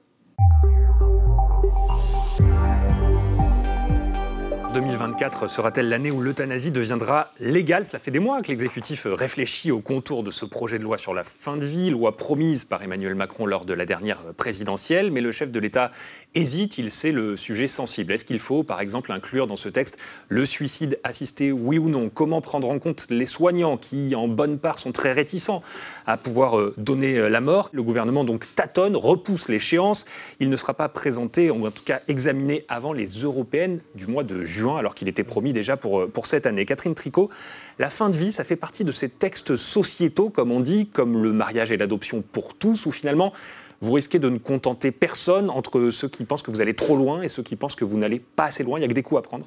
2024 4.80 5.46
sera-t-elle 5.46 5.90
l'année 5.90 6.10
où 6.10 6.22
l'euthanasie 6.22 6.70
deviendra 6.70 7.26
légale? 7.38 7.84
Cela 7.84 7.98
fait 7.98 8.10
des 8.10 8.18
mois 8.18 8.40
que 8.40 8.48
l'exécutif 8.48 9.06
réfléchit 9.10 9.70
au 9.70 9.80
contour 9.80 10.22
de 10.22 10.30
ce 10.30 10.46
projet 10.46 10.78
de 10.78 10.84
loi 10.84 10.96
sur 10.96 11.12
la 11.12 11.22
fin 11.22 11.58
de 11.58 11.66
vie, 11.66 11.90
loi 11.90 12.16
promise 12.16 12.64
par 12.64 12.82
Emmanuel 12.82 13.14
Macron 13.14 13.44
lors 13.44 13.66
de 13.66 13.74
la 13.74 13.84
dernière 13.84 14.22
présidentielle. 14.38 15.10
Mais 15.10 15.20
le 15.20 15.32
chef 15.32 15.50
de 15.50 15.60
l'État 15.60 15.90
hésite, 16.34 16.78
il 16.78 16.90
sait 16.90 17.12
le 17.12 17.36
sujet 17.36 17.68
sensible. 17.68 18.12
Est-ce 18.12 18.24
qu'il 18.24 18.38
faut, 18.38 18.62
par 18.62 18.80
exemple, 18.80 19.12
inclure 19.12 19.46
dans 19.46 19.56
ce 19.56 19.68
texte 19.68 19.98
le 20.28 20.46
suicide 20.46 20.98
assisté, 21.04 21.52
oui 21.52 21.78
ou 21.78 21.88
non? 21.88 22.08
Comment 22.08 22.40
prendre 22.40 22.70
en 22.70 22.78
compte 22.78 23.06
les 23.10 23.26
soignants 23.26 23.76
qui, 23.76 24.14
en 24.14 24.28
bonne 24.28 24.58
part, 24.58 24.78
sont 24.78 24.92
très 24.92 25.12
réticents 25.12 25.60
à 26.06 26.16
pouvoir 26.16 26.58
euh, 26.58 26.74
donner 26.78 27.16
euh, 27.16 27.28
la 27.28 27.40
mort? 27.40 27.70
Le 27.72 27.82
gouvernement 27.82 28.24
donc 28.24 28.44
tâtonne, 28.54 28.96
repousse 28.96 29.48
l'échéance. 29.48 30.04
Il 30.38 30.50
ne 30.50 30.56
sera 30.56 30.74
pas 30.74 30.88
présenté, 30.88 31.50
ou 31.50 31.66
en 31.66 31.70
tout 31.70 31.84
cas 31.84 32.00
examiné 32.08 32.64
avant 32.68 32.92
les 32.92 33.06
européennes 33.06 33.80
du 33.94 34.06
mois 34.06 34.24
de 34.24 34.44
juin, 34.44 34.76
alors 34.76 34.94
qu'il 34.94 35.08
était 35.08 35.24
promis 35.24 35.52
déjà 35.52 35.76
pour, 35.76 36.00
euh, 36.00 36.06
pour 36.06 36.26
cette 36.26 36.46
année. 36.46 36.64
Catherine 36.64 36.94
Tricot, 36.94 37.30
la 37.78 37.90
fin 37.90 38.10
de 38.10 38.16
vie, 38.16 38.32
ça 38.32 38.44
fait 38.44 38.56
partie 38.56 38.84
de 38.84 38.92
ces 38.92 39.08
textes 39.08 39.56
sociétaux, 39.56 40.30
comme 40.30 40.52
on 40.52 40.60
dit, 40.60 40.86
comme 40.86 41.22
le 41.22 41.32
mariage 41.32 41.72
et 41.72 41.76
l'adoption 41.76 42.22
pour 42.22 42.54
tous, 42.54 42.86
où 42.86 42.92
finalement 42.92 43.32
vous 43.80 43.92
risquez 43.92 44.18
de 44.18 44.28
ne 44.28 44.38
contenter 44.38 44.92
personne 44.92 45.48
entre 45.50 45.90
ceux 45.90 46.08
qui 46.08 46.24
pensent 46.24 46.42
que 46.42 46.50
vous 46.50 46.60
allez 46.60 46.74
trop 46.74 46.96
loin 46.96 47.22
et 47.22 47.28
ceux 47.28 47.42
qui 47.42 47.56
pensent 47.56 47.76
que 47.76 47.84
vous 47.84 47.96
n'allez 47.96 48.20
pas 48.20 48.44
assez 48.44 48.62
loin. 48.62 48.78
Il 48.78 48.82
y 48.82 48.84
a 48.84 48.88
que 48.88 48.92
des 48.92 49.02
coups 49.02 49.18
à 49.18 49.22
prendre. 49.22 49.46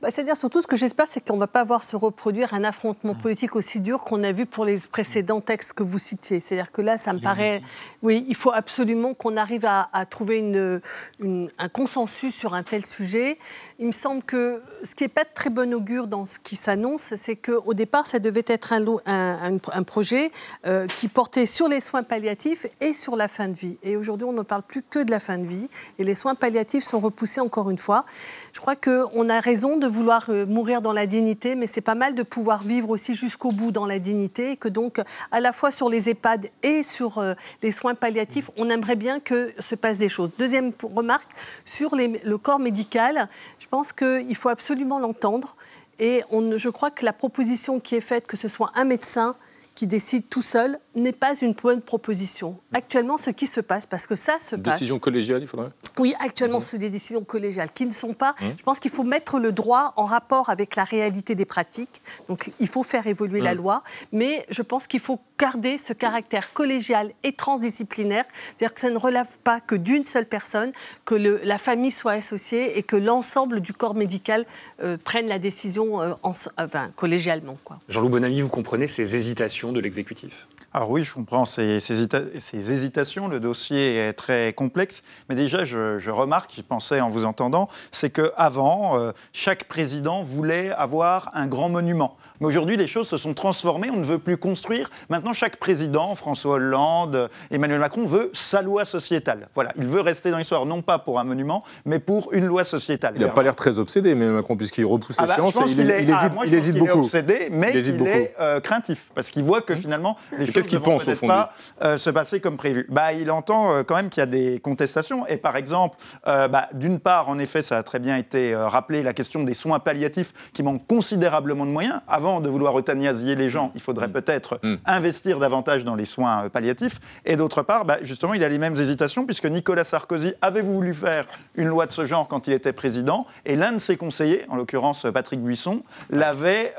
Bah, 0.00 0.10
C'est-à-dire 0.10 0.36
surtout 0.36 0.60
ce 0.62 0.66
que 0.68 0.76
j'espère, 0.76 1.06
c'est 1.08 1.20
qu'on 1.26 1.34
ne 1.34 1.40
va 1.40 1.46
pas 1.48 1.64
voir 1.64 1.82
se 1.82 1.96
reproduire 1.96 2.54
un 2.54 2.62
affrontement 2.64 3.14
politique 3.14 3.56
aussi 3.56 3.80
dur 3.80 4.04
qu'on 4.04 4.22
a 4.22 4.30
vu 4.32 4.46
pour 4.46 4.64
les 4.64 4.78
précédents 4.90 5.40
textes 5.40 5.72
que 5.72 5.82
vous 5.82 5.98
citiez. 5.98 6.38
C'est-à-dire 6.40 6.70
que 6.70 6.80
là, 6.82 6.96
ça 6.98 7.12
me 7.12 7.18
paraît, 7.20 7.60
oui, 8.02 8.24
il 8.28 8.36
faut 8.36 8.52
absolument 8.52 9.14
qu'on 9.14 9.36
arrive 9.36 9.64
à, 9.64 9.88
à 9.92 10.06
trouver 10.06 10.38
une, 10.38 10.80
une- 11.20 11.50
un 11.58 11.68
consensus 11.68 12.34
sur 12.34 12.54
un 12.54 12.62
tel 12.62 12.84
sujet. 12.86 13.38
Il 13.80 13.86
me 13.88 13.92
semble 13.92 14.22
que 14.22 14.62
ce 14.84 14.94
qui 14.94 15.04
n'est 15.04 15.08
pas 15.08 15.24
de 15.24 15.30
très 15.34 15.50
bon 15.50 15.74
augure 15.74 16.06
dans 16.06 16.24
ce 16.26 16.38
qui 16.38 16.54
s'annonce, 16.56 17.14
c'est 17.16 17.36
qu'au 17.36 17.74
départ, 17.74 18.06
ça 18.06 18.18
devait 18.20 18.44
être 18.46 18.72
un 18.72 19.82
projet 19.82 20.30
euh, 20.66 20.86
qui 20.86 21.08
portait 21.08 21.46
sur 21.46 21.68
les 21.68 21.80
soins 21.80 22.02
palliatifs 22.04 22.66
et 22.80 22.94
sur 22.94 23.16
la 23.16 23.26
fin 23.28 23.48
de 23.48 23.54
vie. 23.54 23.71
Et 23.82 23.96
aujourd'hui, 23.96 24.26
on 24.26 24.32
ne 24.32 24.42
parle 24.42 24.62
plus 24.62 24.82
que 24.82 25.02
de 25.02 25.10
la 25.10 25.20
fin 25.20 25.38
de 25.38 25.46
vie. 25.46 25.68
Et 25.98 26.04
les 26.04 26.14
soins 26.14 26.34
palliatifs 26.34 26.84
sont 26.84 27.00
repoussés 27.00 27.40
encore 27.40 27.70
une 27.70 27.78
fois. 27.78 28.04
Je 28.52 28.60
crois 28.60 28.76
qu'on 28.76 29.28
a 29.28 29.40
raison 29.40 29.76
de 29.76 29.86
vouloir 29.86 30.26
euh, 30.28 30.46
mourir 30.46 30.82
dans 30.82 30.92
la 30.92 31.06
dignité, 31.06 31.54
mais 31.54 31.66
c'est 31.66 31.80
pas 31.80 31.94
mal 31.94 32.14
de 32.14 32.22
pouvoir 32.22 32.62
vivre 32.62 32.90
aussi 32.90 33.14
jusqu'au 33.14 33.52
bout 33.52 33.72
dans 33.72 33.86
la 33.86 33.98
dignité. 33.98 34.52
Et 34.52 34.56
que 34.56 34.68
donc, 34.68 35.00
à 35.30 35.40
la 35.40 35.52
fois 35.52 35.70
sur 35.70 35.88
les 35.88 36.08
EHPAD 36.08 36.48
et 36.62 36.82
sur 36.82 37.18
euh, 37.18 37.34
les 37.62 37.72
soins 37.72 37.94
palliatifs, 37.94 38.50
on 38.56 38.70
aimerait 38.70 38.96
bien 38.96 39.20
que 39.20 39.52
se 39.58 39.74
passe 39.74 39.98
des 39.98 40.08
choses. 40.08 40.32
Deuxième 40.38 40.72
remarque, 40.82 41.30
sur 41.64 41.94
le 41.96 42.36
corps 42.36 42.58
médical, 42.58 43.28
je 43.58 43.66
pense 43.66 43.92
qu'il 43.92 44.36
faut 44.36 44.48
absolument 44.48 44.98
l'entendre. 44.98 45.56
Et 45.98 46.22
je 46.30 46.68
crois 46.68 46.90
que 46.90 47.04
la 47.04 47.12
proposition 47.12 47.78
qui 47.78 47.94
est 47.94 48.00
faite, 48.00 48.26
que 48.26 48.36
ce 48.36 48.48
soit 48.48 48.72
un 48.74 48.84
médecin 48.84 49.36
qui 49.74 49.86
décide 49.86 50.28
tout 50.28 50.42
seul, 50.42 50.78
n'est 50.94 51.12
pas 51.12 51.34
une 51.40 51.52
bonne 51.54 51.80
proposition. 51.80 52.58
Actuellement, 52.74 53.16
ce 53.18 53.30
qui 53.30 53.46
se 53.46 53.60
passe, 53.60 53.86
parce 53.86 54.06
que 54.06 54.16
ça 54.16 54.38
se 54.40 54.56
passe. 54.56 54.74
Décision 54.74 54.98
collégiale, 54.98 55.40
il 55.42 55.48
faudrait 55.48 55.70
Oui, 55.98 56.14
actuellement, 56.20 56.60
c'est 56.60 56.78
des 56.78 56.90
décisions 56.90 57.24
collégiales 57.24 57.70
qui 57.72 57.86
ne 57.86 57.90
sont 57.92 58.14
pas. 58.14 58.34
Mhm. 58.40 58.54
Je 58.58 58.62
pense 58.62 58.80
qu'il 58.80 58.90
faut 58.90 59.04
mettre 59.04 59.38
le 59.38 59.52
droit 59.52 59.92
en 59.96 60.04
rapport 60.04 60.50
avec 60.50 60.76
la 60.76 60.84
réalité 60.84 61.34
des 61.34 61.44
pratiques. 61.44 62.02
Donc, 62.28 62.50
il 62.60 62.68
faut 62.68 62.82
faire 62.82 63.06
évoluer 63.06 63.40
la 63.40 63.52
Mhm. 63.52 63.58
loi, 63.58 63.82
mais 64.12 64.44
je 64.50 64.62
pense 64.62 64.86
qu'il 64.86 65.00
faut 65.00 65.18
garder 65.38 65.78
ce 65.78 65.92
caractère 65.92 66.52
collégial 66.52 67.10
et 67.24 67.32
transdisciplinaire, 67.34 68.24
c'est-à-dire 68.56 68.74
que 68.74 68.80
ça 68.80 68.90
ne 68.90 68.96
relève 68.98 69.26
pas 69.44 69.60
que 69.60 69.74
d'une 69.74 70.04
seule 70.04 70.26
personne, 70.26 70.72
que 71.04 71.14
le- 71.14 71.40
la 71.42 71.58
famille 71.58 71.90
soit 71.90 72.12
associée 72.12 72.78
et 72.78 72.82
que 72.82 72.96
l'ensemble 72.96 73.60
du 73.60 73.72
corps 73.72 73.94
médical 73.94 74.46
euh, 74.82 74.96
prenne 75.02 75.26
la 75.26 75.38
décision 75.38 76.00
euh, 76.00 76.14
en- 76.22 76.32
enfin, 76.58 76.90
collégialement. 76.96 77.56
Jean-Loup 77.88 78.08
Bonamy, 78.10 78.40
vous 78.40 78.48
comprenez 78.48 78.88
ces 78.88 79.16
hésitations 79.16 79.72
de 79.72 79.80
l'exécutif? 79.80 80.46
Alors 80.74 80.90
oui, 80.90 81.02
je 81.02 81.12
comprends 81.12 81.44
ces, 81.44 81.80
ces 81.80 82.02
hésita- 82.02 82.24
ces 82.38 82.72
hésitations. 82.72 83.28
Le 83.28 83.40
dossier 83.40 83.98
est 83.98 84.12
très 84.14 84.54
complexe. 84.54 85.02
Mais 85.28 85.34
déjà, 85.34 85.64
je, 85.66 85.98
je 85.98 86.10
remarque, 86.10 86.50
j'y 86.54 86.62
pensais 86.62 86.98
en 87.00 87.10
vous 87.10 87.26
entendant, 87.26 87.68
c'est 87.90 88.08
qu'avant, 88.08 88.98
euh, 88.98 89.12
chaque 89.34 89.64
président 89.64 90.22
voulait 90.22 90.70
avoir 90.72 91.30
un 91.34 91.46
grand 91.46 91.68
monument. 91.68 92.16
Mais 92.40 92.46
aujourd'hui, 92.46 92.78
les 92.78 92.86
choses 92.86 93.06
se 93.06 93.18
sont 93.18 93.34
transformées. 93.34 93.90
On 93.92 93.98
ne 93.98 94.04
veut 94.04 94.18
plus 94.18 94.38
construire. 94.38 94.88
Maintenant, 95.10 95.34
chaque 95.34 95.56
président, 95.58 96.14
François 96.14 96.54
Hollande, 96.54 97.28
Emmanuel 97.50 97.78
Macron, 97.80 98.06
veut 98.06 98.30
sa 98.32 98.62
loi 98.62 98.86
sociétale. 98.86 99.48
Voilà, 99.54 99.72
il 99.76 99.86
veut 99.86 100.00
rester 100.00 100.30
dans 100.30 100.38
l'histoire, 100.38 100.64
non 100.64 100.80
pas 100.80 100.98
pour 100.98 101.20
un 101.20 101.24
monument, 101.24 101.64
mais 101.84 101.98
pour 101.98 102.32
une 102.32 102.46
loi 102.46 102.64
sociétale. 102.64 103.12
Il 103.16 103.22
n'a 103.22 103.28
pas 103.28 103.42
l'air 103.42 103.56
très 103.56 103.78
obsédé, 103.78 104.14
mais 104.14 104.30
Macron, 104.30 104.56
puisqu'il 104.56 104.86
repousse 104.86 105.16
Ah 105.18 105.26
bah, 105.26 105.34
je 105.36 105.42
pense 105.42 105.70
il, 105.70 105.80
hésite, 105.90 106.14
ah, 106.16 106.30
moi, 106.30 106.46
je 106.46 106.54
il 106.56 106.62
qu'il 106.62 106.76
est 106.76 106.80
beaucoup. 106.80 107.00
obsédé, 107.00 107.48
mais 107.50 107.72
Il 107.74 107.96
beaucoup. 107.98 108.08
est 108.10 108.34
euh, 108.40 108.60
craintif, 108.60 109.10
parce 109.14 109.28
qu'il 109.28 109.44
voit 109.44 109.60
que 109.60 109.74
finalement 109.74 110.16
les 110.38 110.46
Qu'est-ce 110.61 110.61
Qu'est-ce 110.62 110.68
qu'il 110.68 110.80
pense, 110.80 111.08
au 111.08 111.14
fond, 111.14 111.26
pas 111.26 111.52
euh, 111.82 111.96
se 111.96 112.10
passer 112.10 112.40
comme 112.40 112.56
prévu. 112.56 112.86
Bah, 112.88 113.12
il 113.12 113.30
entend 113.30 113.72
euh, 113.72 113.82
quand 113.82 113.96
même 113.96 114.08
qu'il 114.08 114.20
y 114.20 114.24
a 114.24 114.26
des 114.26 114.60
contestations. 114.60 115.26
Et 115.26 115.36
par 115.36 115.56
exemple, 115.56 115.98
euh, 116.26 116.48
bah, 116.48 116.68
d'une 116.72 117.00
part, 117.00 117.28
en 117.28 117.38
effet, 117.38 117.62
ça 117.62 117.78
a 117.78 117.82
très 117.82 117.98
bien 117.98 118.16
été 118.16 118.54
rappelé, 118.54 119.02
la 119.02 119.12
question 119.12 119.42
des 119.42 119.54
soins 119.54 119.80
palliatifs 119.80 120.32
qui 120.52 120.62
manquent 120.62 120.86
considérablement 120.86 121.66
de 121.66 121.70
moyens. 121.70 122.00
Avant 122.06 122.40
de 122.40 122.48
vouloir 122.48 122.78
euthanasier 122.78 123.34
les 123.34 123.50
gens, 123.50 123.72
il 123.74 123.80
faudrait 123.80 124.08
Mm. 124.08 124.12
peut-être 124.12 124.60
investir 124.84 125.38
davantage 125.38 125.84
dans 125.84 125.94
les 125.94 126.04
soins 126.04 126.48
palliatifs. 126.48 126.98
Et 127.24 127.36
d'autre 127.36 127.62
part, 127.62 127.84
bah, 127.84 127.98
justement, 128.02 128.34
il 128.34 128.44
a 128.44 128.48
les 128.48 128.58
mêmes 128.58 128.76
hésitations 128.76 129.24
puisque 129.24 129.46
Nicolas 129.46 129.84
Sarkozy 129.84 130.34
avait 130.40 130.62
voulu 130.62 130.94
faire 130.94 131.26
une 131.54 131.68
loi 131.68 131.86
de 131.86 131.92
ce 131.92 132.04
genre 132.04 132.28
quand 132.28 132.46
il 132.46 132.52
était 132.52 132.72
président. 132.72 133.26
Et 133.44 133.56
l'un 133.56 133.72
de 133.72 133.78
ses 133.78 133.96
conseillers, 133.96 134.44
en 134.48 134.56
l'occurrence 134.56 135.06
Patrick 135.12 135.40
Buisson, 135.40 135.82
l'avait 136.10 136.74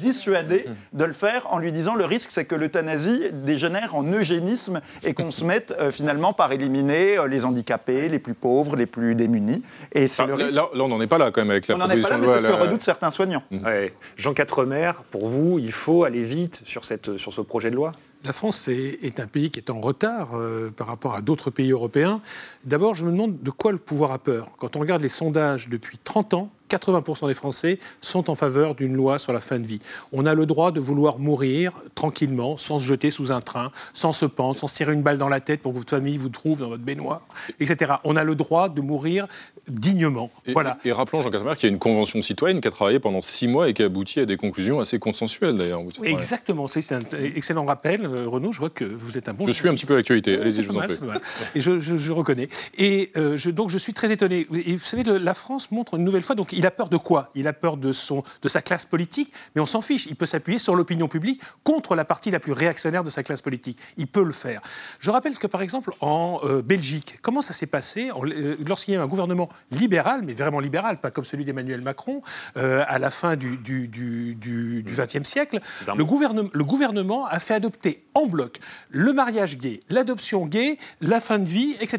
dissuadé 0.00 0.66
de 0.92 1.04
le 1.04 1.12
faire 1.12 1.46
en 1.50 1.58
lui 1.58 1.72
disant 1.72 1.94
le 1.94 2.04
risque, 2.04 2.30
c'est 2.30 2.44
que 2.44 2.54
l'euthanasie 2.66 3.20
dégénère 3.32 3.94
en 3.94 4.02
eugénisme 4.04 4.80
et 5.04 5.14
qu'on 5.14 5.30
se 5.30 5.44
mette 5.44 5.72
euh, 5.78 5.90
finalement 5.92 6.32
par 6.32 6.50
éliminer 6.52 7.16
euh, 7.18 7.28
les 7.28 7.44
handicapés, 7.44 8.08
les 8.08 8.18
plus 8.18 8.34
pauvres, 8.34 8.74
les 8.76 8.86
plus 8.86 9.14
démunis. 9.14 9.62
Et 9.92 10.06
c'est 10.08 10.22
Ah, 10.22 10.26
le 10.26 10.36
là, 10.36 10.44
risque. 10.44 10.54
là, 10.56 10.68
on 10.84 10.88
n'en 10.88 11.00
est 11.00 11.06
pas 11.06 11.18
là 11.18 11.30
quand 11.30 11.40
même 11.40 11.50
avec 11.50 11.68
la 11.68 11.76
On 11.76 11.78
n'en 11.78 11.88
est 11.88 12.00
pas 12.00 12.08
proposition 12.08 12.26
là, 12.26 12.36
mais 12.36 12.40
c'est 12.42 12.46
ce 12.48 12.52
que 12.52 12.62
redoutent 12.62 12.82
certains 12.82 13.10
soignants. 13.10 13.42
Ouais. 13.52 13.94
Jean 14.16 14.34
Quatremer, 14.34 14.92
pour 15.10 15.26
vous, 15.28 15.58
il 15.60 15.72
faut 15.72 16.02
aller 16.04 16.22
vite 16.22 16.62
sur, 16.64 16.84
cette, 16.84 17.16
sur 17.18 17.32
ce 17.32 17.40
projet 17.40 17.70
de 17.70 17.76
loi? 17.76 17.92
La 18.24 18.32
France 18.32 18.66
est, 18.66 18.98
est 19.02 19.20
un 19.20 19.28
pays 19.28 19.50
qui 19.50 19.60
est 19.60 19.70
en 19.70 19.80
retard 19.80 20.30
euh, 20.34 20.70
par 20.76 20.88
rapport 20.88 21.14
à 21.14 21.22
d'autres 21.22 21.50
pays 21.50 21.70
européens. 21.70 22.20
D'abord, 22.64 22.96
je 22.96 23.04
me 23.06 23.12
demande 23.12 23.40
de 23.40 23.50
quoi 23.50 23.70
le 23.70 23.78
pouvoir 23.78 24.10
a 24.10 24.18
peur. 24.18 24.48
Quand 24.58 24.74
on 24.74 24.80
regarde 24.80 25.02
les 25.02 25.08
sondages 25.08 25.68
depuis 25.68 25.98
30 26.02 26.34
ans, 26.34 26.50
80% 26.70 27.26
des 27.26 27.34
Français 27.34 27.78
sont 28.00 28.30
en 28.30 28.34
faveur 28.34 28.74
d'une 28.74 28.94
loi 28.94 29.18
sur 29.18 29.32
la 29.32 29.40
fin 29.40 29.58
de 29.58 29.64
vie. 29.66 29.78
On 30.12 30.26
a 30.26 30.34
le 30.34 30.46
droit 30.46 30.70
de 30.72 30.80
vouloir 30.80 31.18
mourir 31.18 31.72
tranquillement, 31.94 32.56
sans 32.56 32.78
se 32.78 32.84
jeter 32.84 33.10
sous 33.10 33.32
un 33.32 33.40
train, 33.40 33.70
sans 33.92 34.12
se 34.12 34.26
pendre, 34.26 34.56
sans 34.58 34.66
se 34.66 34.74
tirer 34.76 34.92
une 34.92 35.02
balle 35.02 35.18
dans 35.18 35.28
la 35.28 35.40
tête 35.40 35.60
pour 35.62 35.72
que 35.72 35.78
votre 35.78 35.90
famille 35.90 36.16
vous 36.16 36.28
trouve 36.28 36.60
dans 36.60 36.68
votre 36.68 36.82
baignoire, 36.82 37.22
etc. 37.60 37.94
On 38.04 38.16
a 38.16 38.24
le 38.24 38.34
droit 38.34 38.68
de 38.68 38.80
mourir 38.80 39.26
dignement. 39.68 40.30
Et, 40.46 40.52
voilà. 40.52 40.78
et 40.84 40.92
rappelons, 40.92 41.22
Jean 41.22 41.30
Quatremer, 41.30 41.56
qu'il 41.56 41.68
y 41.68 41.70
a 41.70 41.72
une 41.72 41.78
convention 41.80 42.22
citoyenne 42.22 42.60
qui 42.60 42.68
a 42.68 42.70
travaillé 42.70 43.00
pendant 43.00 43.20
six 43.20 43.48
mois 43.48 43.68
et 43.68 43.74
qui 43.74 43.82
a 43.82 43.86
abouti 43.86 44.20
à 44.20 44.26
des 44.26 44.36
conclusions 44.36 44.78
assez 44.80 44.98
consensuelles 44.98 45.56
d'ailleurs. 45.56 45.82
Exactement, 46.04 46.66
c'est 46.68 46.92
un 46.92 47.00
excellent 47.34 47.64
rappel, 47.64 48.04
euh, 48.04 48.28
Renaud. 48.28 48.52
Je 48.52 48.60
vois 48.60 48.70
que 48.70 48.84
vous 48.84 49.18
êtes 49.18 49.28
un 49.28 49.34
bon. 49.34 49.46
Je 49.46 49.52
suis 49.52 49.68
un 49.68 49.74
petit 49.74 49.86
peu 49.86 49.96
l'actualité. 49.96 50.38
Allez-y, 50.40 50.62
je 50.62 50.68
vous 50.68 50.76
en 50.78 50.82
prie. 50.82 50.96
Et 51.54 51.60
je, 51.60 51.78
je- 51.78 51.96
je 51.96 52.12
reconnais. 52.12 52.48
Et 52.78 53.10
euh, 53.16 53.36
je, 53.36 53.50
donc 53.50 53.70
je 53.70 53.78
suis 53.78 53.92
très 53.92 54.12
étonné. 54.12 54.46
Et 54.64 54.76
vous 54.76 54.84
savez, 54.84 55.02
le- 55.02 55.18
la 55.18 55.34
France 55.34 55.70
montre 55.72 55.94
une 55.94 56.04
nouvelle 56.04 56.22
fois. 56.22 56.34
Donc 56.36 56.52
il 56.56 56.66
a 56.66 56.70
peur 56.70 56.88
de 56.88 56.96
quoi? 56.96 57.30
Il 57.34 57.46
a 57.46 57.52
peur 57.52 57.76
de 57.76 57.92
son, 57.92 58.24
de 58.42 58.48
sa 58.48 58.62
classe 58.62 58.84
politique, 58.84 59.32
mais 59.54 59.60
on 59.60 59.66
s'en 59.66 59.80
fiche. 59.80 60.06
Il 60.06 60.16
peut 60.16 60.26
s'appuyer 60.26 60.58
sur 60.58 60.74
l'opinion 60.74 61.06
publique 61.06 61.40
contre 61.62 61.94
la 61.94 62.04
partie 62.04 62.30
la 62.30 62.40
plus 62.40 62.52
réactionnaire 62.52 63.04
de 63.04 63.10
sa 63.10 63.22
classe 63.22 63.42
politique. 63.42 63.78
Il 63.96 64.06
peut 64.06 64.24
le 64.24 64.32
faire. 64.32 64.62
Je 65.00 65.10
rappelle 65.10 65.38
que 65.38 65.46
par 65.46 65.62
exemple 65.62 65.92
en 66.00 66.40
euh, 66.44 66.62
Belgique, 66.62 67.18
comment 67.22 67.42
ça 67.42 67.52
s'est 67.52 67.66
passé? 67.66 68.10
Euh, 68.10 68.56
lorsqu'il 68.66 68.94
y 68.94 68.96
a 68.96 69.00
eu 69.00 69.02
un 69.02 69.06
gouvernement 69.06 69.48
libéral, 69.70 70.22
mais 70.24 70.32
vraiment 70.32 70.60
libéral, 70.60 71.00
pas 71.00 71.10
comme 71.10 71.24
celui 71.24 71.44
d'Emmanuel 71.44 71.82
Macron, 71.82 72.22
euh, 72.56 72.84
à 72.88 72.98
la 72.98 73.10
fin 73.10 73.36
du, 73.36 73.58
XXe 74.84 75.22
siècle, 75.22 75.60
le 75.94 76.04
gouvernement, 76.04 76.48
le 76.52 76.64
gouvernement 76.64 77.26
a 77.26 77.38
fait 77.38 77.54
adopter 77.54 78.04
en 78.14 78.26
bloc 78.26 78.58
le 78.88 79.12
mariage 79.12 79.58
gay, 79.58 79.80
l'adoption 79.90 80.46
gay, 80.46 80.78
la 81.00 81.20
fin 81.20 81.38
de 81.38 81.44
vie, 81.44 81.76
etc. 81.80 81.98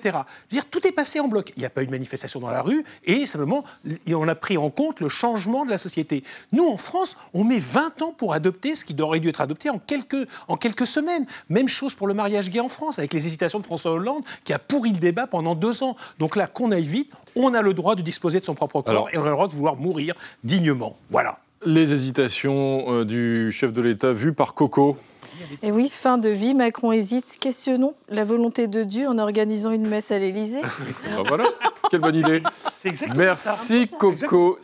Je 0.49 0.55
veux 0.55 0.61
dire, 0.61 0.65
tout 0.69 0.85
est 0.87 0.91
passé 0.91 1.19
en 1.19 1.27
bloc. 1.27 1.53
Il 1.55 1.59
n'y 1.59 1.65
a 1.65 1.69
pas 1.69 1.83
eu 1.83 1.85
de 1.85 1.91
manifestation 1.91 2.39
dans 2.39 2.49
la 2.49 2.61
rue 2.61 2.83
et 3.03 3.25
simplement, 3.25 3.63
on 4.11 4.27
a 4.27 4.35
pris 4.35 4.46
en 4.55 4.69
compte 4.69 5.01
le 5.01 5.09
changement 5.09 5.65
de 5.65 5.69
la 5.69 5.77
société. 5.77 6.23
Nous, 6.53 6.65
en 6.65 6.77
France, 6.77 7.17
on 7.33 7.43
met 7.43 7.59
20 7.59 8.01
ans 8.03 8.13
pour 8.17 8.33
adopter 8.33 8.75
ce 8.75 8.85
qui 8.85 8.95
aurait 9.01 9.19
dû 9.19 9.27
être 9.27 9.41
adopté 9.41 9.69
en 9.69 9.79
quelques, 9.79 10.27
en 10.47 10.55
quelques 10.55 10.87
semaines. 10.87 11.25
Même 11.49 11.67
chose 11.67 11.95
pour 11.95 12.07
le 12.07 12.13
mariage 12.13 12.49
gay 12.49 12.59
en 12.61 12.69
France, 12.69 12.99
avec 12.99 13.11
les 13.13 13.25
hésitations 13.27 13.59
de 13.59 13.65
François 13.65 13.91
Hollande, 13.91 14.23
qui 14.45 14.53
a 14.53 14.59
pourri 14.59 14.91
le 14.93 14.99
débat 14.99 15.27
pendant 15.27 15.55
deux 15.55 15.83
ans. 15.83 15.95
Donc 16.19 16.35
là, 16.35 16.47
qu'on 16.47 16.71
aille 16.71 16.83
vite, 16.83 17.11
on 17.35 17.53
a 17.53 17.61
le 17.61 17.73
droit 17.73 17.95
de 17.95 18.01
disposer 18.01 18.39
de 18.39 18.45
son 18.45 18.53
propre 18.53 18.81
corps 18.81 18.89
Alors- 18.91 19.09
et 19.11 19.17
on 19.17 19.23
a 19.23 19.25
le 19.25 19.31
droit 19.31 19.47
de 19.47 19.53
vouloir 19.53 19.75
mourir 19.75 20.13
dignement. 20.43 20.95
Voilà. 21.09 21.39
Les 21.65 21.91
hésitations 21.91 22.85
euh, 22.87 23.03
du 23.03 23.51
chef 23.51 23.73
de 23.73 23.81
l'État 23.81 24.13
vues 24.13 24.33
par 24.33 24.53
Coco? 24.53 24.95
Et 25.61 25.71
oui, 25.71 25.89
fin 25.89 26.17
de 26.17 26.29
vie, 26.29 26.53
Macron 26.53 26.91
hésite. 26.91 27.37
Questionnons 27.39 27.93
la 28.09 28.23
volonté 28.23 28.67
de 28.67 28.83
Dieu 28.83 29.07
en 29.07 29.17
organisant 29.17 29.71
une 29.71 29.87
messe 29.87 30.11
à 30.11 30.19
l'Élysée. 30.19 30.61
Voilà, 31.27 31.45
quelle 31.89 32.01
bonne 32.01 32.15
idée. 32.15 32.43
Ça. 32.93 33.05
Merci 33.15 33.87
Coco. 33.87 34.59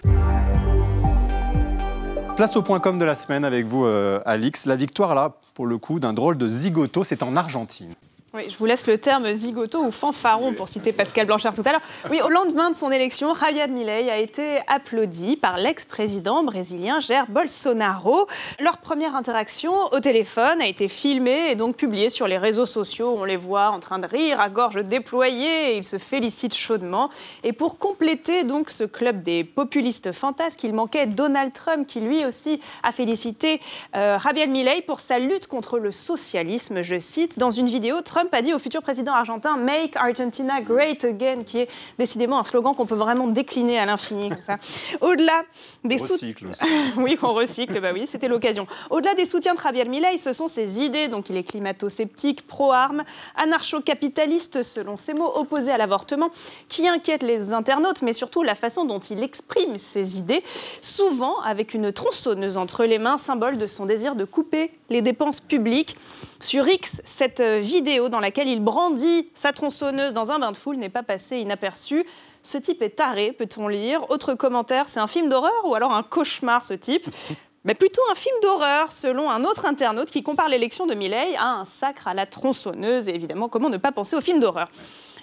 Place 2.35 2.55
au 2.55 2.61
point 2.61 2.79
com 2.79 2.97
de 2.97 3.05
la 3.05 3.15
semaine 3.15 3.45
avec 3.45 3.65
vous, 3.65 3.85
euh, 3.85 4.19
Alix. 4.25 4.65
La 4.65 4.75
victoire, 4.75 5.13
là, 5.13 5.35
pour 5.53 5.67
le 5.67 5.77
coup, 5.77 5.99
d'un 5.99 6.13
drôle 6.13 6.37
de 6.37 6.49
zigoto, 6.49 7.03
c'est 7.03 7.21
en 7.21 7.35
Argentine. 7.35 7.93
Oui, 8.35 8.49
je 8.49 8.57
vous 8.57 8.65
laisse 8.65 8.87
le 8.87 8.97
terme 8.97 9.31
zigoto 9.31 9.77
ou 9.83 9.91
fanfaron 9.91 10.55
pour 10.55 10.67
citer 10.67 10.91
Pascal 10.91 11.27
Blanchard 11.27 11.53
tout 11.53 11.61
à 11.65 11.71
l'heure. 11.71 11.83
Oui, 12.09 12.19
au 12.25 12.29
lendemain 12.29 12.71
de 12.71 12.75
son 12.75 12.89
élection, 12.89 13.35
Javier 13.35 13.67
Milei 13.67 14.09
a 14.09 14.17
été 14.17 14.57
applaudi 14.65 15.37
par 15.37 15.57
l'ex-président 15.57 16.43
brésilien 16.43 16.99
Jair 16.99 17.27
Bolsonaro. 17.29 18.25
Leur 18.59 18.79
première 18.79 19.15
interaction 19.15 19.71
au 19.91 19.99
téléphone 19.99 20.61
a 20.61 20.65
été 20.65 20.87
filmée 20.87 21.51
et 21.51 21.55
donc 21.55 21.75
publiée 21.75 22.09
sur 22.09 22.27
les 22.27 22.39
réseaux 22.39 22.65
sociaux. 22.65 23.15
On 23.19 23.23
les 23.23 23.37
voit 23.37 23.69
en 23.69 23.79
train 23.79 23.99
de 23.99 24.07
rire 24.07 24.39
à 24.39 24.49
gorge 24.49 24.83
déployée 24.83 25.77
ils 25.77 25.83
se 25.83 25.99
félicitent 25.99 26.55
chaudement. 26.55 27.11
Et 27.43 27.53
pour 27.53 27.77
compléter 27.77 28.43
donc 28.43 28.71
ce 28.71 28.83
club 28.83 29.21
des 29.21 29.43
populistes 29.43 30.11
fantasques, 30.11 30.63
il 30.63 30.73
manquait 30.73 31.05
Donald 31.05 31.53
Trump 31.53 31.85
qui 31.85 31.99
lui 31.99 32.25
aussi 32.25 32.59
a 32.81 32.93
félicité 32.93 33.61
euh, 33.95 34.17
Javier 34.19 34.47
Milei 34.47 34.81
pour 34.81 35.01
sa 35.01 35.19
lutte 35.19 35.45
contre 35.45 35.77
le 35.77 35.91
socialisme. 35.91 36.81
Je 36.81 36.97
cite 36.97 37.37
dans 37.37 37.51
une 37.51 37.67
vidéo, 37.67 38.01
Trump 38.01 38.22
a 38.31 38.41
dit 38.41 38.53
au 38.53 38.59
futur 38.59 38.81
président 38.81 39.13
argentin 39.13 39.57
Make 39.57 39.95
Argentina 39.95 40.61
Great 40.61 41.03
Again, 41.05 41.43
qui 41.45 41.59
est 41.59 41.69
décidément 41.97 42.39
un 42.39 42.43
slogan 42.43 42.73
qu'on 42.75 42.85
peut 42.85 42.95
vraiment 42.95 43.27
décliner 43.27 43.79
à 43.79 43.85
l'infini. 43.85 44.31
Au-delà 45.01 45.43
des 45.83 45.97
sout- 45.97 46.13
Recycle 46.13 46.47
aussi. 46.47 46.65
oui, 46.97 47.17
on 47.21 47.33
recycle, 47.33 47.79
bah 47.81 47.89
oui, 47.93 48.05
c'était 48.07 48.27
l'occasion. 48.27 48.65
Au-delà 48.89 49.13
des 49.15 49.25
soutiens 49.25 49.53
de 49.55 49.59
Javier 49.59 49.85
Milei, 49.85 50.17
ce 50.17 50.33
sont 50.33 50.47
ses 50.47 50.81
idées, 50.81 51.07
donc 51.07 51.29
il 51.29 51.37
est 51.37 51.43
climato-sceptique, 51.43 52.45
pro-armes, 52.47 53.03
anarcho-capitaliste, 53.35 54.63
selon 54.63 54.97
ses 54.97 55.13
mots, 55.13 55.31
opposé 55.35 55.71
à 55.71 55.77
l'avortement, 55.77 56.29
qui 56.69 56.87
inquiètent 56.87 57.23
les 57.23 57.53
internautes, 57.53 58.01
mais 58.01 58.13
surtout 58.13 58.43
la 58.43 58.55
façon 58.55 58.85
dont 58.85 58.99
il 58.99 59.23
exprime 59.23 59.77
ses 59.77 60.17
idées, 60.19 60.43
souvent 60.81 61.39
avec 61.41 61.73
une 61.73 61.91
tronçonneuse 61.91 62.57
entre 62.57 62.85
les 62.85 62.99
mains, 62.99 63.17
symbole 63.17 63.57
de 63.57 63.67
son 63.67 63.85
désir 63.85 64.15
de 64.15 64.25
couper 64.25 64.71
les 64.89 65.01
dépenses 65.01 65.39
publiques. 65.39 65.95
Sur 66.39 66.67
X, 66.67 67.01
cette 67.03 67.41
vidéo 67.41 68.09
dans 68.13 68.19
laquelle 68.19 68.47
il 68.47 68.59
brandit 68.59 69.27
sa 69.33 69.53
tronçonneuse 69.53 70.13
dans 70.13 70.31
un 70.31 70.37
bain 70.37 70.51
de 70.51 70.57
foule 70.57 70.77
n'est 70.77 70.87
pas 70.87 71.01
passée 71.01 71.37
inaperçue. 71.37 72.05
Ce 72.43 72.59
type 72.59 72.83
est 72.83 72.91
taré, 72.91 73.31
peut-on 73.31 73.67
lire. 73.67 74.07
Autre 74.11 74.35
commentaire, 74.35 74.87
c'est 74.87 74.99
un 74.99 75.07
film 75.07 75.29
d'horreur 75.29 75.65
ou 75.65 75.73
alors 75.73 75.91
un 75.91 76.03
cauchemar, 76.03 76.63
ce 76.63 76.75
type 76.75 77.07
mais 77.65 77.73
plutôt 77.73 78.01
un 78.11 78.15
film 78.15 78.35
d'horreur, 78.41 78.91
selon 78.91 79.29
un 79.29 79.43
autre 79.45 79.65
internaute 79.65 80.11
qui 80.11 80.21
compare 80.21 80.49
l'élection 80.49 80.85
de 80.85 80.93
Milley 80.93 81.35
à 81.37 81.53
un 81.53 81.65
sacre 81.65 82.07
à 82.07 82.13
la 82.13 82.25
tronçonneuse. 82.25 83.07
Et 83.07 83.15
évidemment, 83.15 83.49
comment 83.49 83.69
ne 83.69 83.77
pas 83.77 83.91
penser 83.91 84.15
au 84.15 84.21
film 84.21 84.39
d'horreur? 84.39 84.69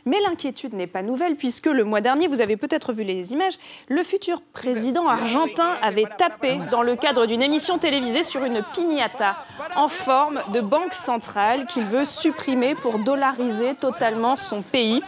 Mais 0.07 0.19
l'inquiétude 0.21 0.75
n'est 0.75 0.87
pas 0.87 1.03
nouvelle 1.03 1.37
puisque 1.37 1.67
le 1.67 1.85
mois 1.85 2.01
dernier, 2.01 2.29
vous 2.29 2.41
avez 2.41 2.57
peut-être 2.57 2.93
vu 2.93 3.05
les 3.05 3.33
images, 3.33 3.55
le 3.89 4.03
futur 4.03 4.41
président 4.53 5.09
argentin 5.09 5.77
avait 5.83 6.07
tapé 6.19 6.59
dans 6.71 6.83
le 6.83 6.97
cadre 6.97 7.27
d'une 7.27 7.43
émission 7.43 7.79
télévisée 7.79 8.23
sur 8.23 8.45
une 8.45 8.63
piñata 8.75 9.37
en 9.77 9.89
forme 9.89 10.41
de 10.53 10.61
banque 10.61 10.95
centrale 10.95 11.67
qu'il 11.67 11.85
veut 11.85 12.05
supprimer 12.05 12.75
pour 12.75 12.99
dollariser 12.99 13.75
totalement 13.75 14.37
son 14.37 14.63
pays. 14.63 15.03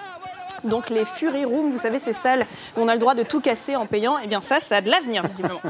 Donc 0.64 0.90
les 0.90 1.04
Fury 1.04 1.44
Rooms, 1.44 1.70
vous 1.70 1.78
savez, 1.78 1.98
ces 1.98 2.12
salles 2.12 2.46
où 2.76 2.82
on 2.82 2.88
a 2.88 2.94
le 2.94 3.00
droit 3.00 3.14
de 3.14 3.22
tout 3.22 3.40
casser 3.40 3.74
en 3.74 3.86
payant, 3.86 4.16
eh 4.22 4.26
bien 4.26 4.40
ça, 4.40 4.60
ça 4.60 4.76
a 4.76 4.80
de 4.80 4.90
l'avenir 4.90 5.26
visiblement. 5.26 5.60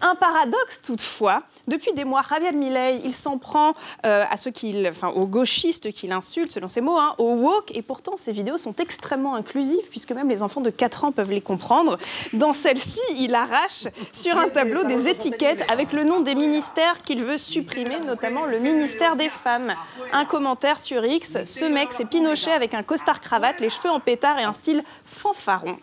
Un 0.00 0.14
paradoxe 0.14 0.80
toutefois, 0.82 1.42
depuis 1.68 1.92
des 1.92 2.04
mois, 2.04 2.22
Javier 2.28 2.52
Milei, 2.52 3.00
il 3.04 3.12
s'en 3.12 3.38
prend 3.38 3.74
euh, 4.06 4.24
à 4.30 4.36
ceux 4.36 4.50
qu'il, 4.50 4.86
enfin, 4.88 5.08
aux 5.08 5.26
gauchistes 5.26 5.92
qu'il 5.92 6.12
insulte, 6.12 6.52
selon 6.52 6.68
ses 6.68 6.80
mots, 6.80 6.98
hein, 6.98 7.14
aux 7.18 7.34
woke, 7.34 7.70
et 7.74 7.82
pourtant 7.82 8.16
ses 8.16 8.32
vidéos 8.32 8.56
sont 8.56 8.74
extrêmement 8.76 9.34
inclusives 9.34 9.88
puisque 9.90 10.12
même 10.12 10.28
les 10.28 10.42
enfants 10.42 10.60
de 10.60 10.70
4 10.70 11.04
ans 11.04 11.12
peuvent 11.12 11.30
les 11.30 11.40
comprendre. 11.40 11.98
Dans 12.32 12.52
celle-ci, 12.52 13.00
il 13.18 13.34
arrache 13.34 13.88
sur 14.12 14.38
un 14.38 14.48
tableau 14.48 14.84
des 14.84 15.08
étiquettes 15.08 15.64
avec 15.70 15.92
le 15.92 16.04
nom 16.04 16.20
des 16.20 16.34
ministères 16.34 17.02
qu'il 17.02 17.22
veut 17.22 17.36
supprimer, 17.36 17.98
notamment 18.00 18.46
le 18.46 18.58
ministère 18.58 19.16
des 19.16 19.28
Femmes. 19.28 19.74
Un 20.12 20.24
commentaire 20.24 20.80
sur 20.80 21.04
X, 21.04 21.44
ce 21.44 21.64
mec, 21.64 21.92
c'est 21.92 22.04
Pinochet 22.04 22.52
avec 22.52 22.74
un 22.74 22.82
costard 22.82 23.20
cravate, 23.20 23.60
les 23.60 23.68
cheveux 23.68 23.90
en 23.90 24.00
pétard 24.00 24.38
et 24.38 24.44
un 24.44 24.54
style 24.54 24.82
fanfaron. 25.04 25.76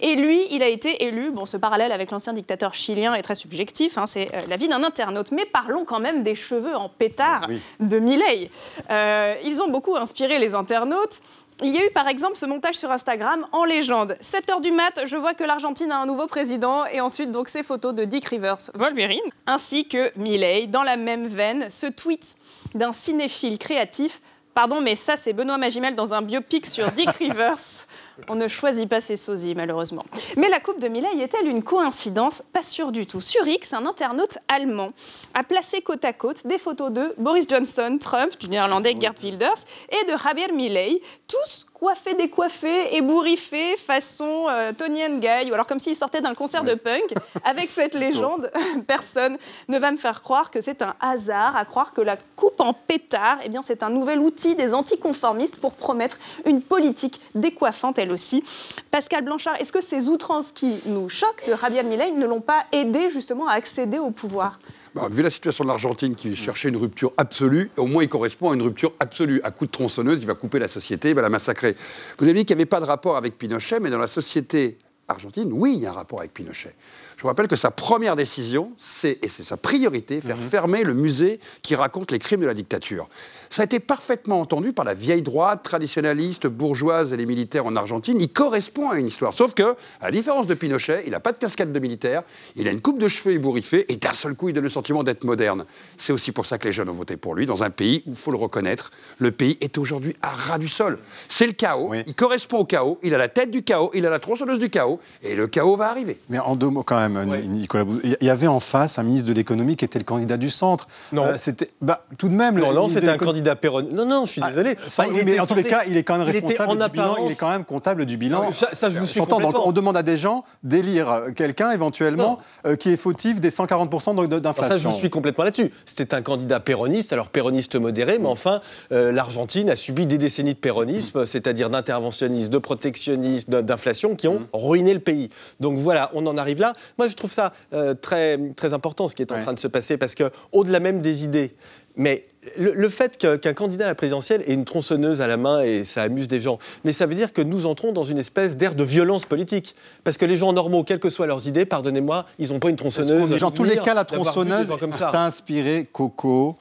Et 0.00 0.16
lui, 0.16 0.46
il 0.50 0.62
a 0.62 0.68
été 0.68 1.04
élu, 1.04 1.30
bon, 1.30 1.46
ce 1.46 1.56
parallèle 1.56 1.92
avec 1.92 2.10
l'ancien 2.10 2.32
dictateur 2.32 2.74
chilien 2.74 3.14
est 3.14 3.22
très 3.22 3.34
subjectif, 3.34 3.59
hein, 3.96 4.06
c'est 4.06 4.28
euh, 4.34 4.40
la 4.48 4.56
vie 4.56 4.68
d'un 4.68 4.82
internaute, 4.82 5.32
mais 5.32 5.44
parlons 5.44 5.84
quand 5.84 6.00
même 6.00 6.22
des 6.22 6.34
cheveux 6.34 6.76
en 6.76 6.88
pétard 6.88 7.46
de 7.80 7.98
Milei. 7.98 8.50
Euh, 8.90 9.34
ils 9.44 9.60
ont 9.62 9.68
beaucoup 9.68 9.96
inspiré 9.96 10.38
les 10.38 10.54
internautes 10.54 11.20
Il 11.62 11.74
y 11.74 11.78
a 11.78 11.84
eu 11.84 11.90
par 11.90 12.08
exemple 12.08 12.36
ce 12.36 12.46
montage 12.46 12.76
sur 12.76 12.90
Instagram 12.90 13.46
en 13.52 13.64
légende. 13.64 14.16
7h 14.20 14.60
du 14.60 14.70
mat, 14.70 15.02
je 15.04 15.16
vois 15.16 15.34
que 15.34 15.44
l'Argentine 15.44 15.92
a 15.92 15.98
un 15.98 16.06
nouveau 16.06 16.26
président 16.26 16.86
et 16.86 17.00
ensuite 17.00 17.32
donc 17.32 17.48
ces 17.48 17.62
photos 17.62 17.94
de 17.94 18.04
Dick 18.04 18.26
Rivers, 18.26 18.70
Wolverine, 18.74 19.20
ainsi 19.46 19.86
que 19.86 20.10
Milley. 20.16 20.66
Dans 20.66 20.82
la 20.82 20.96
même 20.96 21.26
veine, 21.26 21.68
ce 21.68 21.86
tweet 21.86 22.36
d'un 22.74 22.92
cinéphile 22.92 23.58
créatif. 23.58 24.20
Pardon, 24.54 24.80
mais 24.80 24.94
ça 24.94 25.16
c'est 25.16 25.32
Benoît 25.32 25.58
Magimel 25.58 25.94
dans 25.94 26.14
un 26.14 26.22
biopic 26.22 26.66
sur 26.66 26.90
Dick 26.92 27.10
Rivers. 27.18 27.86
On 28.28 28.34
ne 28.34 28.48
choisit 28.48 28.88
pas 28.88 29.00
ses 29.00 29.16
sosies, 29.16 29.54
malheureusement. 29.54 30.04
Mais 30.36 30.48
la 30.48 30.60
coupe 30.60 30.80
de 30.80 30.88
Milley 30.88 31.20
est-elle 31.20 31.48
une 31.48 31.62
coïncidence? 31.62 32.42
Pas 32.52 32.62
sûr 32.62 32.92
du 32.92 33.06
tout. 33.06 33.20
Sur 33.20 33.46
X, 33.46 33.72
un 33.72 33.86
internaute 33.86 34.38
allemand 34.48 34.92
a 35.34 35.42
placé 35.42 35.80
côte 35.80 36.04
à 36.04 36.12
côte 36.12 36.46
des 36.46 36.58
photos 36.58 36.92
de 36.92 37.14
Boris 37.18 37.46
Johnson, 37.48 37.98
Trump, 38.00 38.38
du 38.38 38.48
néerlandais 38.48 38.96
Gerd 38.98 39.18
Wilders 39.22 39.64
et 39.90 40.10
de 40.10 40.16
Javier 40.16 40.52
Milley, 40.52 41.00
tous 41.26 41.66
coiffés, 41.80 42.12
décoiffés, 42.12 42.94
ébouriffés, 42.94 43.74
façon 43.76 44.46
euh, 44.50 44.72
Tony 44.76 45.02
and 45.02 45.16
Guy, 45.16 45.50
ou 45.50 45.54
alors 45.54 45.66
comme 45.66 45.78
s'ils 45.78 45.96
sortaient 45.96 46.20
d'un 46.20 46.34
concert 46.34 46.62
de 46.62 46.74
punk. 46.74 47.14
Avec 47.42 47.70
cette 47.70 47.94
légende, 48.04 48.50
personne 48.86 49.38
ne 49.66 49.78
va 49.78 49.90
me 49.90 49.96
faire 49.96 50.22
croire 50.22 50.50
que 50.50 50.60
c'est 50.60 50.82
un 50.82 50.94
hasard, 51.00 51.56
à 51.56 51.64
croire 51.64 51.94
que 51.94 52.02
la 52.02 52.18
coupe 52.36 52.60
en 52.60 52.74
pétard, 52.74 53.38
eh 53.44 53.48
bien, 53.48 53.62
c'est 53.62 53.82
un 53.82 53.88
nouvel 53.88 54.18
outil 54.18 54.54
des 54.54 54.74
anticonformistes 54.74 55.56
pour 55.56 55.72
promettre 55.72 56.18
une 56.44 56.60
politique 56.60 57.18
décoiffante, 57.34 57.98
elle 57.98 58.12
aussi. 58.12 58.44
Pascal 58.90 59.24
Blanchard, 59.24 59.56
est-ce 59.58 59.72
que 59.72 59.80
ces 59.80 60.08
outrances 60.08 60.52
qui 60.52 60.80
nous 60.84 61.08
choquent 61.08 61.48
de 61.48 61.56
Javier 61.56 61.82
Milei 61.82 62.10
ne 62.10 62.26
l'ont 62.26 62.42
pas 62.42 62.64
aidé 62.72 63.08
justement 63.08 63.48
à 63.48 63.54
accéder 63.54 63.98
au 63.98 64.10
pouvoir? 64.10 64.58
Bah, 64.94 65.08
vu 65.10 65.22
la 65.22 65.30
situation 65.30 65.64
de 65.64 65.68
l'Argentine 65.68 66.14
qui 66.14 66.34
cherchait 66.34 66.68
une 66.68 66.76
rupture 66.76 67.12
absolue, 67.16 67.70
au 67.76 67.86
moins 67.86 68.02
il 68.02 68.08
correspond 68.08 68.50
à 68.50 68.54
une 68.54 68.62
rupture 68.62 68.92
absolue. 68.98 69.40
À 69.44 69.50
coup 69.50 69.66
de 69.66 69.70
tronçonneuse, 69.70 70.18
il 70.20 70.26
va 70.26 70.34
couper 70.34 70.58
la 70.58 70.68
société, 70.68 71.10
il 71.10 71.14
va 71.14 71.22
la 71.22 71.28
massacrer. 71.28 71.76
Vous 72.18 72.24
avez 72.24 72.34
dit 72.34 72.44
qu'il 72.44 72.56
n'y 72.56 72.62
avait 72.62 72.66
pas 72.66 72.80
de 72.80 72.86
rapport 72.86 73.16
avec 73.16 73.38
Pinochet, 73.38 73.78
mais 73.80 73.90
dans 73.90 73.98
la 73.98 74.08
société 74.08 74.78
argentine, 75.06 75.50
oui, 75.52 75.74
il 75.76 75.82
y 75.82 75.86
a 75.86 75.90
un 75.90 75.94
rapport 75.94 76.20
avec 76.20 76.34
Pinochet. 76.34 76.74
Je 77.20 77.22
vous 77.22 77.28
rappelle 77.28 77.48
que 77.48 77.56
sa 77.56 77.70
première 77.70 78.16
décision, 78.16 78.72
c'est, 78.78 79.18
et 79.22 79.28
c'est 79.28 79.42
sa 79.42 79.58
priorité, 79.58 80.22
faire 80.22 80.38
Mhm. 80.38 80.42
fermer 80.42 80.84
le 80.84 80.94
musée 80.94 81.38
qui 81.60 81.74
raconte 81.74 82.12
les 82.12 82.18
crimes 82.18 82.40
de 82.40 82.46
la 82.46 82.54
dictature. 82.54 83.10
Ça 83.50 83.60
a 83.60 83.64
été 83.66 83.78
parfaitement 83.78 84.40
entendu 84.40 84.72
par 84.72 84.86
la 84.86 84.94
vieille 84.94 85.20
droite, 85.20 85.62
traditionnaliste, 85.62 86.46
bourgeoise 86.46 87.12
et 87.12 87.18
les 87.18 87.26
militaires 87.26 87.66
en 87.66 87.76
Argentine. 87.76 88.18
Il 88.18 88.32
correspond 88.32 88.88
à 88.88 88.96
une 88.98 89.06
histoire. 89.06 89.34
Sauf 89.34 89.52
que, 89.52 89.74
à 90.00 90.06
la 90.06 90.12
différence 90.12 90.46
de 90.46 90.54
Pinochet, 90.54 91.02
il 91.04 91.10
n'a 91.10 91.20
pas 91.20 91.32
de 91.32 91.36
cascade 91.36 91.74
de 91.74 91.78
militaire, 91.78 92.22
il 92.56 92.66
a 92.66 92.70
une 92.70 92.80
coupe 92.80 92.98
de 92.98 93.06
cheveux 93.08 93.34
ébouriffée 93.34 93.84
et 93.92 93.98
d'un 93.98 94.14
seul 94.14 94.34
coup, 94.34 94.48
il 94.48 94.54
donne 94.54 94.64
le 94.64 94.70
sentiment 94.70 95.04
d'être 95.04 95.24
moderne. 95.24 95.66
C'est 95.98 96.14
aussi 96.14 96.32
pour 96.32 96.46
ça 96.46 96.56
que 96.56 96.68
les 96.68 96.72
jeunes 96.72 96.88
ont 96.88 96.94
voté 96.94 97.18
pour 97.18 97.34
lui, 97.34 97.44
dans 97.44 97.62
un 97.64 97.70
pays 97.70 98.02
où, 98.06 98.12
il 98.12 98.16
faut 98.16 98.30
le 98.30 98.38
reconnaître, 98.38 98.92
le 99.18 99.30
pays 99.30 99.58
est 99.60 99.76
aujourd'hui 99.76 100.16
à 100.22 100.30
ras 100.30 100.56
du 100.56 100.68
sol. 100.68 100.98
C'est 101.28 101.46
le 101.46 101.52
chaos, 101.52 101.92
il 102.06 102.14
correspond 102.14 102.60
au 102.60 102.64
chaos, 102.64 102.98
il 103.02 103.12
a 103.14 103.18
la 103.18 103.28
tête 103.28 103.50
du 103.50 103.62
chaos, 103.62 103.90
il 103.92 104.06
a 104.06 104.10
la 104.10 104.20
tronçonneuse 104.20 104.58
du 104.58 104.70
chaos, 104.70 105.00
et 105.22 105.34
le 105.34 105.48
chaos 105.48 105.76
va 105.76 105.90
arriver. 105.90 106.18
Mais 106.30 106.38
en 106.38 106.56
deux 106.56 106.70
mots 106.70 106.82
quand 106.82 106.96
même, 106.98 107.09
Nicolas 107.48 107.84
Bouzou, 107.84 108.00
il 108.04 108.26
y 108.26 108.30
avait 108.30 108.46
en 108.46 108.60
face 108.60 108.98
un 108.98 109.02
ministre 109.02 109.28
de 109.28 109.32
l'économie 109.32 109.76
qui 109.76 109.84
était 109.84 109.98
le 109.98 110.04
candidat 110.04 110.36
du 110.36 110.50
centre. 110.50 110.86
Non. 111.12 111.24
Euh, 111.24 111.34
c'était, 111.36 111.68
bah, 111.80 112.04
tout 112.18 112.28
de 112.28 112.34
même. 112.34 112.58
Non, 112.58 112.72
non, 112.72 112.88
c'était 112.88 113.08
un 113.08 113.18
candidat 113.18 113.56
Perron. 113.56 113.86
Non, 113.92 114.06
non, 114.06 114.26
je 114.26 114.32
suis 114.32 114.40
désolé. 114.42 114.76
Sans- 114.86 115.02
Enfin, 115.04 115.12
oui, 115.14 115.22
mais 115.24 115.32
était 115.32 115.40
en 115.40 115.46
tous 115.46 115.54
les 115.54 115.62
cas, 115.62 115.82
il 115.86 115.96
est 115.96 116.02
quand 116.02 116.16
même 116.18 116.26
responsable 116.26 116.78
du 116.78 116.90
bilan. 116.90 117.16
Il 117.26 117.32
est 117.32 117.34
quand 117.36 117.50
même 117.50 117.64
comptable 117.64 118.04
du 118.06 118.16
bilan. 118.16 118.42
Non, 118.44 118.52
ça- 118.52 118.68
ça, 118.72 118.90
je 118.90 118.98
vous 118.98 119.06
suis 119.06 119.18
S'entend, 119.18 119.36
donc, 119.36 119.46
complètement. 119.46 119.68
on 119.68 119.72
demande 119.72 119.96
à 119.96 120.02
des 120.02 120.16
gens 120.18 120.44
d'élire 120.62 121.10
euh, 121.10 121.30
quelqu'un 121.30 121.70
éventuellement 121.72 122.38
euh, 122.66 122.76
qui 122.76 122.90
est 122.90 122.96
fautif 122.96 123.40
des 123.40 123.50
140% 123.50 124.14
de- 124.14 124.26
de- 124.26 124.26
Alors 124.26 124.40
d'inflation. 124.40 124.68
ça, 124.76 124.78
je 124.78 124.88
vous 124.88 124.94
suis 124.94 125.10
complètement 125.10 125.44
là-dessus. 125.44 125.70
C'était 125.86 126.14
un 126.14 126.22
candidat 126.22 126.60
péroniste, 126.60 127.12
alors 127.12 127.28
péroniste 127.28 127.76
modéré, 127.76 128.18
mais 128.18 128.26
enfin, 128.28 128.60
euh, 128.92 129.12
l'Argentine 129.12 129.70
a 129.70 129.76
subi 129.76 130.06
des 130.06 130.18
décennies 130.18 130.54
de 130.54 130.58
péronisme, 130.58 131.26
c'est-à-dire 131.26 131.70
d'interventionnisme, 131.70 132.50
de 132.50 132.58
protectionnisme, 132.58 133.62
d'inflation, 133.62 134.14
qui 134.16 134.28
ont 134.28 134.46
ruiné 134.52 134.92
le 134.94 135.00
pays. 135.00 135.30
Donc 135.60 135.78
voilà, 135.78 136.10
on 136.14 136.26
en 136.26 136.36
arrive 136.36 136.60
là. 136.60 136.72
Moi, 137.00 137.08
je 137.08 137.14
trouve 137.14 137.32
ça 137.32 137.54
euh, 137.72 137.94
très, 137.94 138.36
très 138.56 138.74
important, 138.74 139.08
ce 139.08 139.16
qui 139.16 139.22
est 139.22 139.32
en 139.32 139.40
train 139.40 139.54
de 139.54 139.58
se 139.58 139.68
passer, 139.68 139.96
parce 139.96 140.14
que 140.14 140.24
au-delà 140.52 140.80
même 140.80 141.00
des 141.00 141.24
idées, 141.24 141.54
mais 141.96 142.26
le, 142.58 142.74
le 142.74 142.88
fait 142.90 143.16
qu'un 143.16 143.54
candidat 143.54 143.86
à 143.86 143.88
la 143.88 143.94
présidentielle 143.94 144.42
ait 144.46 144.52
une 144.52 144.66
tronçonneuse 144.66 145.22
à 145.22 145.26
la 145.26 145.38
main 145.38 145.62
et 145.62 145.84
ça 145.84 146.02
amuse 146.02 146.28
des 146.28 146.42
gens, 146.42 146.58
mais 146.84 146.92
ça 146.92 147.06
veut 147.06 147.14
dire 147.14 147.32
que 147.32 147.40
nous 147.40 147.64
entrons 147.64 147.92
dans 147.92 148.04
une 148.04 148.18
espèce 148.18 148.58
d'ère 148.58 148.74
de 148.74 148.84
violence 148.84 149.24
politique. 149.24 149.74
Parce 150.04 150.18
que 150.18 150.26
les 150.26 150.36
gens 150.36 150.52
normaux, 150.52 150.84
quelles 150.84 150.98
que 150.98 151.08
soient 151.08 151.26
leurs 151.26 151.48
idées, 151.48 151.64
pardonnez-moi, 151.64 152.26
ils 152.38 152.52
n'ont 152.52 152.58
pas 152.58 152.68
une 152.68 152.76
tronçonneuse. 152.76 153.34
Dans 153.38 153.50
tous 153.50 153.64
les 153.64 153.78
cas, 153.78 153.94
la 153.94 154.04
tronçonneuse, 154.04 154.68
ça. 154.68 155.10
ça 155.10 155.22
a 155.22 155.26
inspiré 155.26 155.88
Coco, 155.90 156.58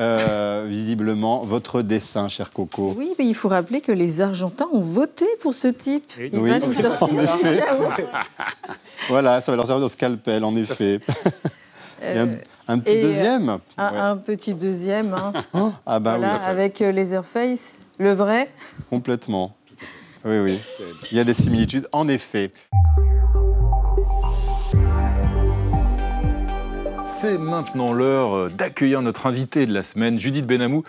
euh, 0.00 0.64
visiblement, 0.68 1.40
votre 1.44 1.82
dessin, 1.82 2.28
cher 2.28 2.52
Coco. 2.52 2.94
Oui, 2.96 3.14
mais 3.18 3.26
il 3.26 3.34
faut 3.34 3.48
rappeler 3.48 3.80
que 3.80 3.92
les 3.92 4.20
Argentins 4.20 4.68
ont 4.72 4.80
voté 4.80 5.26
pour 5.40 5.54
ce 5.54 5.68
type. 5.68 6.10
Il 6.18 6.38
Oui. 6.38 6.50
va 6.50 6.58
nous 6.60 6.72
sortir. 6.72 7.08
Voilà, 9.08 9.40
ça 9.40 9.52
va 9.52 9.56
leur 9.56 9.66
servir 9.66 9.84
de 9.84 9.88
scalpel, 9.90 10.44
en 10.44 10.54
effet. 10.56 11.00
Et 12.02 12.18
un, 12.18 12.28
un 12.68 12.78
petit 12.78 12.92
Et, 12.92 12.98
euh, 13.04 13.08
deuxième 13.08 13.48
Un, 13.76 13.92
Ouais. 13.92 13.98
un 13.98 14.16
petit 14.16 14.54
deuxième, 14.54 15.14
hein. 15.54 15.72
Ah 15.86 15.98
bah 15.98 16.16
Voilà, 16.18 16.34
oui, 16.34 16.40
avec 16.46 16.80
euh, 16.82 16.92
Laserface, 16.92 17.80
le 17.98 18.12
vrai. 18.12 18.50
complètement. 18.90 19.56
Oui, 20.24 20.38
oui. 20.40 20.58
Il 21.10 21.16
y 21.16 21.20
a 21.20 21.24
des 21.24 21.32
similitudes, 21.34 21.88
en 21.92 22.06
effet. 22.08 22.50
C'est 27.10 27.38
maintenant 27.38 27.94
l'heure 27.94 28.50
d'accueillir 28.50 29.00
notre 29.00 29.26
invitée 29.26 29.64
de 29.64 29.72
la 29.72 29.82
semaine, 29.82 30.18
Judith 30.18 30.46
Benamou. 30.46 30.84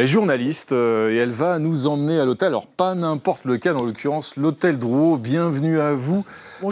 Elle 0.00 0.04
est 0.04 0.08
journaliste 0.08 0.72
euh, 0.72 1.12
et 1.12 1.16
elle 1.16 1.30
va 1.30 1.58
nous 1.58 1.86
emmener 1.86 2.18
à 2.18 2.24
l'hôtel. 2.24 2.48
Alors, 2.48 2.66
pas 2.66 2.94
n'importe 2.94 3.44
lequel, 3.44 3.76
en 3.76 3.82
l'occurrence, 3.82 4.36
l'hôtel 4.36 4.78
Drouot. 4.78 5.18
Bienvenue 5.18 5.78
à 5.78 5.92
vous. 5.92 6.24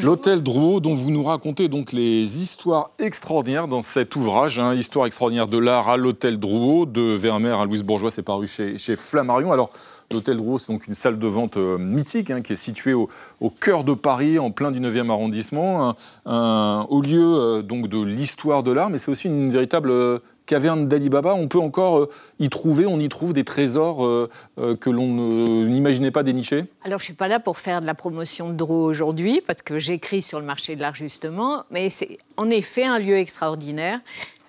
L'hôtel 0.02 0.42
Drouot, 0.42 0.80
dont 0.80 0.94
vous 0.94 1.10
nous 1.10 1.22
racontez 1.22 1.68
donc 1.68 1.92
les 1.92 2.40
histoires 2.40 2.92
extraordinaires 2.98 3.68
dans 3.68 3.82
cet 3.82 4.16
ouvrage, 4.16 4.58
hein, 4.58 4.74
Histoire 4.74 5.04
extraordinaire 5.04 5.46
de 5.46 5.58
l'art 5.58 5.90
à 5.90 5.98
l'hôtel 5.98 6.40
Drouot, 6.40 6.86
de 6.86 7.02
Vermeer 7.02 7.60
à 7.60 7.66
Louise 7.66 7.82
Bourgeois, 7.82 8.10
c'est 8.10 8.22
paru 8.22 8.46
chez, 8.46 8.78
chez 8.78 8.96
Flammarion. 8.96 9.52
Alors, 9.52 9.72
l'hôtel 10.10 10.38
Drouot, 10.38 10.56
c'est 10.56 10.72
donc 10.72 10.86
une 10.86 10.94
salle 10.94 11.18
de 11.18 11.26
vente 11.26 11.58
euh, 11.58 11.76
mythique 11.76 12.30
hein, 12.30 12.40
qui 12.40 12.54
est 12.54 12.56
située 12.56 12.94
au, 12.94 13.10
au 13.42 13.50
cœur 13.50 13.84
de 13.84 13.92
Paris, 13.92 14.38
en 14.38 14.52
plein 14.52 14.72
19e 14.72 15.10
arrondissement, 15.10 15.90
un, 15.90 15.96
un 16.24 16.86
haut 16.88 17.02
lieu 17.02 17.36
euh, 17.38 17.60
donc 17.60 17.88
de 17.88 18.00
l'histoire 18.02 18.62
de 18.62 18.72
l'art, 18.72 18.88
mais 18.88 18.96
c'est 18.96 19.10
aussi 19.10 19.26
une 19.26 19.52
véritable 19.52 20.22
caverne 20.48 20.88
d'Alibaba. 20.88 21.34
On 21.34 21.46
peut 21.46 21.60
encore 21.60 21.98
euh, 21.98 22.10
y 22.40 22.48
trouver, 22.48 22.86
on 22.86 22.98
y 22.98 23.08
trouve 23.08 23.32
des 23.32 23.44
trésors 23.44 24.04
euh, 24.04 24.28
euh, 24.58 24.74
que 24.74 24.90
l'on 24.90 25.28
n'imaginait 25.66 26.10
pas 26.10 26.24
dénicher? 26.24 26.64
Alors, 26.82 26.98
je 26.98 27.04
ne 27.04 27.08
suis 27.08 27.12
pas 27.12 27.28
là 27.28 27.38
pour 27.38 27.58
faire 27.58 27.80
de 27.80 27.86
la 27.86 27.94
promotion 27.94 28.48
de 28.48 28.54
Drouot 28.54 28.84
aujourd'hui, 28.84 29.40
parce 29.46 29.62
que 29.62 29.78
j'écris 29.78 30.22
sur 30.22 30.40
le 30.40 30.46
marché 30.46 30.74
de 30.74 30.80
l'art 30.80 30.94
justement, 30.94 31.64
mais 31.70 31.90
c'est 31.90 32.16
en 32.36 32.50
effet 32.50 32.84
un 32.84 32.98
lieu 32.98 33.16
extraordinaire. 33.16 34.00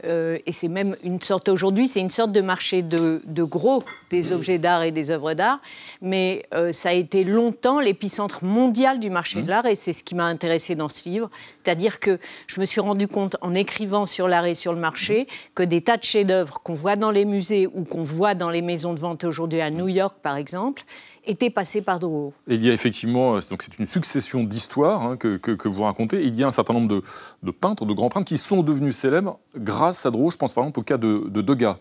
Euh, 0.05 0.37
et 0.45 0.51
c'est 0.51 0.67
même 0.67 0.95
une 1.03 1.21
sorte, 1.21 1.49
aujourd'hui, 1.49 1.87
c'est 1.87 1.99
une 1.99 2.09
sorte 2.09 2.31
de 2.31 2.41
marché 2.41 2.81
de, 2.81 3.21
de 3.25 3.43
gros 3.43 3.83
des 4.09 4.31
objets 4.31 4.57
d'art 4.57 4.83
et 4.83 4.91
des 4.91 5.11
œuvres 5.11 5.33
d'art, 5.33 5.59
mais 6.01 6.45
euh, 6.53 6.71
ça 6.71 6.89
a 6.89 6.93
été 6.93 7.23
longtemps 7.23 7.79
l'épicentre 7.79 8.43
mondial 8.43 8.99
du 8.99 9.09
marché 9.09 9.41
de 9.41 9.49
l'art, 9.49 9.65
et 9.65 9.75
c'est 9.75 9.93
ce 9.93 10.03
qui 10.03 10.15
m'a 10.15 10.25
intéressé 10.25 10.75
dans 10.75 10.89
ce 10.89 11.07
livre. 11.07 11.29
C'est-à-dire 11.63 11.99
que 11.99 12.17
je 12.47 12.59
me 12.59 12.65
suis 12.65 12.81
rendu 12.81 13.07
compte, 13.07 13.37
en 13.41 13.53
écrivant 13.53 14.05
sur 14.05 14.27
l'art 14.27 14.45
et 14.45 14.55
sur 14.55 14.73
le 14.73 14.79
marché, 14.79 15.27
que 15.55 15.63
des 15.63 15.81
tas 15.81 15.97
de 15.97 16.03
chefs-d'œuvre 16.03 16.61
qu'on 16.63 16.73
voit 16.73 16.95
dans 16.95 17.11
les 17.11 17.25
musées 17.25 17.67
ou 17.67 17.83
qu'on 17.83 18.03
voit 18.03 18.35
dans 18.35 18.49
les 18.49 18.61
maisons 18.61 18.93
de 18.93 18.99
vente 18.99 19.23
aujourd'hui 19.23 19.61
à 19.61 19.69
New 19.69 19.87
York, 19.87 20.15
par 20.21 20.37
exemple, 20.37 20.83
étaient 21.29 21.49
passés 21.49 21.81
par 21.81 21.99
Drouot. 21.99 22.33
Il 22.47 22.63
y 22.65 22.69
a 22.69 22.73
effectivement, 22.73 23.35
euh, 23.35 23.39
donc 23.49 23.61
c'est 23.61 23.77
une 23.79 23.85
succession 23.85 24.43
d'histoires 24.43 25.03
hein, 25.03 25.17
que, 25.17 25.37
que- 25.37 25.67
vous 25.67 25.83
racontez. 25.83 26.23
Il 26.25 26.35
y 26.35 26.43
a 26.43 26.47
un 26.47 26.51
certain 26.51 26.73
nombre 26.73 26.87
de, 26.87 27.03
de 27.43 27.51
peintres, 27.51 27.85
de 27.85 27.93
grands 27.93 28.09
peintres 28.09 28.25
qui 28.27 28.37
sont 28.37 28.63
devenus 28.63 28.95
célèbres 28.95 29.39
grâce 29.55 30.05
à 30.05 30.11
Drouot. 30.11 30.31
Je 30.31 30.37
pense 30.37 30.53
par 30.53 30.63
exemple 30.63 30.79
au 30.79 30.83
cas 30.83 30.97
de, 30.97 31.23
de 31.27 31.41
Degas. 31.41 31.77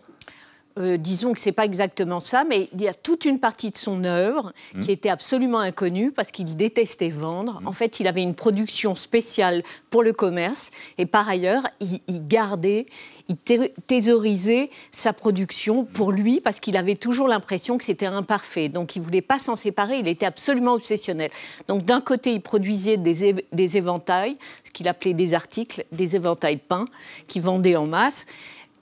Euh, 0.79 0.97
disons 0.97 1.33
que 1.33 1.41
c'est 1.41 1.51
pas 1.51 1.65
exactement 1.65 2.21
ça, 2.21 2.45
mais 2.49 2.69
il 2.73 2.83
y 2.83 2.87
a 2.89 2.95
toute 2.95 3.25
une 3.25 3.41
partie 3.41 3.71
de 3.71 3.77
son 3.77 4.05
œuvre 4.05 4.53
Mmh. 4.75 4.81
qui 4.81 4.93
était 4.93 5.09
absolument 5.09 5.59
inconnue 5.59 6.13
parce 6.13 6.31
qu'il 6.31 6.55
détestait 6.57 7.09
vendre. 7.11 7.61
En 7.65 7.73
fait, 7.73 7.99
il 8.01 8.07
avait 8.07 8.23
une 8.23 8.35
production 8.35 8.95
spéciale 8.95 9.63
pour 9.91 10.03
le 10.05 10.13
commerce 10.13 10.71
et 10.99 11.07
par 11.07 11.29
ailleurs, 11.29 11.63
il, 11.81 12.01
il 12.07 12.27
gardait, 12.29 12.87
il 13.29 13.37
thé- 13.37 13.73
thésaurisait 13.89 14.71
sa 14.93 15.13
production 15.13 15.85
pour 15.85 16.13
lui 16.13 16.41
parce 16.41 16.61
qu'il 16.61 16.77
avait 16.77 16.97
toujours 16.97 17.27
l'impression 17.29 17.77
que 17.79 17.85
c'était 17.85 18.07
imparfait. 18.07 18.69
Donc, 18.69 18.95
il 18.95 19.03
voulait 19.03 19.23
pas 19.23 19.39
s'en 19.39 19.57
séparer. 19.57 19.99
Il 19.99 20.07
était 20.09 20.27
absolument 20.27 20.75
obsessionnel. 20.75 21.31
Donc, 21.67 21.85
d'un 21.85 22.01
côté, 22.01 22.33
il 22.33 22.41
produisait 22.41 22.97
des, 22.99 23.35
des 23.53 23.77
éventails, 23.77 24.37
ce 24.63 24.71
qu'il 24.71 24.87
appelait 24.87 25.15
des 25.15 25.35
articles, 25.35 25.85
des 25.93 26.15
éventails 26.15 26.59
peints 26.59 26.85
qu'il 27.27 27.43
vendait 27.43 27.75
en 27.77 27.87
masse. 27.87 28.27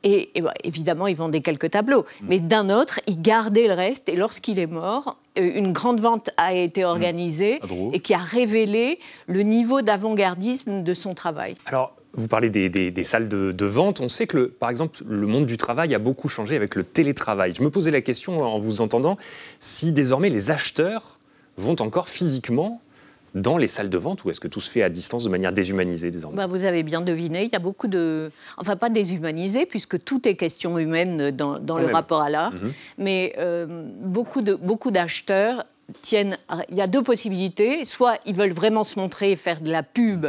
Et, 0.02 0.30
et 0.38 0.40
bah, 0.40 0.54
évidemment, 0.64 1.06
il 1.06 1.16
vendait 1.16 1.40
quelques 1.40 1.70
tableaux. 1.70 2.04
Mais 2.22 2.38
d'un 2.40 2.70
autre, 2.70 3.00
il 3.06 3.20
gardait 3.20 3.66
le 3.66 3.74
reste. 3.74 4.09
Et 4.09 4.16
lorsqu'il 4.16 4.59
est 4.59 4.66
mort, 4.66 5.16
euh, 5.38 5.50
une 5.56 5.72
grande 5.72 6.00
vente 6.00 6.30
a 6.37 6.54
été 6.54 6.85
organisée 6.85 7.59
À 7.62 7.66
Drouot. 7.66 7.90
et 7.92 7.98
qui 8.00 8.14
a 8.14 8.18
révélé 8.18 8.98
le 9.26 9.40
niveau 9.42 9.82
d'avant-gardisme 9.82 10.82
de 10.82 10.94
son 10.94 11.14
travail. 11.14 11.54
Alors, 11.66 11.94
Vous 12.18 12.28
parlez 12.28 12.48
des, 12.48 12.70
des- 12.70 12.90
des 12.90 13.04
salles 13.04 13.28
de, 13.28 13.52
de 13.52 13.64
vente. 13.66 14.00
On 14.00 14.09
sait 14.09 14.26
que, 14.26 14.38
le- 14.38 14.48
par 14.48 14.70
exemple, 14.70 15.00
le 15.06 15.26
monde 15.26 15.44
du 15.44 15.59
travail 15.59 15.94
a 15.94 15.98
beaucoup 15.98 16.28
changé 16.28 16.56
avec 16.56 16.74
le 16.74 16.82
télétravail. 16.82 17.52
Je 17.54 17.62
me 17.62 17.68
posais 17.68 17.90
la 17.90 18.00
question 18.00 18.40
en 18.40 18.56
vous 18.56 18.80
entendant 18.80 19.18
si 19.61 19.92
désormais 19.92 20.30
les 20.30 20.50
acheteurs 20.50 21.18
vont 21.59 21.76
encore 21.80 22.09
physiquement 22.09 22.80
dans 23.37 23.59
les 23.59 23.68
salles 23.68 23.90
de 23.90 23.99
vente 23.99 24.25
ou 24.25 24.31
est-ce 24.31 24.40
que 24.40 24.49
tout 24.49 24.61
se 24.61 24.70
fait 24.70 24.83
à 24.83 24.88
distance 24.88 25.25
de 25.25 25.29
manière 25.29 25.53
déshumanisée 25.53 26.11
désormais? 26.11 26.37
Bah, 26.37 26.46
vous 26.46 26.64
avez 26.64 26.83
bien 26.83 27.03
deviné, 27.03 27.44
il 27.44 27.53
y 27.53 27.57
a 27.57 27.61
beaucoup 27.61 27.87
de... 27.87 28.33
Enfin, 28.57 28.77
pas 28.77 28.88
déshumanisé, 28.88 29.66
puisque 29.66 30.03
tout 30.03 30.27
est 30.27 30.35
question 30.35 30.79
humaine 30.79 31.31
dans, 31.31 31.59
le 31.59 31.87
même. 31.87 31.94
rapport 31.94 32.22
à 32.22 32.31
l'art. 32.31 32.55
Mhm. 32.55 32.72
Mais 32.99 33.35
euh, 33.38 33.90
beaucoup 34.01 34.90
d'acheteurs 34.90 35.64
tiennent... 36.03 36.38
Il 36.70 36.77
y 36.77 36.81
a 36.81 36.87
deux 36.87 37.03
possibilités. 37.03 37.85
Soit 37.85 38.18
ils 38.25 38.35
veulent 38.35 38.53
vraiment 38.53 38.85
se 38.85 38.99
montrer 38.99 39.33
et 39.33 39.37
faire 39.37 39.61
de 39.61 39.70
la 39.70 39.83
pub 39.83 40.27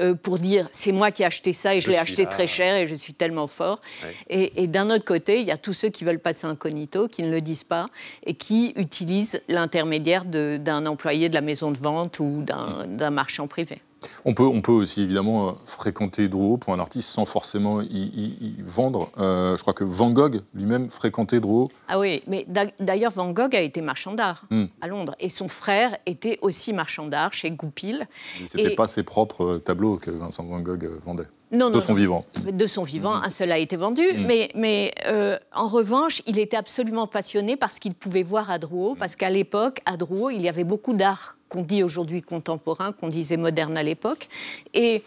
euh, 0.00 0.14
pour 0.14 0.38
dire 0.38 0.68
c'est 0.70 0.92
moi 0.92 1.10
qui 1.10 1.22
ai 1.22 1.26
acheté 1.26 1.52
ça 1.52 1.74
et 1.74 1.80
je, 1.80 1.86
Je 1.86 1.90
l'ai 1.90 1.98
acheté 1.98 2.22
là. 2.24 2.28
très 2.28 2.46
cher 2.46 2.76
et 2.76 2.86
je 2.86 2.94
suis 2.94 3.14
tellement 3.14 3.46
fort. 3.46 3.80
Ouais. 4.02 4.14
Et, 4.28 4.62
et 4.62 4.66
d'un 4.66 4.90
autre 4.90 5.04
côté, 5.04 5.40
il 5.40 5.46
y 5.46 5.50
a 5.50 5.56
tous 5.56 5.72
ceux 5.72 5.88
qui 5.88 6.04
veulent 6.04 6.18
passer 6.18 6.46
incognito, 6.46 7.08
qui 7.08 7.22
ne 7.22 7.30
le 7.30 7.40
disent 7.40 7.64
pas 7.64 7.86
et 8.26 8.34
qui 8.34 8.72
utilisent 8.76 9.40
l'intermédiaire 9.48 10.24
d'un 10.24 10.86
employé 10.86 11.28
de 11.28 11.34
la 11.34 11.40
maison 11.40 11.70
de 11.70 11.78
vente 11.78 12.18
ou 12.20 12.42
d'un 12.44 13.10
marchand 13.10 13.46
privé. 13.46 13.80
On 14.24 14.34
peut, 14.34 14.44
on 14.44 14.60
peut 14.60 14.72
aussi 14.72 15.02
évidemment 15.02 15.48
euh, 15.48 15.52
fréquenter 15.66 16.28
Drouot 16.28 16.56
pour 16.58 16.72
un 16.72 16.78
artiste 16.78 17.08
sans 17.08 17.24
forcément 17.24 17.80
y, 17.80 17.86
y- 17.86 18.36
y 18.40 18.54
vendre. 18.62 19.10
Euh, 19.18 19.56
je 19.56 19.62
crois 19.62 19.74
que 19.74 19.84
Van 19.84 20.10
Gogh 20.10 20.42
lui-même 20.54 20.90
fréquentait 20.90 21.40
Drouot. 21.40 21.70
Ah 21.88 21.98
oui, 21.98 22.22
mais 22.26 22.44
d'a- 22.48 22.66
d'ailleurs, 22.80 23.12
Van 23.12 23.30
Gogh 23.30 23.54
a 23.54 23.60
été 23.60 23.80
marchand 23.80 24.14
d'art 24.14 24.44
Hmm. 24.50 24.64
à 24.80 24.86
Londres. 24.88 25.14
Et 25.20 25.28
son 25.28 25.48
frère 25.48 25.96
était 26.06 26.38
aussi 26.42 26.72
marchand 26.72 27.06
d'art 27.06 27.32
chez 27.32 27.50
Goupil. 27.50 28.06
C'était 28.46 28.72
Et- 28.72 28.74
pas 28.74 28.86
ses 28.86 29.02
propres 29.02 29.44
euh, 29.44 29.58
tableaux 29.58 29.96
que 29.96 30.10
Vincent 30.10 30.44
Van 30.44 30.60
Gogh 30.60 30.88
vendait. 31.02 31.26
Non, 31.54 31.68
de 31.68 31.74
non, 31.74 31.80
son 31.80 31.92
non. 31.92 31.98
vivant. 31.98 32.24
De 32.52 32.66
son 32.66 32.82
vivant, 32.82 33.14
un 33.14 33.30
seul 33.30 33.52
a 33.52 33.58
été 33.58 33.76
vendu. 33.76 34.02
Mhm. 34.02 34.26
Mais, 34.26 34.48
mais 34.54 34.92
euh, 35.06 35.38
en 35.54 35.68
revanche, 35.68 36.22
il 36.26 36.38
était 36.38 36.56
absolument 36.56 37.06
passionné 37.06 37.56
par 37.56 37.70
ce 37.70 37.80
qu'il 37.80 37.94
pouvait 37.94 38.22
voir 38.22 38.50
à 38.50 38.58
Drouot, 38.58 38.96
parce 38.98 39.16
qu'à 39.16 39.30
l'époque, 39.30 39.80
à 39.86 39.96
Drouot, 39.96 40.30
il 40.30 40.42
y 40.42 40.48
avait 40.48 40.64
beaucoup 40.64 40.94
d'art 40.94 41.38
qu'on 41.48 41.62
dit 41.62 41.82
aujourd'hui 41.82 42.22
contemporain, 42.22 42.92
qu'on 42.92 43.08
disait 43.08 43.36
moderne 43.36 43.76
à 43.76 43.82
l'époque. 43.82 44.28
Et 44.72 45.02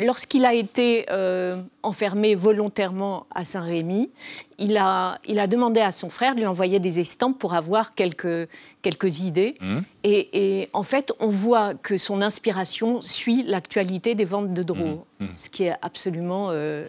lorsqu'il 0.00 0.44
a 0.44 0.54
été 0.54 1.06
euh, 1.10 1.60
enfermé 1.82 2.34
volontairement 2.34 3.26
à 3.34 3.44
Saint-Rémy, 3.44 4.10
il 4.58 4.76
a, 4.76 5.18
il 5.26 5.38
a 5.38 5.46
demandé 5.46 5.80
à 5.80 5.92
son 5.92 6.08
frère 6.08 6.34
de 6.34 6.40
lui 6.40 6.46
envoyer 6.46 6.78
des 6.80 7.00
estampes 7.00 7.38
pour 7.38 7.54
avoir 7.54 7.94
quelques, 7.94 8.48
quelques 8.82 9.20
idées. 9.20 9.54
Mmh. 9.60 9.78
Et, 10.04 10.60
et 10.60 10.68
en 10.72 10.82
fait, 10.82 11.12
on 11.20 11.28
voit 11.28 11.74
que 11.74 11.98
son 11.98 12.22
inspiration 12.22 13.02
suit 13.02 13.42
l'actualité 13.42 14.14
des 14.14 14.24
ventes 14.24 14.52
de 14.52 14.62
Drouot, 14.62 15.04
Mmh. 15.18 15.26
ce 15.32 15.48
qui 15.48 15.64
est 15.64 15.74
absolument 15.80 16.48
euh, 16.50 16.86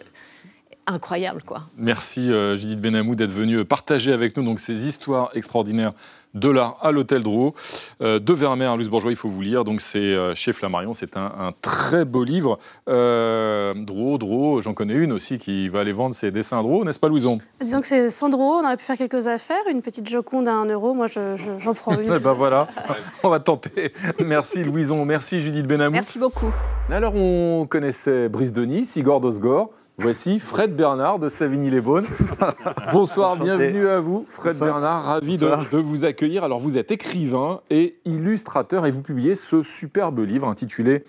incroyable, 0.88 1.42
quoi. 1.44 1.62
Merci 1.76 2.30
euh, 2.32 2.56
Judith 2.56 2.80
Benamou 2.80 3.14
d'être 3.14 3.30
venue 3.30 3.64
partager 3.64 4.12
avec 4.12 4.36
nous 4.36 4.42
donc, 4.44 4.60
ces 4.60 4.86
histoires 4.88 5.30
extraordinaires 5.34 5.92
de 6.34 6.50
l'art 6.50 6.76
à 6.82 6.92
l'hôtel 6.92 7.22
Drouot. 7.22 7.54
Euh, 8.02 8.18
de 8.18 8.32
Vermeer 8.34 8.66
à 8.70 8.76
Luce 8.76 8.90
Bourgeois, 8.90 9.10
il 9.10 9.16
faut 9.16 9.28
vous 9.30 9.40
lire. 9.40 9.64
Donc 9.64 9.80
c'est 9.80 9.98
euh, 9.98 10.34
chez 10.34 10.52
Flammarion, 10.52 10.92
c'est 10.94 11.16
un, 11.16 11.32
un 11.38 11.52
très 11.62 12.04
beau 12.04 12.22
livre. 12.22 12.58
Euh, 12.88 13.72
Drouot, 13.74 14.18
Drouot, 14.18 14.60
j'en 14.60 14.74
connais 14.74 14.94
une 14.94 15.12
aussi 15.12 15.38
qui 15.38 15.68
va 15.68 15.80
aller 15.80 15.92
vendre 15.92 16.14
ses 16.14 16.30
dessins 16.30 16.58
à 16.58 16.62
Drouot, 16.62 16.84
n'est-ce 16.84 17.00
pas 17.00 17.08
Louison? 17.08 17.38
Disons 17.60 17.80
que 17.80 17.86
c'est 17.86 18.10
Sandro, 18.10 18.42
on 18.60 18.64
aurait 18.64 18.76
pu 18.76 18.84
faire 18.84 18.96
quelques 18.96 19.26
affaires, 19.26 19.56
une 19.70 19.80
petite 19.82 20.08
Joconde 20.08 20.48
à 20.48 20.52
1 20.52 20.66
euro, 20.66 20.92
moi 20.94 21.06
je- 21.06 21.36
je- 21.36 21.58
j'en 21.58 21.74
prends 21.74 21.98
une. 21.98 22.12
Eh 22.14 22.18
ben 22.18 22.32
voilà, 22.32 22.68
on 23.22 23.30
va 23.30 23.38
tenter. 23.40 23.92
Merci 24.24 24.64
Louison, 24.64 25.04
merci 25.04 25.40
Judith 25.42 25.66
Benamou. 25.66 25.92
Merci 25.92 26.18
beaucoup. 26.18 26.52
Alors 26.90 27.14
on 27.14 27.66
connaissait 27.68 28.28
Brice 28.28 28.52
Denis, 28.52 28.88
Igor 28.96 29.20
Dosgor. 29.20 29.70
Voici 30.00 30.38
Fred 30.38 30.76
Bernard 30.76 31.18
de 31.18 31.28
Savigny-les-Beaunes. 31.28 32.06
Bonsoir, 32.92 33.32
Enchanté. 33.32 33.44
bienvenue 33.44 33.88
à 33.88 33.98
vous. 33.98 34.24
Fred 34.28 34.56
Bonsoir. 34.56 34.80
Bernard, 34.80 35.04
ravi 35.04 35.38
de 35.38 35.76
vous 35.76 36.04
accueillir. 36.04 36.44
Alors 36.44 36.60
vous 36.60 36.78
êtes 36.78 36.92
écrivain 36.92 37.62
et 37.68 37.96
illustrateur 38.04 38.86
et 38.86 38.92
vous 38.92 39.02
publiez 39.02 39.34
ce 39.34 39.64
superbe 39.64 40.20
livre 40.20 40.46
intitulé 40.46 41.02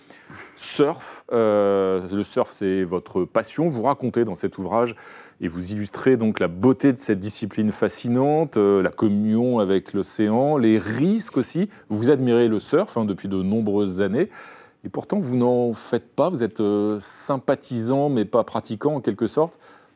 Surf. 0.55 1.23
Euh, 1.31 2.01
le 2.11 2.23
surf, 2.23 2.49
c'est 2.51 2.83
votre 2.83 3.25
passion. 3.25 3.67
Vous 3.67 3.83
racontez 3.83 4.25
dans 4.25 4.33
cet 4.33 4.57
ouvrage 4.57 4.95
et 5.39 5.47
vous 5.47 5.71
illustrez 5.71 6.17
donc 6.17 6.39
la 6.39 6.47
beauté 6.47 6.91
de 6.91 6.97
cette 6.97 7.19
discipline 7.19 7.71
fascinante, 7.71 8.57
euh, 8.57 8.81
la 8.81 8.89
communion 8.89 9.59
avec 9.59 9.93
l'océan, 9.93 10.57
les 10.57 10.79
risques 10.79 11.37
aussi. 11.37 11.69
Vous 11.89 12.09
admirez 12.09 12.47
le 12.47 12.59
surf 12.59 12.97
hein, 12.97 13.05
depuis 13.05 13.27
de 13.27 13.41
nombreuses 13.43 14.01
années. 14.01 14.29
Et 14.85 14.89
pourtant, 14.89 15.19
vous 15.19 15.35
n'en 15.35 15.73
faites 15.73 16.09
pas. 16.15 16.29
Vous 16.29 16.41
êtes 16.43 16.61
euh, 16.61 16.99
sympathisant, 17.01 18.09
mais 18.09 18.25
pas 18.25 18.43
pratiquant 18.43 18.95
en 18.95 19.01
quelque 19.01 19.27
sorte. 19.27 19.53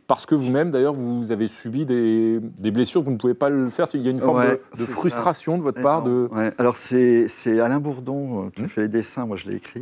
Parce 0.07 0.25
que 0.25 0.35
vous-même, 0.35 0.69
d'ailleurs, 0.71 0.93
vous 0.93 1.31
avez 1.31 1.47
subi 1.47 1.85
des, 1.85 2.39
des 2.41 2.71
blessures, 2.71 3.01
vous 3.01 3.11
ne 3.11 3.17
pouvez 3.17 3.33
pas 3.33 3.49
le 3.49 3.69
faire. 3.69 3.85
Il 3.93 4.01
y 4.01 4.07
a 4.07 4.11
une 4.11 4.19
forme 4.19 4.37
Ouais, 4.39 4.61
de- 4.77 4.85
frustration 4.85 5.53
ça. 5.53 5.57
de 5.59 5.63
votre 5.63 5.81
part. 5.81 6.03
De... 6.03 6.27
Ouais, 6.31 6.51
Alors, 6.57 6.75
c'est 6.75 7.27
Alain 7.61 7.79
Bourdon 7.79 8.45
euh, 8.45 8.49
qui 8.49 8.63
a 8.63 8.67
fait 8.67 8.81
les 8.81 8.87
dessins, 8.89 9.25
moi 9.25 9.37
je 9.37 9.49
l'ai 9.49 9.55
écrit. 9.55 9.81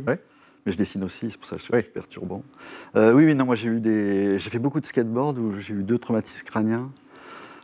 Mais 0.64 0.70
je 0.70 0.76
dessine 0.76 1.02
aussi, 1.02 1.28
c'est 1.28 1.36
pour 1.38 1.48
ça 1.48 1.56
que 1.56 1.62
c'est 1.62 1.92
perturbant. 1.92 2.44
Euh, 2.94 3.12
oui, 3.12 3.24
oui, 3.24 3.34
non, 3.34 3.44
moi 3.46 3.56
j'ai 3.56 3.68
eu 3.68 3.80
des. 3.80 4.38
J'ai 4.38 4.48
fait 4.50 4.60
beaucoup 4.60 4.78
de 4.80 4.86
skateboard 4.86 5.36
où 5.38 5.58
j'ai 5.58 5.74
eu 5.74 5.82
deux 5.82 5.98
traumatismes 5.98 6.46
crâniens. 6.46 6.92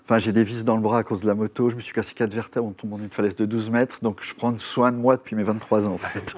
Enfin, 0.08 0.16
j'ai 0.16 0.32
des 0.32 0.42
vis 0.42 0.64
dans 0.64 0.74
le 0.74 0.80
bras 0.80 1.00
à 1.00 1.02
cause 1.02 1.20
de 1.20 1.26
la 1.26 1.34
moto. 1.34 1.68
Je 1.68 1.76
me 1.76 1.82
suis 1.82 1.92
cassé 1.92 2.14
quatre 2.14 2.32
vertèbres 2.32 2.66
en 2.66 2.72
tombant 2.72 2.96
d'une 2.96 3.10
falaise 3.10 3.36
de 3.36 3.44
12 3.44 3.68
mètres. 3.68 3.98
Donc, 4.00 4.20
je 4.22 4.32
prends 4.34 4.56
soin 4.58 4.90
de 4.90 4.96
moi 4.96 5.18
depuis 5.18 5.36
mes 5.36 5.42
23 5.42 5.86
ans, 5.86 5.92
en 5.92 5.98
fait. 5.98 6.34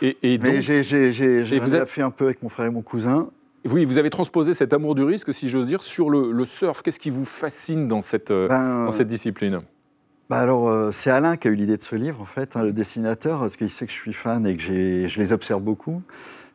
Et, 0.00 0.16
et 0.22 0.38
Mais 0.38 0.52
donc- 0.54 0.62
j'ai- 0.62 0.82
j'ai 0.82 1.56
êtes- 1.56 1.84
fait 1.88 2.00
un 2.00 2.10
peu 2.10 2.24
avec 2.24 2.42
mon 2.42 2.48
frère 2.48 2.64
et 2.66 2.70
mon 2.70 2.80
cousin. 2.80 3.28
Oui, 3.70 3.84
vous 3.84 3.98
avez 3.98 4.08
transposé 4.08 4.54
cet 4.54 4.72
amour 4.72 4.94
du 4.94 5.02
risque, 5.02 5.34
si 5.34 5.50
j'ose 5.50 5.66
dire, 5.66 5.82
sur 5.82 6.08
le, 6.08 6.32
le 6.32 6.44
surf. 6.46 6.80
Qu'est-ce 6.80 6.98
qui 6.98 7.10
vous 7.10 7.26
fascine 7.26 7.86
dans 7.86 8.00
cette, 8.00 8.30
euh, 8.30 8.48
Ben, 8.48 8.86
dans 8.86 8.92
cette 8.92 9.08
discipline? 9.08 9.60
Bah 10.30 10.38
alors, 10.38 10.70
euh, 10.70 10.88
c'est 10.90 11.10
Alain 11.10 11.36
qui 11.36 11.48
a 11.48 11.50
eu 11.50 11.54
l'idée 11.54 11.76
de 11.76 11.82
ce 11.82 11.94
livre, 11.94 12.18
en 12.22 12.24
fait, 12.24 12.56
hein, 12.56 12.62
le 12.62 12.72
dessinateur, 12.72 13.40
parce 13.40 13.56
qu'il 13.58 13.68
sait 13.68 13.84
que 13.84 13.92
je 13.92 13.96
suis 13.98 14.14
fan 14.14 14.46
et 14.46 14.56
que 14.56 14.62
j'ai- 14.62 15.06
je 15.06 15.20
les 15.20 15.34
observe 15.34 15.60
beaucoup, 15.60 16.00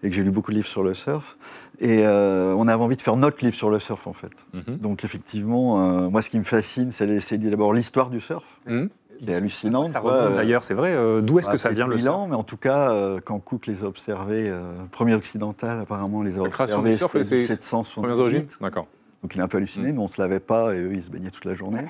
et 0.04 0.10
que 0.10 0.16
j'ai 0.16 0.24
lu 0.24 0.32
beaucoup 0.32 0.52
de 0.52 0.58
livres 0.58 0.68
sur 0.68 0.84
le 0.84 0.94
surf. 0.94 1.38
Et 1.80 2.06
euh, 2.06 2.54
on 2.58 2.68
avait 2.68 2.82
envie 2.84 2.96
de 2.96 3.02
faire 3.02 3.18
notre 3.18 3.44
livre 3.44 3.56
sur 3.56 3.70
le 3.70 3.80
surf, 3.80 4.08
en 4.08 4.14
fait. 4.14 4.32
Mhm. 4.54 4.78
Donc, 4.78 5.04
effectivement, 5.04 6.04
euh, 6.06 6.10
moi, 6.10 6.22
ce 6.22 6.30
qui 6.30 6.38
me 6.40 6.44
fascine, 6.44 6.92
c'est 6.92 7.20
c'est 7.20 7.38
d'abord 7.38 7.74
l'histoire 7.74 8.10
du 8.10 8.20
surf, 8.20 8.46
Mhm. 8.66 8.90
qui 9.20 9.32
est 9.32 9.36
hallucinante. 9.36 9.90
Ça 9.90 10.00
remonte 10.00 10.14
Euh, 10.32 10.36
d'ailleurs, 10.36 10.64
c'est 10.64 10.74
vrai. 10.74 10.92
euh, 10.94 11.22
D'où 11.22 11.40
est-ce 11.40 11.48
bah, 11.48 11.54
que 11.54 11.58
ça 11.60 11.70
vient 11.70 11.88
le 11.88 11.96
1000 11.96 12.04
surf 12.04 12.28
mais 12.30 12.36
en 12.36 12.44
tout 12.44 12.58
cas, 12.58 12.92
euh, 12.92 13.20
quand 13.24 13.40
Cook 13.40 13.68
les 13.68 13.84
a 13.84 13.88
observés, 13.88 14.50
euh, 14.50 14.82
le 14.82 14.88
premier 14.90 15.14
occidental, 15.16 15.80
apparemment, 15.82 16.22
les 16.24 16.38
a 16.40 16.44
La 16.44 16.50
création 16.50 16.78
observés, 16.78 16.92
du 16.92 16.98
surf, 16.98 17.12
c'était 17.14 17.24
c'est 17.24 17.54
1778. 17.54 18.02
premières 18.02 18.20
origines 18.20 18.48
D'accord. 18.62 18.88
Donc 19.24 19.34
il 19.36 19.40
est 19.40 19.44
un 19.44 19.48
peu 19.48 19.58
halluciné, 19.58 19.92
nous 19.94 20.04
on 20.04 20.08
se 20.08 20.22
lavait 20.22 20.40
pas 20.40 20.74
et 20.76 20.80
eux 20.80 20.92
ils 20.94 21.02
se 21.02 21.10
baignaient 21.10 21.32
toute 21.32 21.46
la 21.46 21.56
journée. 21.56 21.82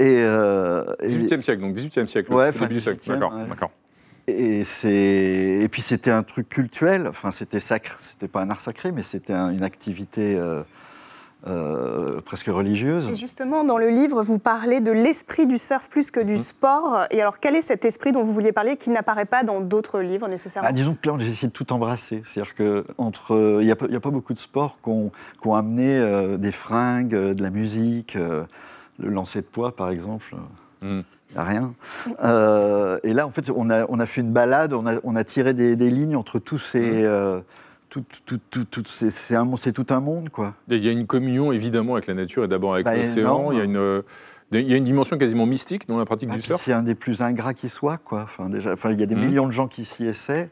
Et, 0.00 0.22
euh, 0.24 0.82
et- 1.00 1.08
18e 1.08 1.42
siècle, 1.42 1.60
donc 1.60 1.74
18e 1.74 2.06
siècle, 2.06 2.32
Ouais, 2.32 2.50
début 2.50 2.74
du 2.74 2.80
siècle. 2.80 2.98
18e, 3.00 3.20
D'accord, 3.20 3.34
ouais. 3.38 3.46
d'accord. 3.46 3.70
Et, 4.26 4.64
c'est... 4.64 4.90
et 5.62 5.68
puis 5.70 5.82
c'était 5.82 6.10
un 6.10 6.22
truc 6.22 6.48
cultuel, 6.48 7.06
enfin 7.08 7.30
c'était 7.30 7.60
sacré, 7.60 7.94
c'était 7.98 8.28
pas 8.28 8.40
un 8.40 8.48
art 8.50 8.60
sacré, 8.60 8.90
mais 8.90 9.02
c'était 9.02 9.34
un- 9.34 9.50
une 9.50 9.62
activité 9.62 10.34
euh, 10.34 10.62
euh, 11.46 12.22
presque 12.22 12.46
religieuse. 12.46 13.06
Et 13.10 13.16
justement, 13.16 13.64
dans 13.64 13.76
le 13.76 13.90
livre, 13.90 14.22
vous 14.22 14.38
parlez 14.38 14.80
de 14.80 14.90
l'esprit 14.90 15.46
du 15.46 15.58
surf 15.58 15.90
plus 15.90 16.10
que 16.10 16.20
Mmh. 16.20 16.24
du 16.26 16.38
sport. 16.38 17.04
Et 17.10 17.20
alors, 17.20 17.38
quel 17.38 17.54
est 17.54 17.60
cet 17.60 17.84
esprit 17.84 18.12
dont 18.12 18.22
vous 18.22 18.32
vouliez 18.32 18.52
parler 18.52 18.78
qui 18.78 18.88
n'apparaît 18.88 19.26
pas 19.26 19.42
dans 19.44 19.60
d'autres 19.60 20.00
livres 20.00 20.26
nécessairement? 20.26 20.70
Ah, 20.70 20.72
disons 20.72 20.94
que 20.94 21.06
là, 21.06 21.16
j'ai 21.18 21.28
essayé 21.30 21.48
de 21.48 21.52
tout 21.52 21.70
embrasser. 21.74 22.22
C'est-à-dire 22.24 22.54
que 22.54 22.86
entre, 22.96 23.58
il 23.60 23.66
n'y 23.66 23.72
a, 23.72 23.74
a 23.74 24.00
pas 24.00 24.10
beaucoup 24.10 24.32
de 24.32 24.38
sports 24.38 24.78
qui 24.82 24.88
ont, 24.88 25.54
amené 25.54 25.98
euh, 25.98 26.38
des 26.38 26.52
fringues, 26.52 27.14
de 27.14 27.42
la 27.42 27.50
musique, 27.50 28.16
euh, 28.16 28.44
le 28.98 29.10
lancer 29.10 29.40
de 29.42 29.46
poids, 29.46 29.76
par 29.76 29.90
exemple. 29.90 30.34
Hmm. 30.80 31.00
Il 31.34 31.40
n'y 31.40 31.40
a 31.40 31.44
rien. 31.44 31.74
Euh, 32.22 32.98
et 33.02 33.12
là, 33.12 33.26
en 33.26 33.30
fait, 33.30 33.50
on 33.54 33.68
a, 33.70 33.86
on 33.88 33.98
a 33.98 34.06
fait 34.06 34.20
une 34.20 34.32
balade, 34.32 34.72
on 34.72 34.86
a, 34.86 34.94
on 35.02 35.16
a 35.16 35.24
tiré 35.24 35.52
des, 35.52 35.74
des 35.74 35.90
lignes 35.90 36.16
entre 36.16 36.38
tous 36.38 36.58
ces. 36.58 36.80
Hmm. 36.80 37.04
euh, 37.04 37.40
tout, 37.90 38.04
tout, 38.26 38.40
tout, 38.50 38.64
tout- 38.64 38.82
c'est, 38.86 39.36
un, 39.36 39.46
tout 39.46 39.86
un 39.90 40.00
monde, 40.00 40.28
quoi. 40.30 40.54
Il 40.68 40.84
y 40.84 40.88
a 40.88 40.92
une 40.92 41.06
communion 41.06 41.52
évidemment 41.52 41.92
avec 41.94 42.08
la 42.08 42.14
nature 42.14 42.42
et 42.44 42.48
d'abord 42.48 42.74
avec 42.74 42.84
Bah, 42.86 42.96
l'océan. 42.96 43.52
Il 43.52 43.58
y, 43.58 43.60
a 43.60 43.64
une, 43.64 43.76
euh, 43.76 44.02
il 44.52 44.70
y 44.70 44.74
a 44.74 44.76
une 44.76 44.84
dimension 44.84 45.18
quasiment 45.18 45.46
mystique 45.46 45.88
dans 45.88 45.98
la 45.98 46.04
pratique 46.04 46.28
Ah, 46.32 46.36
du 46.36 46.42
surf. 46.42 46.60
c'est 46.60 46.72
un 46.72 46.82
des 46.82 46.94
plus 46.94 47.22
ingrats 47.22 47.54
qui 47.54 47.68
soit, 47.68 47.96
quoi. 47.96 48.20
Enfin, 48.22 48.48
déjà, 48.48 48.72
enfin, 48.72 48.90
il 48.92 49.00
y 49.00 49.02
a 49.02 49.06
des 49.06 49.14
Mhm. 49.14 49.24
millions 49.26 49.46
de 49.46 49.52
gens 49.52 49.66
qui 49.66 49.84
s'y 49.84 50.06
essaient. 50.06 50.50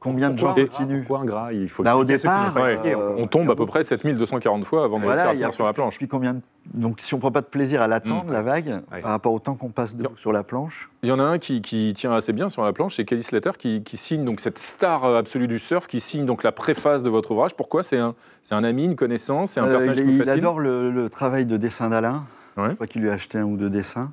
Combien 0.00 0.30
de 0.30 0.38
gens 0.38 0.54
continuent 0.54 1.04
Pourquoi 1.06 1.20
ingrat 1.20 1.52
Il 1.52 1.68
faut 1.68 1.82
Bah, 1.82 1.96
au 1.96 2.04
départ, 2.04 2.56
euh, 2.56 2.76
euh, 2.84 3.14
On 3.18 3.26
tombe 3.26 3.50
à 3.50 3.54
peu 3.56 3.66
près 3.66 3.82
7240 3.84 4.64
fois 4.64 4.84
avant 4.84 4.98
de 4.98 5.04
Voilà, 5.04 5.28
réussir 5.30 5.48
à 5.48 5.52
sur 5.52 5.64
la 5.64 5.72
planche. 5.72 5.96
Puis 5.98 6.08
combien 6.08 6.34
de- 6.34 6.40
Donc 6.72 7.00
si 7.00 7.12
on 7.14 7.18
ne 7.18 7.20
prend 7.20 7.30
pas 7.32 7.40
de 7.42 7.46
plaisir 7.46 7.80
à 7.82 7.86
l'attendre, 7.86 8.26
Mm. 8.26 8.32
la 8.32 8.42
vague, 8.42 8.80
Ouais. 8.92 9.00
par 9.00 9.10
rapport 9.10 9.32
au 9.32 9.38
temps 9.38 9.54
qu'on 9.54 9.70
passe 9.70 9.94
sur 10.16 10.32
la 10.32 10.42
planche, 10.42 10.88
Il 11.02 11.08
y 11.08 11.12
en 11.12 11.18
a 11.20 11.24
un 11.24 11.38
qui, 11.38 11.60
qui 11.62 11.92
tient 11.94 12.12
assez 12.12 12.32
bien 12.32 12.48
sur 12.48 12.64
la 12.64 12.72
planche, 12.72 12.96
c'est 12.96 13.04
Kelly 13.04 13.22
Slater 13.22 13.50
qui, 13.58 13.82
qui 13.82 13.96
signe 13.98 14.24
donc 14.24 14.40
cette 14.40 14.58
star 14.58 15.04
euh, 15.04 15.18
absolue 15.18 15.46
du 15.48 15.58
surf, 15.58 15.86
qui 15.86 16.00
signe 16.00 16.24
donc 16.24 16.42
la 16.42 16.52
préface 16.52 17.02
de 17.02 17.10
votre 17.10 17.30
ouvrage. 17.32 17.54
Pourquoi? 17.54 17.82
C'est 17.82 17.98
un, 17.98 18.14
c'est 18.42 18.54
un 18.54 18.64
ami, 18.64 18.84
une 18.84 18.96
connaissance, 18.96 19.52
c'est 19.52 19.60
un 19.60 19.66
euh, 19.66 19.70
personnage 19.72 19.98
il, 19.98 20.04
qui 20.06 20.16
vous 20.16 20.22
il 20.22 20.30
adore 20.30 20.58
le, 20.60 20.90
le 20.90 21.08
travail 21.10 21.44
de 21.46 21.56
dessin 21.58 21.90
d'Alain. 21.90 22.24
Je 22.56 22.74
crois 22.74 22.86
qu'il 22.86 23.02
lui 23.02 23.10
a 23.10 23.14
acheté 23.14 23.38
un 23.38 23.44
ou 23.44 23.56
deux 23.56 23.70
dessins. 23.70 24.12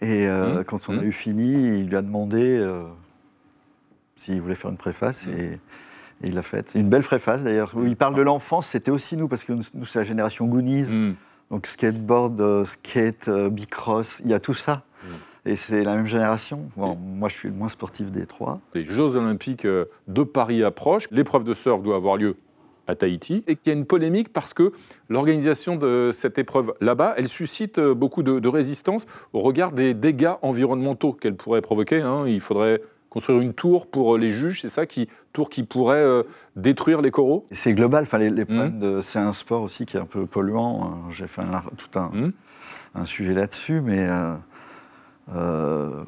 Et 0.00 0.26
euh, 0.28 0.60
Mm. 0.60 0.64
quand 0.64 0.88
on 0.88 0.92
Mm. 0.94 0.98
a 1.00 1.02
eu 1.04 1.12
fini, 1.12 1.78
il 1.80 1.88
lui 1.88 1.96
a 1.96 2.02
demandé 2.02 2.40
euh, 2.58 2.82
s'il 4.16 4.40
voulait 4.40 4.54
faire 4.54 4.70
une 4.70 4.76
préface. 4.76 5.26
Et, 5.28 5.58
Et 6.20 6.26
il 6.28 6.34
l'a 6.34 6.42
faite. 6.42 6.72
Une 6.74 6.88
belle 6.88 7.04
préface 7.04 7.44
d'ailleurs. 7.44 7.70
Où 7.76 7.84
il 7.86 7.96
parle 7.96 8.16
de 8.16 8.22
l'enfance, 8.22 8.66
c'était 8.66 8.90
aussi 8.90 9.16
nous, 9.16 9.28
parce 9.28 9.44
que 9.44 9.52
nous, 9.52 9.84
c'est 9.84 10.00
la 10.00 10.04
génération 10.04 10.46
Goonies. 10.46 11.14
Donc 11.50 11.66
skateboard, 11.68 12.40
euh, 12.40 12.64
skate, 12.64 13.30
bicross, 13.30 14.20
il 14.24 14.30
y 14.30 14.34
a 14.34 14.40
tout 14.40 14.54
ça. 14.54 14.82
Et 15.46 15.54
c'est 15.54 15.84
la 15.84 15.94
même 15.94 16.06
génération. 16.08 16.66
Bon, 16.76 16.96
moi, 16.96 17.28
je 17.28 17.34
suis 17.34 17.48
le 17.48 17.54
moins 17.54 17.68
sportif 17.68 18.10
des 18.10 18.26
trois. 18.26 18.60
Les 18.74 18.84
Jeux 18.84 19.14
Olympiques 19.16 19.64
de 19.66 20.22
Paris 20.24 20.64
approchent. 20.64 21.06
L'épreuve 21.12 21.44
de 21.44 21.54
surf 21.54 21.82
doit 21.82 21.94
avoir 21.96 22.16
lieu 22.16 22.36
à 22.88 22.94
Tahiti 22.96 23.44
et 23.46 23.54
qu'il 23.56 23.72
y 23.72 23.76
a 23.76 23.78
une 23.78 23.86
polémique 23.86 24.32
parce 24.32 24.54
que 24.54 24.72
l'organisation 25.08 25.76
de 25.76 26.10
cette 26.12 26.38
épreuve 26.38 26.72
là-bas, 26.80 27.14
elle 27.16 27.28
suscite 27.28 27.78
euh, 27.78 27.94
beaucoup 27.94 28.22
de, 28.22 28.40
de 28.40 28.48
résistance 28.48 29.06
au 29.32 29.40
regard 29.40 29.72
des 29.72 29.94
dégâts 29.94 30.32
environnementaux 30.42 31.12
qu'elle 31.12 31.36
pourrait 31.36 31.60
provoquer. 31.60 32.00
hein. 32.00 32.24
Il 32.26 32.40
faudrait 32.40 32.80
construire 33.10 33.40
une 33.40 33.54
tour 33.54 33.86
pour 33.86 34.14
euh, 34.14 34.18
les 34.18 34.32
juges, 34.32 34.60
c'est 34.62 34.68
ça, 34.68 34.86
qui, 34.86 35.08
tour 35.32 35.50
qui 35.50 35.62
pourrait 35.62 35.96
euh, 36.02 36.22
détruire 36.56 37.00
les 37.02 37.10
coraux? 37.10 37.46
C'est 37.52 37.72
global. 37.74 38.02
Enfin, 38.02 38.18
les, 38.18 38.30
les 38.30 38.44
problèmes 38.44 38.78
de- 38.80 39.00
c'est 39.02 39.18
un 39.18 39.32
sport 39.32 39.62
aussi 39.62 39.86
qui 39.86 39.96
est 39.96 40.00
un 40.00 40.04
peu 40.06 40.26
polluant. 40.26 40.98
J'ai 41.10 41.26
fait 41.26 41.42
un 41.42 41.62
tout 41.76 41.98
un, 41.98 42.10
un 42.94 43.04
sujet 43.04 43.34
là-dessus, 43.34 43.80
mais. 43.82 44.00
euh, 44.08 44.34
euh, 45.34 46.04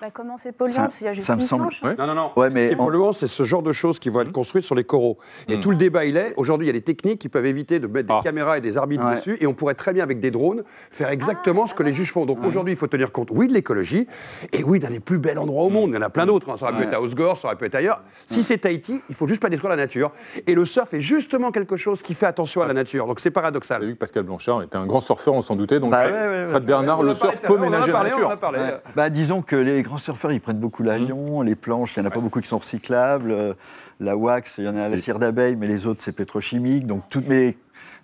Bah, 0.00 0.06
comment 0.12 0.36
c'est 0.38 0.52
polluant 0.52 0.74
Ça- 0.74 0.82
Parce 0.84 0.96
qu'il 0.96 1.06
y 1.06 1.10
a 1.10 1.12
juste 1.12 1.26
ça 1.26 1.36
me 1.36 1.40
une 1.42 1.46
semble- 1.46 1.62
planche. 1.68 1.82
Ouais. 1.82 1.94
Non, 1.98 2.06
non, 2.06 2.14
non. 2.14 2.30
Ouais, 2.36 2.48
mais 2.48 2.62
Ce 2.62 2.66
qui 2.68 2.72
est 2.74 2.76
polluant, 2.84 3.12
c'est 3.12 3.26
ce 3.26 3.42
genre 3.42 3.62
de 3.62 3.72
choses 3.72 3.98
qui 3.98 4.08
vont 4.08 4.22
être 4.22 4.32
construites 4.32 4.64
sur 4.64 4.74
les 4.74 4.84
coraux. 4.84 5.18
Et 5.48 5.60
tout 5.60 5.70
le 5.70 5.76
débat, 5.76 6.04
il 6.06 6.16
est, 6.16 6.32
aujourd'hui, 6.36 6.66
il 6.66 6.68
y 6.68 6.70
a 6.70 6.78
des 6.78 6.80
techniques 6.82 7.20
qui 7.20 7.28
peuvent 7.28 7.44
éviter 7.44 7.80
de 7.80 7.86
mettre 7.86 8.16
des 8.16 8.22
caméras 8.24 8.56
et 8.56 8.60
des 8.62 8.78
arbitres 8.78 9.04
Ouais. 9.04 9.16
dessus, 9.16 9.36
et 9.40 9.46
on 9.46 9.52
pourrait 9.52 9.74
très 9.74 9.92
bien, 9.92 10.02
avec 10.02 10.20
des 10.20 10.30
drones, 10.30 10.64
faire 10.90 11.10
exactement 11.10 11.66
ce 11.66 11.74
que 11.74 11.82
les 11.82 11.92
juges 11.92 12.12
font. 12.12 12.24
Donc 12.24 12.42
aujourd'hui, 12.44 12.72
il 12.72 12.76
faut 12.76 12.86
tenir 12.86 13.12
compte, 13.12 13.28
oui, 13.30 13.46
de 13.48 13.52
l'écologie, 13.52 14.06
et 14.52 14.64
oui, 14.64 14.78
d'un 14.78 14.88
des 14.90 15.00
plus 15.00 15.18
bels 15.18 15.38
endroits 15.38 15.64
au 15.64 15.70
monde. 15.70 15.90
Il 15.90 15.94
y 15.94 15.98
en 15.98 16.02
a 16.02 16.10
plein 16.10 16.24
d'autres. 16.26 16.48
hein. 16.50 16.56
Ça 16.58 16.66
aurait 16.70 16.76
pu 16.78 16.82
être 16.84 16.94
à 16.94 17.00
Osgore, 17.02 17.36
ça 17.36 17.48
aurait 17.48 17.56
pu 17.56 17.66
être 17.66 17.74
ailleurs. 17.74 18.00
Si 18.26 18.42
c'est 18.42 18.58
Tahiti, 18.58 19.02
il 19.10 19.14
faut 19.14 19.26
juste 19.26 19.42
pas 19.42 19.48
détruire 19.50 19.70
la 19.70 19.76
nature. 19.76 20.12
Et 20.46 20.54
le 20.54 20.64
surf 20.64 20.92
est 20.94 21.00
justement 21.00 21.50
quelque 21.52 21.76
chose 21.76 22.00
qui 22.02 22.14
fait 22.14 22.26
attention 22.26 22.62
à 22.62 22.66
la 22.66 22.74
nature. 22.74 23.06
Donc 23.06 23.20
c'est 23.20 23.30
paradoxal. 23.30 23.84
vu 23.84 23.92
que 23.94 23.98
Pascal 23.98 24.22
Blanchard 24.22 24.62
était 24.62 24.76
un 24.76 24.86
grand 24.86 25.00
surfeur, 25.00 25.34
on 25.34 25.42
s'en 25.42 25.56
doutait. 25.56 25.78
Donc, 25.80 25.90
Bah 25.90 26.04
Fred, 26.04 26.14
ouais, 26.14 26.20
ouais, 26.20 26.28
ouais. 26.44 26.48
Fred 26.48 26.64
Bernard, 26.64 27.02
le 27.02 27.12
surf 27.14 27.40
peut 27.42 27.48
l'heure, 27.48 27.56
on 27.58 27.60
en 27.60 27.66
a 27.66 27.70
ménager 27.70 27.92
parlé, 27.92 28.10
la 28.10 28.16
on 28.16 28.20
en 28.20 28.24
a 28.54 28.58
nature. 28.58 28.80
Bah, 28.96 29.10
disons 29.10 29.42
que 29.42 29.56
les 29.56 29.82
grands 29.90 29.98
surfeurs, 29.98 30.32
ils 30.32 30.40
prennent 30.40 30.58
beaucoup 30.58 30.82
l'avion, 30.82 31.42
les 31.42 31.56
planches, 31.56 31.96
il 31.96 32.00
n'y 32.00 32.06
en 32.06 32.10
a 32.10 32.14
pas 32.14 32.20
beaucoup 32.20 32.40
qui 32.40 32.48
sont 32.48 32.58
recyclables. 32.58 33.30
euh, 33.32 33.54
La 33.98 34.16
wax, 34.16 34.54
il 34.58 34.64
y 34.64 34.68
en 34.68 34.76
a 34.76 34.84
à 34.84 34.88
la 34.88 34.96
cire 34.98 35.18
d'abeille, 35.18 35.56
mais 35.56 35.66
les 35.66 35.86
autres, 35.86 36.00
c'est 36.02 36.12
pétrochimique. 36.12 36.86
Donc, 36.86 37.02
toutes 37.10 37.28
mes... 37.28 37.58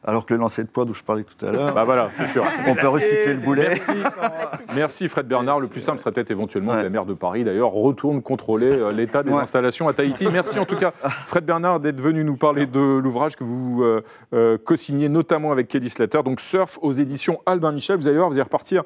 Alors 0.06 0.24
que 0.26 0.34
le 0.34 0.40
lancer 0.40 0.62
de 0.62 0.68
poids 0.68 0.84
dont 0.84 0.94
je 0.94 1.02
parlais 1.02 1.24
tout 1.24 1.44
à 1.46 1.50
l'heure, 1.50 1.74
Bah 1.74 1.84
voilà, 1.84 2.08
c'est 2.14 2.26
sûr. 2.26 2.44
on 2.66 2.74
peut 2.74 2.88
recycler 2.88 3.34
le 3.34 3.40
boulet. 3.40 3.68
Merci. 3.68 3.92
Merci 4.74 5.08
Fred 5.08 5.26
Bernard. 5.26 5.60
Le 5.60 5.68
plus 5.68 5.80
simple 5.80 5.98
serait 5.98 6.12
peut-être 6.12 6.30
éventuellement 6.30 6.72
que 6.74 6.82
la 6.82 6.90
maire 6.90 7.06
de 7.06 7.14
Paris, 7.14 7.44
d'ailleurs, 7.44 7.72
retourne 7.72 8.22
contrôler 8.22 8.66
euh, 8.70 8.92
l'état 8.92 9.22
des 9.22 9.30
Ouais. 9.32 9.40
installations 9.40 9.88
à 9.88 9.92
Tahiti. 9.92 10.26
Merci 10.32 10.58
en 10.58 10.64
tout 10.64 10.76
cas, 10.76 10.90
Fred 10.90 11.44
Bernard, 11.44 11.80
d'être 11.80 12.00
venu 12.00 12.24
nous 12.24 12.36
parler 12.36 12.66
de 12.66 12.80
l'ouvrage 12.98 13.36
que 13.36 13.44
vous 13.44 13.82
euh, 13.82 14.02
euh, 14.32 14.58
co-signez 14.64 15.08
notamment 15.08 15.52
avec 15.52 15.68
Kelly 15.68 15.90
Slater. 15.90 16.22
Donc 16.22 16.40
Surf 16.40 16.78
aux 16.82 16.92
éditions 16.92 17.40
Albin 17.46 17.72
Michel. 17.72 17.96
Vous 17.96 18.08
allez 18.08 18.16
voir, 18.16 18.28
vous 18.28 18.34
allez 18.34 18.42
repartir, 18.42 18.84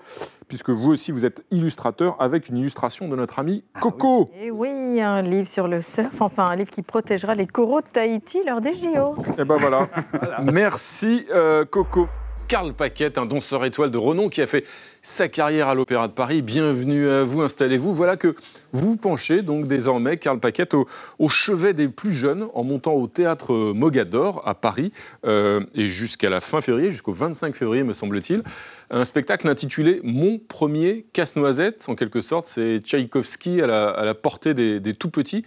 puisque 0.49 0.71
vous 0.71 0.91
aussi 0.91 1.13
vous 1.13 1.25
êtes 1.27 1.45
illustrateur, 1.51 2.17
avec 2.19 2.49
une 2.49 2.57
illustration 2.57 3.09
de 3.09 3.17
notre 3.17 3.39
ami 3.39 3.65
Coco. 3.81 4.31
Et 4.41 4.51
oui, 4.51 5.01
un 5.01 5.23
livre 5.23 5.49
sur 5.49 5.69
le 5.69 5.83
surf, 5.83 6.21
enfin 6.21 6.47
un 6.49 6.57
livre 6.57 6.71
qui 6.71 6.83
protégera 6.83 7.35
les 7.35 7.47
coraux 7.47 7.81
de 7.81 7.87
Tahiti 7.93 8.39
lors 8.47 8.61
des 8.61 8.75
JO. 8.75 9.17
Et 9.39 9.45
ben 9.45 9.57
voilà. 9.57 9.89
Merci 10.43 11.10
euh, 11.33 11.65
Coco. 11.65 12.09
Karl 12.51 12.73
Paquette, 12.75 13.17
un 13.17 13.27
danseur 13.27 13.65
étoile 13.65 13.93
de 13.93 13.97
renom 13.97 14.29
qui 14.29 14.43
a 14.43 14.47
fait 14.47 14.67
sa 15.03 15.29
carrière 15.29 15.69
à 15.69 15.77
l'Opéra 15.77 16.09
de 16.09 16.13
Paris. 16.13 16.43
Bienvenue 16.43 17.09
à 17.09 17.23
vous, 17.23 17.43
installez-vous. 17.43 17.95
Voilà 17.95 18.17
que 18.17 18.35
vous 18.73 18.97
penchez 18.97 19.43
donc 19.43 19.69
désormais, 19.69 20.17
Karl 20.17 20.41
Paquette, 20.41 20.75
au, 20.75 21.29
chevet 21.29 21.75
des 21.75 21.87
plus 21.87 22.13
jeunes 22.13 22.49
en 22.53 22.65
montant 22.65 22.95
au 22.95 23.07
théâtre 23.07 23.55
Mogador 23.73 24.43
à 24.49 24.57
Paris 24.57 24.91
euh, 25.25 25.61
et 25.77 25.87
jusqu'à 25.87 26.29
la 26.29 26.41
fin 26.41 26.61
février, 26.61 26.91
jusqu'au 26.91 27.13
25 27.13 27.55
février 27.55 27.85
me 27.85 27.93
semble-t-il, 27.93 28.43
un 28.91 29.05
spectacle 29.05 29.47
intitulé 29.49 30.01
Mon 30.03 30.39
premier 30.39 31.07
casse-noisette. 31.13 31.85
En 31.89 31.95
quelque 31.95 32.21
sorte, 32.21 32.47
c'est 32.47 32.81
Tchaïkovski 32.81 33.63
à 33.63 33.69
la, 33.69 34.15
portée 34.15 34.55
des, 34.55 34.81
des 34.81 34.95
tout 34.95 35.11
petits, 35.11 35.45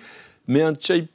mais 0.48 0.62
un 0.62 0.74
Tchaïkovski 0.74 1.10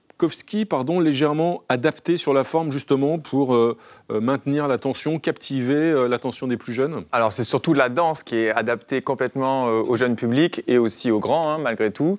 pardon, 0.69 1.01
légèrement 1.01 1.63
adapté 1.69 2.17
sur 2.17 2.33
la 2.33 2.45
forme 2.45 2.73
justement 2.73 3.19
pour 3.19 3.55
euh, 3.55 3.77
euh, 4.11 4.21
maintenir 4.21 4.69
l'attention, 4.69 5.19
captiver 5.19 5.75
euh, 5.75 6.09
l'attention 6.09 6.47
des 6.47 6.57
plus 6.57 6.73
jeunes 6.73 7.05
Alors 7.13 7.33
c'est 7.33 7.45
surtout 7.45 7.75
la 7.75 7.89
danse 7.89 8.23
qui 8.23 8.37
est 8.37 8.51
adaptée 8.51 9.01
complètement 9.03 9.69
euh, 9.69 9.83
au 9.83 9.97
jeune 9.97 10.17
public 10.17 10.63
et 10.67 10.79
aussi 10.79 11.11
aux 11.11 11.21
grands, 11.21 11.51
hein, 11.51 11.59
malgré 11.59 11.91
tout. 11.91 12.19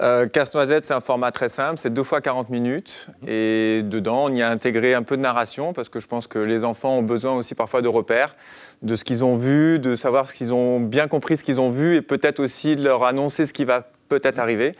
Euh, 0.00 0.26
Casse-Noisette, 0.26 0.84
c'est 0.84 0.94
un 0.94 1.00
format 1.00 1.30
très 1.30 1.48
simple, 1.48 1.78
c'est 1.78 1.92
deux 1.92 2.02
fois 2.02 2.20
40 2.20 2.50
minutes. 2.50 3.08
Et 3.26 3.82
dedans, 3.84 4.24
on 4.24 4.34
y 4.34 4.42
a 4.42 4.50
intégré 4.50 4.94
un 4.94 5.02
peu 5.02 5.16
de 5.16 5.22
narration, 5.22 5.72
parce 5.72 5.88
que 5.88 6.00
je 6.00 6.06
pense 6.06 6.26
que 6.26 6.38
les 6.38 6.64
enfants 6.64 6.98
ont 6.98 7.02
besoin 7.02 7.34
aussi 7.34 7.54
parfois 7.54 7.82
de 7.82 7.88
repères, 7.88 8.34
de 8.82 8.96
ce 8.96 9.04
qu'ils 9.04 9.24
ont 9.24 9.36
vu, 9.36 9.78
de 9.78 9.96
savoir 9.96 10.28
ce 10.28 10.34
qu'ils 10.34 10.52
ont 10.52 10.80
bien 10.80 11.08
compris, 11.08 11.36
ce 11.36 11.44
qu'ils 11.44 11.60
ont 11.60 11.70
vu, 11.70 11.96
et 11.96 12.02
peut-être 12.02 12.40
aussi 12.40 12.76
de 12.76 12.82
leur 12.82 13.04
annoncer 13.04 13.46
ce 13.46 13.52
qui 13.52 13.64
va 13.64 13.86
peut-être 14.08 14.38
arriver. 14.38 14.74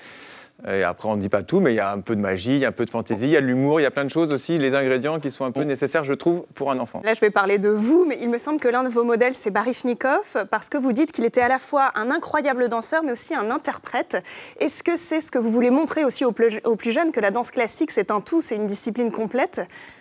Et 0.67 0.83
après, 0.83 1.09
on 1.09 1.15
ne 1.15 1.21
dit 1.21 1.29
pas 1.29 1.45
tout, 1.45 1.61
mais 1.61 1.73
il 1.73 1.77
y 1.77 1.81
a 1.81 1.93
un 1.93 2.01
peu 2.01 2.17
de 2.17 2.21
magie, 2.21 2.55
il 2.55 2.59
y 2.59 2.65
a 2.65 2.69
un 2.69 2.73
peu 2.73 2.85
de 2.85 2.91
fantaisie, 2.91 3.27
il 3.27 3.31
y 3.31 3.37
a 3.37 3.41
de 3.41 3.47
l'humour, 3.47 3.79
il 3.81 3.85
y 3.85 3.87
a 3.87 3.93
plein 3.93 4.05
de 4.05 4.11
choses 4.11 4.33
aussi, 4.33 4.59
les 4.59 4.75
ingrédients 4.75 5.21
qui 5.21 5.31
sont 5.31 5.45
un 5.45 5.53
peu 5.53 5.63
nécessaires, 5.63 6.03
je 6.03 6.15
trouve, 6.15 6.47
pour 6.57 6.73
un 6.73 6.79
enfant. 6.81 7.01
Là, 7.05 7.15
je 7.15 7.21
vais 7.21 7.31
parler 7.31 7.59
de 7.59 7.69
vous, 7.69 8.05
mais 8.05 8.19
il 8.21 8.29
me 8.29 8.39
semble 8.39 8.59
que 8.59 8.67
l'un 8.67 8.83
de 8.83 8.89
vos 8.89 9.05
modèles, 9.05 9.35
c'est 9.35 9.51
Baryshnikov, 9.51 10.47
parce 10.51 10.69
que 10.69 10.77
vous 10.77 10.93
dites 10.93 11.13
qu'il 11.13 11.25
était 11.25 11.43
à 11.43 11.49
la 11.49 11.61
fois 11.61 11.93
un 11.95 12.11
incroyable 12.11 12.69
danseur, 12.69 13.05
mais 13.05 13.13
aussi 13.13 13.35
un 13.35 13.53
interprète. 13.53 14.17
Est-ce 14.59 14.83
que 14.83 14.97
c'est 14.97 15.21
ce 15.21 15.31
que 15.31 15.39
vous 15.39 15.51
voulez 15.51 15.71
montrer 15.71 16.05
aussi 16.05 16.25
aux 16.25 16.33
plus, 16.33 16.61
aux 16.65 16.75
plus 16.75 16.91
jeunes, 16.91 17.13
que 17.13 17.21
la 17.21 17.31
danse 17.31 17.53
classique, 17.53 17.93
c'est 17.93 18.11
un 18.11 18.21
tout, 18.21 18.41
c'est 18.41 18.57
une 18.57 18.67
discipline 18.67 19.13
complète? 19.13 19.61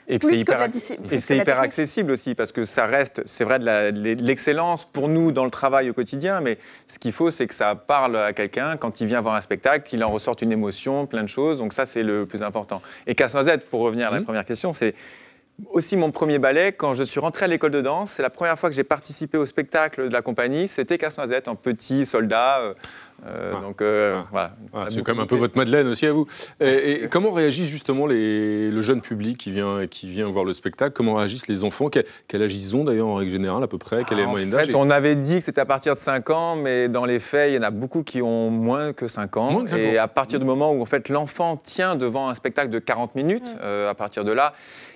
Et 0.09 0.19
que 0.19 0.27
c'est 0.29 0.37
hyper, 1.37 1.57
que 1.57 1.61
accessible 1.61 2.11
aussi, 2.11 2.33
parce 2.33 2.53
que 2.53 2.63
ça 2.63 2.85
reste, 2.85 3.21
c'est 3.25 3.43
vrai, 3.43 3.59
de 3.59 4.23
l'excellence 4.23 4.85
pour 4.85 5.09
nous 5.09 5.33
dans 5.33 5.43
le 5.43 5.51
travail 5.51 5.89
au 5.89 5.93
quotidien, 5.93 6.39
mais 6.39 6.57
ce 6.87 6.97
qu'il 6.97 7.11
faut, 7.11 7.29
c'est 7.29 7.45
que 7.45 7.53
ça 7.53 7.75
parle 7.75 8.15
à 8.15 8.31
quelqu'un 8.31 8.77
quand 8.77 9.01
il 9.01 9.07
vient 9.07 9.19
voir 9.19 9.35
un 9.35 9.41
spectacle, 9.41 9.85
qu'il 9.85 10.01
en 10.05 10.07
ressorte 10.07 10.41
une 10.41 10.53
émotion, 10.53 11.07
plein 11.07 11.23
de 11.23 11.29
choses, 11.29 11.57
donc 11.57 11.73
ça, 11.73 11.85
c'est 11.85 12.03
le 12.03 12.25
plus 12.25 12.41
important. 12.41 12.81
Et 13.05 13.15
Casse-Noisette, 13.15 13.69
pour 13.69 13.81
revenir 13.81 14.07
à 14.07 14.11
la 14.11 14.21
première 14.21 14.45
question, 14.45 14.73
c'est 14.73 14.95
aussi 15.71 15.97
mon 15.97 16.11
premier 16.11 16.39
ballet. 16.39 16.71
Quand 16.71 16.93
je 16.93 17.03
suis 17.03 17.19
rentré 17.19 17.45
à 17.45 17.47
l'école 17.47 17.71
de 17.71 17.81
danse, 17.81 18.11
c'est 18.11 18.21
la 18.21 18.29
première 18.29 18.57
fois 18.57 18.69
que 18.69 18.75
j'ai 18.75 18.83
participé 18.83 19.37
au 19.37 19.45
spectacle 19.45 20.07
de 20.07 20.13
la 20.13 20.21
compagnie, 20.21 20.67
c'était 20.67 20.97
Casse-Noisette, 20.97 21.47
en 21.47 21.55
petit 21.55 22.05
soldat. 22.05 22.61
Euh, 23.25 23.53
euh, 23.55 23.61
Donc 23.61 23.81
euh, 23.81 24.21
voilà. 24.31 24.51
Ah, 24.73 24.85
c'est 24.89 25.01
quand 25.03 25.13
même 25.13 25.23
un 25.23 25.27
peu 25.27 25.35
votre 25.35 25.57
Madeleine 25.57 25.87
aussi 25.87 26.05
à 26.05 26.13
vous. 26.13 26.27
Et, 26.59 27.03
et 27.03 27.07
comment 27.07 27.31
réagissent 27.31 27.67
justement 27.69 28.05
les- 28.05 28.69
le 28.69 28.81
jeune 28.81 29.01
public 29.01 29.37
qui 29.37 29.51
vient, 29.51 29.87
qui 29.87 30.09
vient 30.09 30.27
voir 30.27 30.45
le 30.45 30.53
spectacle? 30.53 30.93
Comment 30.93 31.15
réagissent 31.15 31.47
les 31.47 31.63
enfants? 31.63 31.89
Quel, 31.89 32.05
quel 32.27 32.41
âge 32.43 32.53
ils 32.53 32.75
ont 32.75 32.83
d'ailleurs 32.83 33.07
en 33.07 33.15
règle 33.15 33.31
générale 33.31 33.63
à 33.63 33.67
peu 33.67 33.77
près? 33.77 34.03
Quelle 34.05 34.19
est 34.19 34.21
la 34.23 34.27
En 34.27 34.31
moyenne 34.31 34.49
d'âge? 34.51 34.67
fait, 34.67 34.75
on 34.75 34.89
avait 34.89 35.15
dit 35.15 35.35
que 35.35 35.41
c'était 35.41 35.61
à 35.61 35.65
partir 35.65 35.93
de 35.95 35.99
5 35.99 36.29
ans, 36.29 36.55
mais 36.55 36.87
dans 36.89 37.05
les 37.05 37.19
faits, 37.19 37.51
il 37.51 37.55
y 37.55 37.57
en 37.59 37.63
a 37.63 37.71
beaucoup 37.71 38.03
qui 38.03 38.21
ont 38.21 38.49
moins 38.49 38.93
que 38.93 39.07
5 39.07 39.35
ans. 39.37 39.51
Moins 39.51 39.63
que 39.63 39.71
cinq 39.71 39.77
et 39.77 39.99
ans. 39.99 40.03
à 40.03 40.07
partir 40.07 40.39
du 40.39 40.45
moment 40.45 40.71
où 40.73 40.81
en 40.81 40.85
fait, 40.85 41.09
l'enfant 41.09 41.55
tient 41.57 41.95
devant 41.95 42.29
un 42.29 42.35
spectacle 42.35 42.69
de 42.69 42.79
40 42.79 43.15
minutes, 43.15 43.49
euh, 43.61 43.89
à 43.89 43.95
partir 43.95 44.23
de 44.23 44.31
là, 44.31 44.53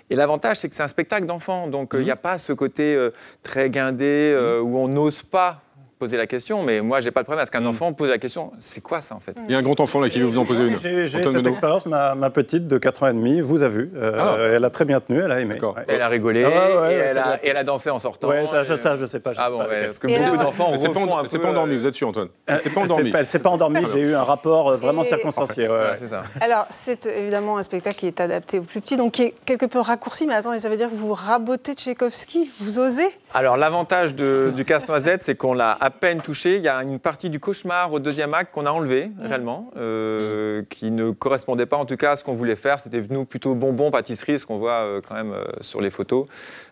et 0.10 0.16
l'avantage, 0.16 0.58
c'est 0.58 0.68
que 0.70 0.76
c'est 0.76 0.84
un 0.84 0.88
spectacle 0.90 1.26
d'enfant, 1.26 1.68
donc 1.68 1.96
euh, 1.96 2.02
il 2.02 2.04
n'y 2.06 2.12
a 2.12 2.18
pas 2.18 2.38
ce 2.38 2.52
côté 2.54 2.96
euh, 2.96 3.12
très 3.44 3.70
guindé 3.70 4.34
euh, 4.36 4.60
où 4.60 4.78
on 4.78 4.88
n'ose 4.90 5.24
pas 5.24 5.62
poser 6.02 6.18
la 6.18 6.26
question, 6.26 6.64
mais 6.64 6.82
moi, 6.82 7.00
j'ai 7.00 7.12
pas 7.12 7.20
de 7.22 7.26
problème 7.26 7.44
à 7.44 7.46
ce 7.46 7.52
qu'un 7.52 7.64
enfant 7.68 7.94
pose 7.94 8.10
la 8.10 8.18
question, 8.18 8.52
c'est 8.58 8.82
quoi 8.82 9.02
ça 9.02 9.14
en 9.14 9.20
fait? 9.20 9.38
Il 9.48 9.52
y 9.52 9.56
a 9.56 9.60
un 9.60 9.62
grand 9.62 9.80
enfant 9.80 10.00
là 10.00 10.10
qui 10.10 10.20
veut 10.20 10.26
vous 10.26 10.40
en 10.40 10.46
poser 10.46 10.64
une. 10.66 10.78
J'ai 10.80 11.06
cette 11.06 11.46
expérience, 11.46 11.86
ma, 11.86 12.16
ma 12.16 12.32
petite 12.32 12.68
de 12.68 12.80
4 12.80 13.04
ans 13.04 13.08
et 13.10 13.14
demi 13.14 13.40
vous 13.40 13.62
a 13.62 13.68
vu. 13.68 13.92
Euh, 13.96 14.12
Ah. 14.20 14.36
Elle 14.56 14.66
a 14.66 14.72
très 14.72 14.84
bien 14.86 15.00
tenu, 15.00 15.22
elle 15.24 15.32
a 15.32 15.40
aimé. 15.40 15.58
Ouais. 15.62 15.84
Elle 15.88 16.02
a 16.02 16.08
rigolé, 16.08 16.44
Ah 16.44 16.82
ouais, 16.82 16.94
et, 16.94 16.96
elle 16.98 17.18
a, 17.20 17.24
doit- 17.24 17.36
et 17.44 17.50
elle 17.50 17.58
a 17.58 17.64
dansé 17.64 17.90
en 17.92 18.00
sortant. 18.00 18.30
Ouais, 18.30 18.46
ça, 18.50 18.62
et- 18.62 18.66
je, 18.66 18.76
ça, 18.76 18.96
je 18.96 19.06
sais 19.06 19.20
pas. 19.20 19.34
je 19.34 19.40
Ah 19.42 19.50
bon, 19.52 19.60
pas. 19.60 19.68
ouais, 19.68 19.86
parce 19.86 20.00
que 20.00 20.08
Et 20.08 20.18
beaucoup 20.18 20.38
d'enfants 20.38 20.72
Elle 20.74 20.82
s'est 20.82 20.88
pas, 20.88 20.94
pas 20.96 21.50
endormie, 21.50 21.76
euh, 21.76 21.80
vous 21.80 21.86
êtes 21.88 21.94
sûr 21.96 22.08
Antoine 22.08 22.30
Elle 22.48 22.62
s'est 22.62 22.70
pas 22.72 22.82
pas- 22.88 23.20
elle 23.20 23.28
s'est 23.28 23.40
pas 23.40 23.50
endormie, 23.52 23.84
j'ai 23.94 24.00
eu 24.02 24.16
un 24.16 24.24
rapport 24.24 24.72
euh, 24.72 24.76
vraiment 24.78 25.04
circonstancié. 25.04 25.68
c'est. 25.96 26.10
Alors, 26.44 26.66
c'est 26.72 27.06
euh, 27.06 27.20
évidemment 27.22 27.58
un 27.58 27.62
spectacle 27.62 27.98
qui 27.98 28.08
est 28.08 28.20
adapté 28.20 28.58
aux 28.60 28.64
plus 28.64 28.82
petits, 28.82 28.98
donc 28.98 29.12
qui 29.14 29.24
est 29.24 29.34
quelque 29.46 29.66
peu 29.68 29.80
raccourci. 29.80 30.26
Mais 30.26 30.34
attendez, 30.34 30.58
ça 30.58 30.70
veut 30.70 30.76
dire 30.78 30.90
que 30.90 30.96
vous 30.96 31.14
rabotez 31.14 31.74
Tchaïkovski? 31.76 32.52
Vous 32.60 32.80
osez? 32.80 33.08
Alors 33.34 33.58
l'avantage 33.58 34.16
de- 34.16 34.52
du 34.56 34.66
casse-noisette, 34.66 35.22
c'est 35.24 35.36
qu'on 35.36 35.54
l'a 35.54 35.78
à 35.92 36.00
peine 36.00 36.22
touché. 36.22 36.56
Il 36.56 36.62
y 36.62 36.70
a 36.70 36.82
une 36.84 37.00
partie 37.00 37.30
du 37.30 37.42
cauchemar 37.42 37.92
au 37.92 38.00
deuxième 38.00 38.34
acte 38.34 38.54
qu'on 38.54 38.66
a 38.66 38.72
enlevé 38.72 39.12
réellement, 39.20 39.72
euh, 39.76 40.64
qui 40.70 40.90
ne 40.90 41.12
correspondait 41.12 41.66
pas 41.66 41.76
en 41.76 41.86
tout 41.86 41.98
cas 41.98 42.12
à 42.12 42.16
ce 42.16 42.24
qu'on 42.24 42.34
voulait 42.34 42.56
faire. 42.56 42.80
C'était 42.80 43.04
nous 43.10 43.26
plutôt 43.26 43.56
bonbons, 43.56 43.92
pâtisserie, 43.92 44.40
ce 44.40 44.46
qu'on 44.46 44.58
voit 44.58 44.72
euh, 44.72 45.02
quand 45.06 45.16
même 45.16 45.34
euh, 45.34 45.44
sur 45.60 45.82
les 45.82 45.90
photos. 45.90 46.26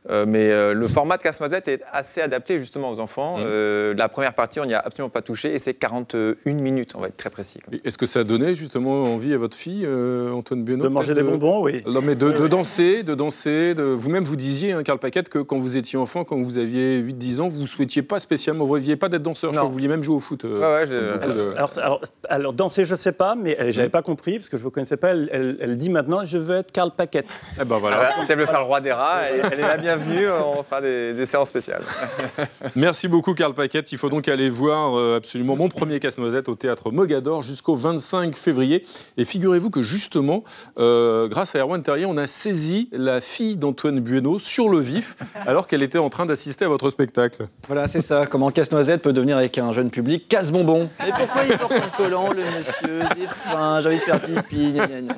Euh, 0.09 0.25
mais 0.25 0.51
euh, 0.51 0.73
le 0.73 0.87
format 0.87 1.17
de 1.17 1.23
casse-noisette 1.23 1.67
est 1.67 1.81
assez 1.91 2.21
adapté 2.21 2.59
justement 2.59 2.91
aux 2.91 2.99
enfants. 2.99 3.37
Euh, 3.39 3.93
la 3.93 4.07
première 4.07 4.33
partie, 4.33 4.61
on 4.61 4.65
n'y 4.65 4.73
a 4.73 4.79
absolument 4.79 5.09
pas 5.09 5.21
touché 5.21 5.53
et 5.53 5.59
c'est 5.59 5.73
41 5.73 6.53
minutes, 6.53 6.93
on 6.95 7.01
va 7.01 7.07
être 7.07 7.17
très 7.17 7.29
précis. 7.29 7.59
Est-ce 7.83 7.97
que 7.97 8.05
ça 8.05 8.21
a 8.21 8.23
donné 8.23 8.55
justement 8.55 9.13
envie 9.13 9.33
à 9.33 9.37
votre 9.37 9.57
fille, 9.57 9.83
euh, 9.85 10.31
Antoine 10.31 10.63
Benoît 10.63 10.87
De 10.87 10.89
manger 10.89 11.13
des 11.13 11.23
bonbons, 11.23 11.61
oui. 11.61 11.83
Non, 11.85 12.01
mais 12.01 12.15
de, 12.15 12.31
de 12.31 12.47
danser, 12.47 13.03
de 13.03 13.15
danser. 13.15 13.75
De... 13.75 13.83
Vous-même, 13.83 14.23
vous 14.23 14.37
disiez, 14.37 14.71
hein, 14.71 14.83
Karl 14.83 14.99
Paquette, 14.99 15.27
que 15.27 15.39
quand 15.39 15.57
vous 15.59 15.75
étiez 15.75 15.99
enfant, 15.99 16.23
quand 16.23 16.41
vous 16.41 16.57
aviez 16.57 17.01
8-10 17.01 17.41
ans, 17.41 17.47
vous 17.47 17.61
ne 17.61 17.65
souhaitiez 17.67 18.01
pas 18.01 18.19
spécialement, 18.19 18.65
vous 18.65 18.75
ne 18.75 18.79
voyiez 18.79 18.95
pas 18.95 19.08
pas 19.09 19.17
d'être 19.17 19.23
danseur. 19.23 19.51
Je 19.51 19.57
crois 19.57 19.65
que 19.67 19.71
vous 19.71 19.73
vouliez 19.73 19.87
même 19.87 20.03
jouer 20.03 20.15
au 20.15 20.19
foot. 20.19 20.45
euh, 20.45 20.59
Ouais, 20.59 20.79
ouais, 20.81 20.85
j'ai- 20.85 21.13
beaucoup 21.19 21.33
de- 21.37 21.53
Alors, 21.57 21.69
alors, 21.81 22.01
alors, 22.29 22.53
danser, 22.53 22.85
je 22.85 22.95
sais 22.95 23.11
pas, 23.11 23.35
mais 23.35 23.59
euh, 23.59 23.71
j'avais 23.71 23.89
pas 23.89 24.01
compris 24.01 24.37
parce 24.37 24.49
que 24.49 24.57
je 24.57 24.63
vous 24.63 24.71
connaissais 24.71 24.97
pas. 24.97 25.09
Elle, 25.09 25.29
elle- 25.31 25.57
elle 25.59 25.77
dit 25.77 25.89
maintenant, 25.89 26.23
je 26.25 26.37
veux 26.37 26.57
être 26.57 26.71
Karl 26.71 26.91
Paquette. 26.95 27.27
Eh 27.59 27.65
ben 27.65 27.77
voilà. 27.77 27.97
Ah 27.99 28.13
bah, 28.17 28.21
si 28.23 28.31
elle 28.31 28.39
veut 28.39 28.45
faire 28.45 28.59
le 28.59 28.65
roi 28.65 28.81
des 28.81 28.91
rats, 28.91 29.21
elle, 29.23 29.41
elle 29.51 29.59
est 29.59 29.67
la 29.67 29.77
bienvenue, 29.77 30.27
on 30.29 30.63
fera 30.63 30.81
des, 30.81 31.13
des 31.13 31.25
séances 31.25 31.49
spéciales. 31.49 31.81
Merci 32.75 33.07
beaucoup, 33.07 33.33
Karl 33.33 33.53
Paquette. 33.53 33.91
Il 33.91 33.97
faut 33.97 34.09
donc 34.09 34.27
aller 34.27 34.49
voir 34.49 34.97
euh, 34.97 35.17
absolument 35.17 35.55
mon 35.55 35.69
premier 35.69 35.99
casse-noisette 35.99 36.49
au 36.49 36.55
théâtre 36.55 36.91
Mogador 36.91 37.41
jusqu'au 37.41 37.75
25 37.75 38.35
février. 38.37 38.85
Et 39.17 39.25
figurez-vous 39.25 39.69
que 39.69 39.81
justement, 39.81 40.43
euh, 40.77 41.27
grâce 41.27 41.55
à 41.55 41.59
Erwan 41.59 41.81
Terrier, 41.83 42.05
on 42.05 42.17
a 42.17 42.27
saisi 42.27 42.89
la 42.91 43.21
fille 43.21 43.55
d'Antoine 43.57 43.99
Bueno 43.99 44.39
sur 44.39 44.69
le 44.69 44.79
vif 44.79 45.15
alors 45.45 45.67
qu'elle 45.67 45.81
était 45.83 45.97
en 45.97 46.09
train 46.09 46.25
d'assister 46.25 46.65
à 46.65 46.67
votre 46.67 46.89
spectacle. 46.89 47.45
Voilà, 47.67 47.87
c'est 47.87 48.01
ça. 48.01 48.25
Comment 48.25 48.51
Casse-Noisette 48.51 48.98
peut 48.99 49.13
devenir 49.13 49.37
avec 49.37 49.57
un 49.57 49.71
jeune 49.71 49.89
public 49.89 50.27
casse-bonbon. 50.27 50.89
Mais 50.99 51.11
pourquoi 51.17 51.43
il 51.43 51.57
porte 51.57 51.73
un 51.73 51.89
collant, 51.89 52.31
le 52.31 52.43
monsieur 52.43 53.01
J'ai 53.17 53.27
faim, 53.27 53.81
j'ai 53.81 53.87
envie 53.87 53.97
de 53.97 54.01
faire 54.01 54.21
pipi. 54.21 54.73
gna, 54.73 54.87
gna, 54.87 55.01
gna. 55.01 55.15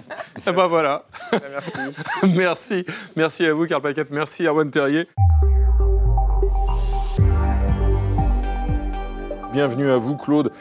Eh 0.47 0.51
ben 0.51 0.67
voilà. 0.67 1.05
Merci. 1.31 1.71
Merci. 2.35 2.85
Merci 3.15 3.45
à 3.45 3.53
vous, 3.53 3.65
Karl 3.65 3.81
Paquette. 3.81 4.11
Merci, 4.11 4.45
Erwan 4.45 4.69
Terrier. 4.69 5.07
Bienvenue 9.53 9.89
à 9.91 9.97
vous, 9.97 10.15
Claude, 10.15 10.51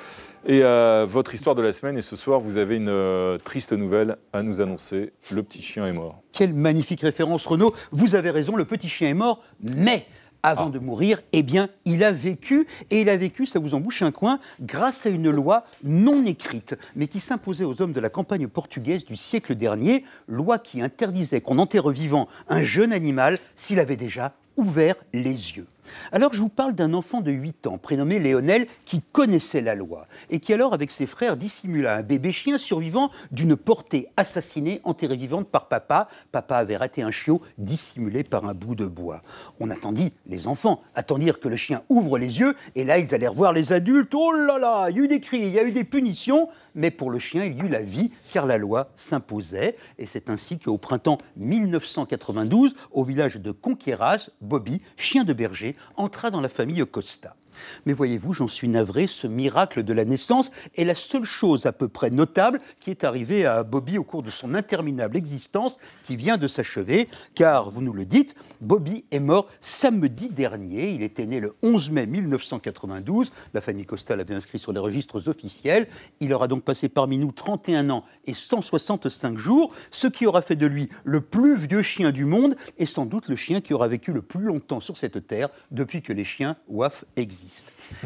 et 0.47 0.65
à 0.65 1.05
votre 1.05 1.33
histoire 1.35 1.55
de 1.55 1.63
la 1.63 1.71
semaine. 1.71 1.97
Et 1.97 2.03
ce 2.03 2.17
soir, 2.17 2.41
vous 2.41 2.57
avez 2.57 2.77
une 2.77 2.89
euh, 2.89 3.39
triste 3.39 3.73
nouvelle 3.73 4.17
à 4.33 4.43
nous 4.43 4.61
annoncer. 4.61 5.13
Le 5.31 5.43
petit 5.43 5.63
chien 5.63 5.87
est 5.87 5.93
mort. 5.93 6.23
Quelle 6.33 6.55
magnifique 6.55 7.03
référence, 7.03 7.47
Renaud. 7.47 7.73
Vous 7.93 8.17
avez 8.17 8.31
raison, 8.31 8.57
le 8.57 8.65
petit 8.65 8.89
chien 8.89 9.09
est 9.09 9.15
mort, 9.15 9.43
mais 9.63 10.07
avant 10.43 10.71
de 10.71 10.79
mourir, 10.79 11.21
eh 11.33 11.43
bien, 11.43 11.69
il 11.85 12.05
a 12.05 12.13
vécu, 12.13 12.67
et 12.91 13.03
il 13.03 13.09
a 13.09 13.17
vécu, 13.17 13.47
ça 13.47 13.59
vous 13.59 13.75
embouche 13.75 14.03
un 14.03 14.11
coin, 14.11 14.39
grâce 14.61 15.07
à 15.07 15.11
une 15.11 15.31
loi 15.31 15.65
non 15.85 16.25
écrite, 16.25 16.77
mais 16.97 17.09
qui 17.09 17.21
s'imposait 17.21 17.65
aux 17.65 17.83
hommes 17.83 17.93
de 17.93 18.01
la 18.01 18.11
campagne 18.11 18.47
portugaise 18.49 19.05
du 19.05 19.17
siècle 19.17 19.55
dernier, 19.55 20.05
loi 20.29 20.59
qui 20.59 20.83
interdisait 20.83 21.41
qu'on 21.41 21.59
enterre 21.59 21.89
vivant 21.89 22.29
un 22.49 22.63
jeune 22.63 22.93
animal 22.93 23.39
s'il 23.57 23.81
avait 23.81 23.97
déjà 23.97 24.35
ouvert 24.57 24.97
les 25.13 25.31
yeux. 25.31 25.67
Alors 26.13 26.35
je 26.35 26.41
vous 26.41 26.49
parle 26.49 26.75
d'un 26.75 26.95
enfant 26.95 27.21
de 27.21 27.31
8 27.31 27.67
ans, 27.67 27.79
prénommé 27.79 28.19
Léonel, 28.19 28.67
qui 28.85 29.01
connaissait 29.01 29.61
la 29.61 29.75
loi 29.75 30.07
et 30.31 30.41
qui 30.41 30.53
alors 30.53 30.75
avec 30.75 30.91
ses 30.91 31.07
frères 31.07 31.37
dissimula 31.37 31.97
un 31.97 32.03
bébé 32.03 32.33
chien 32.33 32.59
survivant 32.59 33.11
d'une 33.31 33.57
portée 33.57 34.09
assassinée 34.17 34.81
enterrée 34.85 35.17
vivante 35.17 35.49
par 35.49 35.69
papa. 35.69 36.09
Papa 36.33 36.57
avait 36.57 36.77
raté 36.77 37.03
un 37.03 37.11
chiot 37.11 37.41
dissimulé 37.59 38.25
par 38.25 38.45
un 38.45 38.55
bout 38.55 38.75
de 38.75 38.87
bois. 38.87 39.23
On 39.61 39.71
attendit, 39.71 40.13
les 40.27 40.47
enfants 40.47 40.83
attendirent 40.95 41.41
que 41.41 41.49
le 41.49 41.57
chien 41.57 41.83
ouvre 41.89 42.19
les 42.19 42.41
yeux 42.41 42.57
et 42.75 42.85
là 42.85 42.99
ils 42.99 43.15
allèrent 43.15 43.35
voir 43.35 43.53
les 43.53 43.73
adultes. 43.73 44.15
Oh 44.15 44.33
là 44.33 44.59
là, 44.59 44.89
il 44.91 44.97
y 44.97 45.01
a 45.01 45.05
eu 45.05 45.09
des 45.09 45.21
cris, 45.21 45.41
il 45.41 45.51
y 45.51 45.59
a 45.59 45.65
eu 45.65 45.73
des 45.73 45.85
punitions, 45.85 46.49
mais 46.75 46.91
pour 46.91 47.11
le 47.11 47.19
chien 47.19 47.45
il 47.45 47.59
y 47.59 47.61
eut 47.61 47.69
la 47.69 47.83
vie 47.83 48.11
car 48.33 48.47
la 48.47 48.59
loi 48.59 48.91
s'imposait 48.97 49.77
et 49.99 50.07
c'est 50.07 50.31
ainsi 50.31 50.59
qu'au 50.59 50.79
printemps 50.79 51.19
1992, 51.37 52.75
au 52.91 53.05
village 53.05 53.37
de 53.37 53.51
Conqueras, 53.51 54.31
Bobby, 54.41 54.81
chien 54.97 55.25
de 55.25 55.33
berger, 55.33 55.77
entra 55.97 56.31
dans 56.31 56.41
la 56.41 56.49
famille 56.49 56.83
Costa. 56.87 57.37
Mais 57.87 57.93
voyez-vous, 57.93 58.33
j'en 58.33 58.49
suis 58.49 58.69
navré, 58.69 59.07
ce 59.07 59.27
miracle 59.27 59.83
de 59.83 59.93
la 59.93 60.05
naissance 60.05 60.51
est 60.77 60.85
la 60.85 60.95
seule 60.95 61.25
chose 61.25 61.67
à 61.67 61.73
peu 61.73 61.89
près 61.89 62.11
notable 62.11 62.61
qui 62.81 62.91
est 62.91 63.05
arrivée 63.05 63.47
à 63.47 63.65
Bobby 63.65 63.99
au 63.99 64.05
cours 64.05 64.23
de 64.23 64.31
son 64.31 64.55
interminable 64.55 65.17
existence 65.17 65.79
qui 66.05 66.17
vient 66.17 66.37
de 66.37 66.49
s'achever, 66.49 67.09
car, 67.35 67.71
vous 67.71 67.83
nous 67.83 67.93
le 67.93 68.05
dites, 68.05 68.35
Bobby 68.61 69.05
est 69.11 69.21
mort 69.21 69.47
samedi 69.61 70.29
dernier. 70.29 70.91
Il 70.91 71.03
était 71.03 71.27
né 71.27 71.41
le 71.41 71.55
11 71.63 71.91
mai 71.91 72.07
1992. 72.07 73.33
La 73.55 73.61
famille 73.61 73.87
Costa 73.87 74.17
l'avait 74.17 74.35
inscrit 74.35 74.59
sur 74.59 74.73
les 74.73 74.81
registres 74.81 75.29
officiels. 75.29 75.89
Il 76.21 76.33
aura 76.33 76.49
donc 76.49 76.63
passé 76.63 76.89
parmi 76.89 77.19
nous 77.19 77.33
31 77.33 77.91
ans 77.91 78.05
et 78.27 78.35
165 78.35 79.39
jours, 79.39 79.73
ce 79.91 80.07
qui 80.07 80.27
aura 80.27 80.43
fait 80.43 80.57
de 80.57 80.67
lui 80.67 80.89
le 81.05 81.21
plus 81.21 81.57
vieux 81.57 81.83
chien 81.83 82.11
du 82.11 82.25
monde 82.25 82.57
et 82.79 82.87
sans 82.87 83.07
doute 83.07 83.29
le 83.29 83.37
chien 83.37 83.61
qui 83.61 83.75
aura 83.75 83.89
vécu 83.89 84.13
le 84.13 84.23
plus 84.23 84.45
longtemps 84.45 84.81
sur 84.81 84.97
cette 84.97 85.27
terre 85.27 85.49
depuis 85.71 86.03
que 86.03 86.13
les 86.13 86.25
chiens 86.25 86.57
WAF 86.69 87.05
existent. 87.17 87.40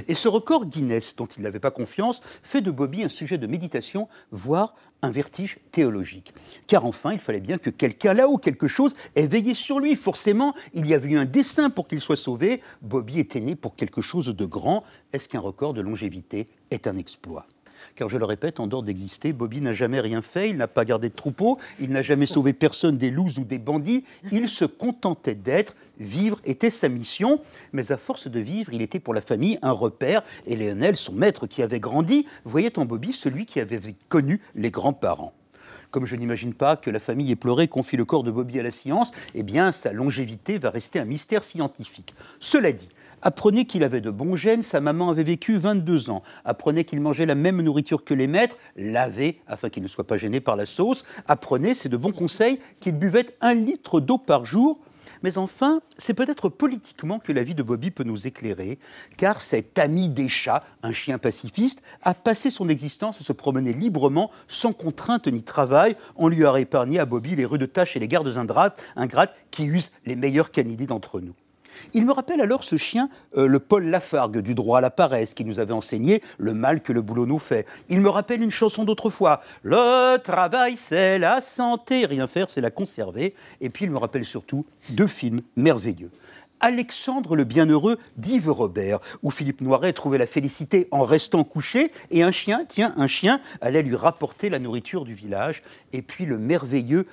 Et 0.09 0.15
ce 0.15 0.29
record 0.29 0.67
Guinness, 0.67 1.17
dont 1.17 1.27
il 1.27 1.43
n'avait 1.43 1.61
pas 1.61 1.71
confiance, 1.71 2.21
fait 2.43 2.61
de 2.61 2.71
Bobby 2.71 3.03
un 3.03 3.09
sujet 3.09 3.39
de 3.39 3.47
méditation, 3.47 4.09
voire 4.31 4.75
un 5.03 5.11
vertige 5.11 5.59
théologique. 5.71 6.33
Car 6.67 6.87
enfin, 6.87 7.13
il 7.13 7.19
fallait 7.19 7.41
bien 7.41 7.59
que 7.59 7.71
quelqu'un 7.71 8.15
là-haut, 8.15 8.39
quelque 8.39 8.69
chose, 8.69 8.95
ait 9.15 9.27
veillé 9.27 9.55
sur 9.55 9.81
lui. 9.81 9.97
Forcément, 9.97 10.55
il 10.73 10.87
y 10.87 10.95
avait 10.95 11.11
eu 11.11 11.19
un 11.19 11.27
dessein 11.27 11.71
pour 11.71 11.87
qu'il 11.87 12.01
soit 12.01 12.17
sauvé. 12.17 12.63
Bobby 12.81 13.19
était 13.19 13.41
né 13.41 13.55
pour 13.55 13.77
quelque 13.77 14.03
chose 14.03 14.27
de 14.27 14.47
grand. 14.47 14.85
Est-ce 15.13 15.29
qu'un 15.29 15.41
record 15.41 15.75
de 15.75 15.83
longévité 15.83 16.47
est 16.71 16.87
un 16.87 16.97
exploit? 16.97 17.47
Car 17.97 18.09
je 18.09 18.19
le 18.19 18.25
répète, 18.25 18.61
en 18.61 18.67
dehors 18.67 18.83
d'exister, 18.83 19.33
Bobby 19.33 19.61
n'a 19.61 19.73
jamais 19.73 20.01
rien 20.01 20.23
fait, 20.23 20.51
il 20.51 20.57
n'a 20.57 20.69
pas 20.69 20.85
gardé 20.85 21.09
de 21.09 21.15
troupeau, 21.15 21.59
il 21.81 21.91
n'a 21.91 22.03
jamais 22.03 22.27
sauvé 22.27 22.53
personne 22.53 22.97
des 22.97 23.11
loups 23.11 23.39
ou 23.39 23.45
des 23.45 23.59
bandits, 23.59 24.05
il 24.33 24.49
se 24.49 24.65
contentait 24.65 25.35
d'être, 25.35 25.75
vivre 25.99 26.41
était 26.45 26.71
sa 26.71 26.89
mission, 26.89 27.41
mais 27.73 27.93
à 27.93 27.97
force 27.97 28.29
de 28.29 28.41
vivre, 28.41 28.73
il 28.73 28.83
était 28.83 29.01
pour 29.01 29.15
la 29.15 29.21
famille 29.21 29.59
un 29.63 29.73
repère, 29.73 30.23
et 30.47 30.57
Léonel, 30.57 30.97
son 30.97 31.13
maître 31.13 31.47
qui 31.47 31.63
avait 31.63 31.81
grandi, 31.81 32.27
voyait 32.45 32.79
en 32.79 32.85
Bobby 32.85 33.13
celui 33.13 33.47
qui 33.47 33.61
avait 33.61 33.81
connu 34.09 34.41
les 34.55 34.71
grands-parents. 34.71 35.33
Comme 35.95 36.07
je 36.07 36.17
n'imagine 36.17 36.55
pas 36.55 36.77
que 36.77 36.91
la 36.91 36.99
famille 36.99 37.37
pleuré 37.37 37.69
confie 37.69 37.97
le 37.97 38.05
corps 38.05 38.25
de 38.25 38.33
Bobby 38.33 38.59
à 38.59 38.65
la 38.65 38.73
science, 38.73 39.13
eh 39.37 39.45
bien 39.45 39.71
sa 39.71 39.93
longévité 39.93 40.59
va 40.59 40.71
rester 40.71 40.99
un 40.99 41.05
mystère 41.05 41.45
scientifique. 41.45 42.15
Cela 42.41 42.73
dit, 42.73 42.89
Apprenez 43.27 43.65
qu'il 43.65 43.85
avait 43.85 44.03
de 44.03 44.11
bons 44.11 44.37
gènes, 44.37 44.63
sa 44.63 44.83
maman 44.83 45.09
avait 45.09 45.25
vécu 45.25 45.57
22 45.57 46.11
ans. 46.11 46.23
Apprenez 46.45 46.85
qu'il 46.85 47.01
mangeait 47.01 47.25
la 47.25 47.35
même 47.35 47.63
nourriture 47.63 48.05
que 48.05 48.13
les 48.13 48.27
maîtres, 48.27 48.59
lavé 48.77 49.41
afin 49.47 49.71
qu'il 49.71 49.83
ne 49.83 49.89
soit 49.89 50.07
pas 50.07 50.19
gêné 50.19 50.41
par 50.41 50.57
la 50.57 50.67
sauce. 50.67 51.07
Apprenez, 51.27 51.75
c'est 51.75 51.89
de 51.89 51.97
bons 51.97 52.13
conseils, 52.13 52.59
qu'il 52.81 52.99
buvait 52.99 53.35
un 53.41 53.55
litre 53.55 54.01
d'eau 54.01 54.19
par 54.19 54.45
jour. 54.45 54.79
Mais 55.23 55.39
enfin, 55.39 55.81
c'est 55.97 56.13
peut-être 56.13 56.51
politiquement 56.51 57.19
que 57.19 57.33
la 57.33 57.45
vie 57.45 57.55
de 57.55 57.63
Bobby 57.63 57.91
peut 57.91 58.05
nous 58.05 58.27
éclairer, 58.27 58.79
car 59.17 59.41
cet 59.41 59.79
ami 59.79 60.11
des 60.11 60.29
chats, 60.29 60.63
un 60.83 60.93
chien 60.93 61.17
pacifiste, 61.17 61.83
a 62.03 62.13
passé 62.13 62.51
son 62.51 62.69
existence 62.69 63.23
à 63.23 63.25
se 63.25 63.33
promener 63.33 63.73
librement, 63.73 64.31
sans 64.49 64.75
contrainte 64.75 65.29
ni 65.29 65.43
travail. 65.43 65.97
On 66.17 66.29
lui 66.29 66.45
a 66.45 66.55
épargné 66.61 66.99
à 66.99 67.07
Bobby 67.07 67.37
les 67.37 67.47
rues 67.47 67.57
de 67.57 67.65
tâches 67.65 67.97
et 67.97 68.01
les 68.01 68.09
gardes 68.09 68.37
ingrates, 68.37 68.87
ingrates 68.97 69.35
qui 69.51 69.65
usent 69.65 69.93
les 70.05 70.15
meilleurs 70.15 70.51
canidés 70.51 70.85
d'entre 70.85 71.21
nous. 71.21 71.35
Il 71.93 72.07
me 72.07 72.13
rappelle 72.13 72.41
alors 72.41 72.65
ce 72.65 72.77
chien, 72.77 73.09
euh, 73.37 73.47
le 73.47 73.59
Paul 73.59 73.85
Lafargue 73.87 74.39
du 74.39 74.55
droit 74.55 74.79
à 74.79 74.81
la 74.81 74.91
paresse, 74.91 75.35
qui 75.35 75.45
nous 75.45 75.61
avait 75.61 75.73
enseigné 75.73 76.23
le 76.39 76.55
mal 76.55 76.81
que 76.81 76.93
le 76.93 77.03
boulot 77.03 77.27
nous 77.27 77.39
fait. 77.39 77.67
Il 77.89 78.01
me 78.01 78.09
rappelle 78.09 78.43
une 78.43 78.51
chanson 78.51 78.85
d'autrefois. 78.85 79.41
Le 79.63 80.17
travail, 80.19 80.77
c'est 80.77 81.19
la 81.19 81.41
santé. 81.41 82.07
Rien 82.07 82.27
faire, 82.27 82.51
c'est 82.51 82.61
la 82.61 82.71
conserver. 82.71 83.35
Et 83.61 83.71
puis 83.71 83.85
il 83.85 83.91
me 83.91 83.99
rappelle 83.99 84.25
surtout 84.25 84.65
deux 84.91 85.07
films 85.07 85.43
merveilleux. 85.57 86.11
Alexandre 86.65 87.37
le 87.37 87.45
Bienheureux 87.45 87.99
d'Yves 88.17 88.51
Robert, 88.51 88.99
où 89.23 89.31
Philippe 89.31 89.61
Noiret 89.61 89.93
trouvait 89.93 90.17
la 90.17 90.27
félicité 90.27 90.89
en 90.93 91.03
restant 91.03 91.45
couché, 91.45 91.93
et 92.11 92.23
un 92.23 92.31
chien, 92.31 92.65
tiens, 92.67 92.95
un 92.97 93.07
chien, 93.07 93.39
allait 93.61 93.83
lui 93.83 93.97
rapporter 93.97 94.49
la 94.49 94.59
nourriture 94.59 95.05
du 95.05 95.13
village. 95.13 95.63
Et 95.93 96.01
puis 96.01 96.25
le 96.25 96.39
merveilleux 96.39 97.07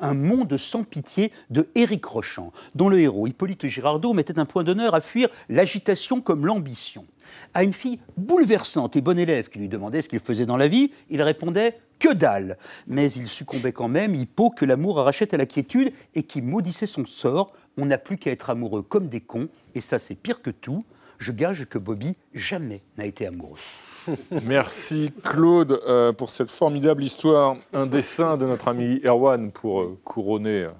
Un 0.00 0.14
monde 0.14 0.56
sans 0.56 0.84
pitié 0.84 1.32
de 1.50 1.68
Éric 1.74 2.02
Rochant, 2.06 2.50
dont 2.74 2.88
le 2.88 2.98
héros, 2.98 3.26
Hippolyte 3.26 3.66
Girardot, 3.66 4.14
mettait 4.14 4.38
un 4.38 4.46
point 4.46 4.64
d'honneur 4.64 4.94
à 4.94 5.02
fuir 5.02 5.28
l'agitation 5.50 6.22
comme 6.22 6.46
l'ambition. 6.46 7.04
À 7.52 7.62
une 7.62 7.74
fille 7.74 7.98
bouleversante 8.16 8.96
et 8.96 9.02
bonne 9.02 9.18
élève 9.18 9.50
qui 9.50 9.58
lui 9.58 9.68
demandait 9.68 10.00
ce 10.00 10.08
qu'il 10.08 10.20
faisait 10.20 10.46
dans 10.46 10.56
la 10.56 10.68
vie, 10.68 10.92
il 11.10 11.20
répondait 11.20 11.78
que 11.98 12.12
dalle. 12.12 12.58
Mais 12.86 13.10
il 13.12 13.28
succombait 13.28 13.72
quand 13.72 13.88
même, 13.88 14.14
Hippo, 14.14 14.50
que 14.50 14.64
l'amour 14.64 15.00
arrachait 15.00 15.34
à 15.34 15.38
la 15.38 15.46
quiétude 15.46 15.92
et 16.14 16.22
qui 16.22 16.42
maudissait 16.42 16.86
son 16.86 17.04
sort. 17.04 17.52
On 17.78 17.86
n'a 17.86 17.98
plus 17.98 18.18
qu'à 18.18 18.30
être 18.30 18.50
amoureux 18.50 18.82
comme 18.82 19.08
des 19.08 19.20
cons, 19.20 19.48
et 19.74 19.80
ça 19.80 19.98
c'est 19.98 20.14
pire 20.14 20.42
que 20.42 20.50
tout. 20.50 20.84
Je 21.18 21.32
gage 21.32 21.64
que 21.66 21.78
Bobby 21.78 22.16
jamais 22.34 22.82
n'a 22.98 23.06
été 23.06 23.26
amoureux. 23.26 23.58
Merci 24.44 25.12
Claude 25.24 25.80
euh, 25.86 26.12
pour 26.12 26.30
cette 26.30 26.50
formidable 26.50 27.02
histoire. 27.02 27.56
Un 27.72 27.86
dessin 27.86 28.36
de 28.36 28.46
notre 28.46 28.68
ami 28.68 29.00
Erwan 29.04 29.50
pour 29.50 29.80
euh, 29.80 29.98
couronner 30.04 30.64
euh, 30.64 30.70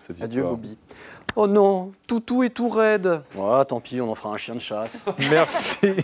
cette 0.00 0.16
histoire. 0.16 0.24
Adieu 0.24 0.42
Bobby. 0.44 0.78
Oh 1.36 1.48
non, 1.48 1.90
toutou 2.06 2.44
est 2.44 2.50
tout 2.50 2.68
raide. 2.68 3.20
Voilà, 3.34 3.64
tant 3.64 3.80
pis, 3.80 4.00
on 4.00 4.08
en 4.08 4.14
fera 4.14 4.32
un 4.32 4.36
chien 4.36 4.54
de 4.54 4.60
chasse. 4.60 5.04
Merci, 5.30 5.96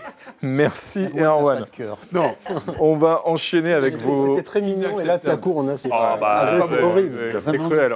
merci 0.42 1.06
Erwan. 1.16 1.64
Non. 2.12 2.34
On 2.80 2.96
va 2.96 3.22
enchaîner 3.26 3.72
avec 3.72 3.94
vos. 3.94 4.34
C'était 4.34 4.42
très 4.42 4.60
mignon, 4.60 4.98
et 4.98 5.04
là, 5.04 5.18
ta 5.18 5.36
cour, 5.36 5.56
on 5.58 5.68
a 5.68 5.76
c'est 5.76 5.88
Ah, 5.92 6.18
bah, 6.20 6.58
Ah, 6.60 6.82
horrible. 6.82 7.40
C'est 7.44 7.58
cruel. 7.58 7.94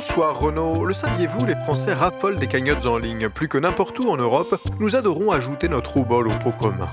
Bonsoir 0.00 0.40
Renaud, 0.40 0.86
le 0.86 0.94
saviez-vous, 0.94 1.44
les 1.44 1.56
Français 1.56 1.92
raffolent 1.92 2.36
des 2.36 2.46
cagnottes 2.46 2.86
en 2.86 2.96
ligne. 2.96 3.28
Plus 3.28 3.48
que 3.48 3.58
n'importe 3.58 3.98
où 3.98 4.08
en 4.08 4.16
Europe, 4.16 4.58
nous 4.78 4.96
adorons 4.96 5.30
ajouter 5.30 5.68
notre 5.68 5.92
rouble 5.92 6.26
au 6.28 6.30
pot 6.30 6.52
commun. 6.52 6.88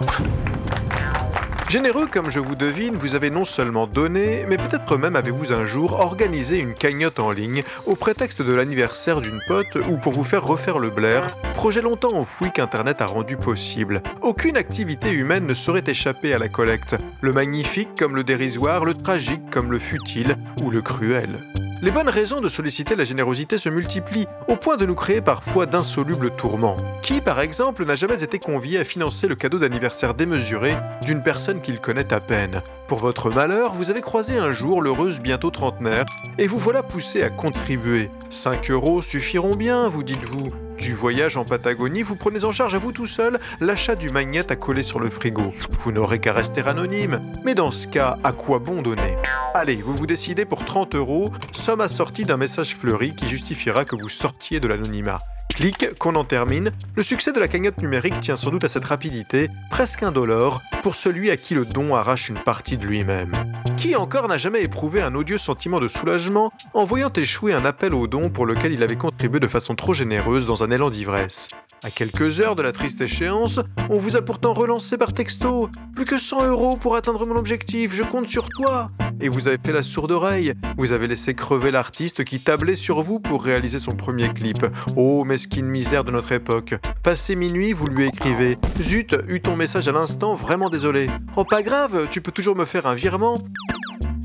Généreux 1.70 2.06
comme 2.06 2.30
je 2.30 2.42
vous 2.42 2.56
devine, 2.56 2.96
vous 2.96 3.16
avez 3.16 3.30
non 3.30 3.46
seulement 3.46 3.88
donné, 3.88 4.44
mais 4.50 4.58
peut-être 4.58 4.98
même 4.98 5.16
avez-vous 5.16 5.54
un 5.54 5.64
jour 5.64 5.94
organisé 5.94 6.58
une 6.58 6.74
cagnotte 6.74 7.22
en 7.22 7.32
ligne 7.32 7.62
au 7.86 7.96
prétexte 7.96 8.42
de 8.42 8.54
l'anniversaire 8.54 9.22
d'une 9.22 9.40
pote 9.48 9.78
ou 9.90 9.96
pour 9.96 10.12
vous 10.12 10.26
faire 10.26 10.44
refaire 10.44 10.78
le 10.78 10.90
blaire, 10.90 11.34
projet 11.54 11.82
longtemps 11.82 12.14
enfoui 12.14 12.52
qu'Internet 12.52 13.02
a 13.02 13.06
rendu 13.06 13.38
possible. 13.38 14.04
Aucune 14.22 14.58
activité 14.58 15.12
humaine 15.14 15.46
ne 15.46 15.54
saurait 15.54 15.84
échapper 15.88 16.34
à 16.34 16.40
la 16.40 16.50
collecte, 16.50 16.98
le 17.22 17.32
magnifique 17.32 17.96
comme 17.98 18.18
le 18.18 18.26
dérisoire, 18.26 18.84
le 18.84 18.94
tragique 18.94 19.50
comme 19.50 19.72
le 19.72 19.80
futile 19.80 20.36
ou 20.62 20.72
le 20.72 20.82
cruel. 20.82 21.40
Les 21.84 21.92
bonnes 21.92 22.10
raisons 22.10 22.42
de 22.42 22.50
solliciter 22.50 22.96
la 22.96 23.06
générosité 23.06 23.60
se 23.60 23.70
multiplient, 23.70 24.26
au 24.48 24.56
point 24.56 24.78
de 24.78 24.86
nous 24.88 24.96
créer 24.96 25.22
parfois 25.22 25.68
d'insolubles 25.68 26.32
tourments. 26.32 26.78
Qui, 27.04 27.22
par 27.22 27.40
exemple, 27.40 27.86
n'a 27.86 27.94
jamais 27.94 28.24
été 28.24 28.40
convié 28.40 28.80
à 28.80 28.84
financer 28.84 29.28
le 29.28 29.36
cadeau 29.36 29.60
d'anniversaire 29.60 30.16
démesuré 30.16 30.74
d'une 31.06 31.22
personne 31.22 31.62
qu'il 31.62 31.80
connaît 31.80 32.12
à 32.12 32.20
peine? 32.20 32.64
Pour 32.88 32.98
votre 32.98 33.30
malheur, 33.30 33.76
vous 33.76 33.92
avez 33.92 34.02
croisé 34.02 34.40
un 34.40 34.52
jour 34.52 34.82
l'heureuse 34.82 35.20
bientôt 35.20 35.52
trentenaire, 35.52 36.06
et 36.40 36.48
vous 36.48 36.58
voilà 36.58 36.82
poussé 36.82 37.22
à 37.22 37.30
contribuer. 37.30 38.10
5 38.32 38.72
euros 38.72 39.04
suffiront 39.04 39.56
bien, 39.56 39.88
vous 39.88 40.02
dites-vous. 40.02 40.67
Du 40.78 40.94
voyage 40.94 41.38
en 41.38 41.46
Patagonie, 41.46 42.04
vous 42.04 42.16
prenez 42.16 42.44
en 42.44 42.52
charge 42.52 42.76
à 42.76 42.78
vous 42.78 42.92
tout 42.92 43.08
seul 43.08 43.40
l'achat 43.60 43.96
du 43.96 44.10
magnète 44.10 44.52
à 44.52 44.56
coller 44.56 44.84
sur 44.84 45.00
le 45.00 45.10
frigo. 45.10 45.54
Vous 45.80 45.92
n'aurez 45.92 46.20
qu'à 46.20 46.34
rester 46.34 46.62
anonyme. 46.68 47.20
Mais 47.44 47.56
dans 47.56 47.72
ce 47.72 47.88
cas, 47.88 48.18
à 48.24 48.32
quoi 48.32 48.60
bon 48.60 48.82
donner? 48.82 49.18
Allez, 49.54 49.78
vous 49.78 49.96
vous 49.96 50.08
décidez 50.08 50.46
pour 50.46 50.66
30 50.66 50.96
euros, 50.96 51.32
somme 51.52 51.82
assortie 51.82 52.26
d'un 52.26 52.38
message 52.38 52.76
fleuri 52.76 53.16
qui 53.16 53.28
justifiera 53.28 53.86
que 53.86 53.96
vous 53.96 54.10
sortiez 54.10 54.60
de 54.60 54.68
l'anonymat. 54.68 55.20
Clic, 55.50 55.98
qu'on 55.98 56.16
en 56.16 56.24
termine. 56.24 56.72
Le 56.96 57.04
succès 57.04 57.34
de 57.34 57.40
la 57.40 57.48
cagnotte 57.48 57.82
numérique 57.82 58.20
tient 58.20 58.36
sans 58.36 58.52
doute 58.52 58.64
à 58.64 58.70
cette 58.70 58.86
rapidité, 58.86 59.50
presque 59.72 60.04
indolore, 60.04 60.62
pour 60.84 60.96
celui 60.96 61.32
à 61.32 61.38
qui 61.38 61.56
le 61.56 61.66
don 61.66 61.96
arrache 61.96 62.30
une 62.30 62.40
partie 62.40 62.78
de 62.78 62.86
lui-même. 62.86 63.34
Qui 63.76 63.96
encore 63.96 64.28
n'a 64.28 64.38
jamais 64.38 64.64
éprouvé 64.64 65.02
un 65.02 65.16
odieux 65.16 65.38
sentiment 65.38 65.80
de 65.80 65.88
soulagement 65.88 66.52
en 66.74 66.86
voyant 66.86 67.12
échouer 67.12 67.54
un 67.54 67.66
appel 67.66 67.96
au 67.96 68.08
don 68.08 68.30
pour 68.30 68.46
lequel 68.46 68.72
il 68.72 68.84
avait 68.84 68.96
contribué 68.96 69.40
de 69.40 69.48
façon 69.48 69.76
trop 69.76 69.94
généreuse 69.94 70.46
dans 70.46 70.64
un 70.64 70.70
élan 70.70 70.90
d'ivresse? 70.90 71.50
À 71.84 71.90
quelques 71.92 72.42
heures 72.42 72.56
de 72.56 72.62
la 72.62 72.72
triste 72.72 73.02
échéance, 73.02 73.60
on 73.90 73.98
vous 73.98 74.16
a 74.16 74.22
pourtant 74.22 74.54
relancé 74.54 74.98
par 74.98 75.14
texto. 75.14 75.70
Plus 75.96 76.06
que 76.06 76.18
100 76.18 76.48
euros 76.48 76.78
pour 76.78 76.96
atteindre 76.96 77.26
mon 77.26 77.36
objectif, 77.36 77.94
je 77.94 78.04
compte 78.04 78.28
sur 78.28 78.50
toi. 78.50 78.92
Et 79.20 79.30
vous 79.30 79.48
avez 79.48 79.58
fait 79.64 79.72
la 79.72 79.84
sourde 79.84 80.12
oreille. 80.12 80.54
Vous 80.78 80.92
avez 80.92 81.08
laissé 81.08 81.34
crever 81.34 81.72
l'artiste 81.72 82.24
qui 82.24 82.40
tablait 82.40 82.76
sur 82.76 83.02
vous 83.02 83.20
pour 83.20 83.44
réaliser 83.44 83.80
son 83.80 83.92
premier 83.92 84.34
clip. 84.34 84.66
Oh, 84.96 85.24
mesquine 85.26 85.68
misère 85.68 86.04
de 86.04 86.12
notre 86.12 86.32
époque. 86.32 86.76
Passé 87.04 87.36
minuit, 87.36 87.74
vous 87.74 87.88
lui 87.88 88.06
écrivez 88.06 88.58
Zut, 88.82 89.16
eut 89.28 89.42
ton 89.42 89.56
message 89.56 89.88
à 89.88 89.92
l'instant, 89.92 90.36
vraiment 90.36 90.70
désolé. 90.70 91.10
Oh, 91.36 91.44
pas 91.44 91.64
grave, 91.64 92.08
tu 92.10 92.22
peux 92.22 92.32
toujours 92.32 92.56
me 92.56 92.66
faire 92.66 92.88
un 92.88 92.96
virement. 92.96 93.40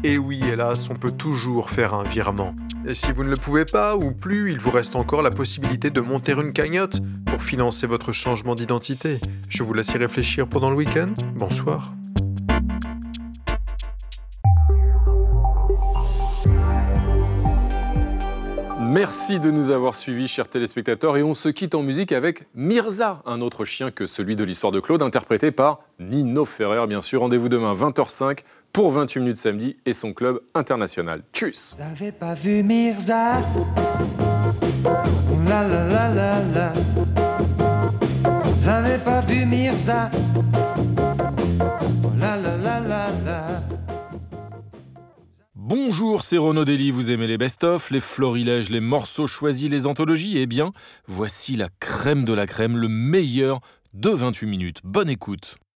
Et 0.05 0.19
oui, 0.19 0.41
hélas, 0.51 0.89
on 0.91 0.95
peut 0.95 1.13
toujours 1.13 1.71
faire 1.71 1.95
un 1.95 2.05
virement. 2.05 2.55
Et 2.85 2.95
si 2.95 3.13
vous 3.13 3.23
ne 3.23 3.29
le 3.29 3.37
pouvez 3.37 3.65
pas 3.65 3.97
ou 3.97 4.11
plus, 4.11 4.51
il 4.51 4.59
vous 4.59 4.73
reste 4.73 4.97
encore 4.97 5.23
la 5.23 5.31
possibilité 5.31 5.91
de 5.91 6.01
monter 6.01 6.33
une 6.33 6.53
cagnotte 6.53 6.99
pour 7.27 7.43
financer 7.43 7.87
votre 7.87 8.11
changement 8.11 8.57
d'identité. 8.57 9.21
Je 9.49 9.63
vous 9.63 9.73
laisse 9.73 9.93
y 9.93 9.99
réfléchir 9.99 10.49
pendant 10.49 10.69
le 10.69 10.77
week-end. 10.77 11.15
Bonsoir. 11.37 11.93
Merci 18.81 19.41
de 19.41 19.51
nous 19.51 19.71
avoir 19.71 19.95
suivis, 19.95 20.29
chers 20.29 20.49
téléspectateurs, 20.49 21.17
et 21.17 21.23
on 21.23 21.35
se 21.35 21.49
quitte 21.49 21.75
en 21.75 21.83
musique 21.83 22.13
avec 22.13 22.47
Mirza, 22.55 23.23
un 23.25 23.41
autre 23.41 23.65
chien 23.65 23.91
que 23.91 24.07
celui 24.07 24.37
de 24.37 24.45
l'histoire 24.45 24.71
de 24.71 24.81
Claude, 24.81 25.03
interprété 25.03 25.51
par 25.51 25.81
Nino 25.99 26.45
Ferrer, 26.45 26.87
bien 26.87 27.01
sûr. 27.01 27.21
Rendez-vous 27.21 27.49
demain 27.49 27.75
20h05 27.75 28.41
pour 28.73 28.91
28 28.91 29.21
minutes 29.21 29.37
samedi 29.37 29.77
et 29.85 29.93
son 29.93 30.13
club 30.13 30.41
international. 30.55 31.23
Tchuss. 31.33 31.77
Vous 31.77 31.85
avez 31.85 32.13
pas 32.13 32.35
vu 32.35 32.63
Mirza. 32.63 33.41
La 35.47 35.69
la 35.69 35.85
la 35.87 36.15
la 36.15 36.43
la. 36.55 36.73
Vous 38.45 38.69
avez 38.69 38.99
pas 38.99 39.21
vu 39.21 39.45
Mirza. 39.45 40.11
La 42.19 42.37
la 42.37 42.57
la 42.57 42.81
la 42.81 43.07
la. 43.25 43.63
Bonjour, 45.55 46.23
c'est 46.23 46.39
Renaud 46.39 46.65
Dely, 46.65 46.91
vous 46.91 47.11
aimez 47.11 47.27
les 47.27 47.39
best-of, 47.39 47.91
les 47.91 48.01
florilèges, 48.01 48.71
les 48.71 48.81
morceaux 48.81 49.27
choisis, 49.27 49.71
les 49.71 49.87
anthologies. 49.87 50.39
Eh 50.39 50.47
bien, 50.47 50.73
voici 51.07 51.57
la 51.57 51.69
crème 51.81 52.25
de 52.25 52.33
la 52.33 52.47
crème, 52.47 52.77
le 52.77 52.89
meilleur 52.89 53.61
de 53.93 54.11
28 54.11 54.47
minutes. 54.47 54.81
Bonne 54.85 55.11
écoute 55.11 55.57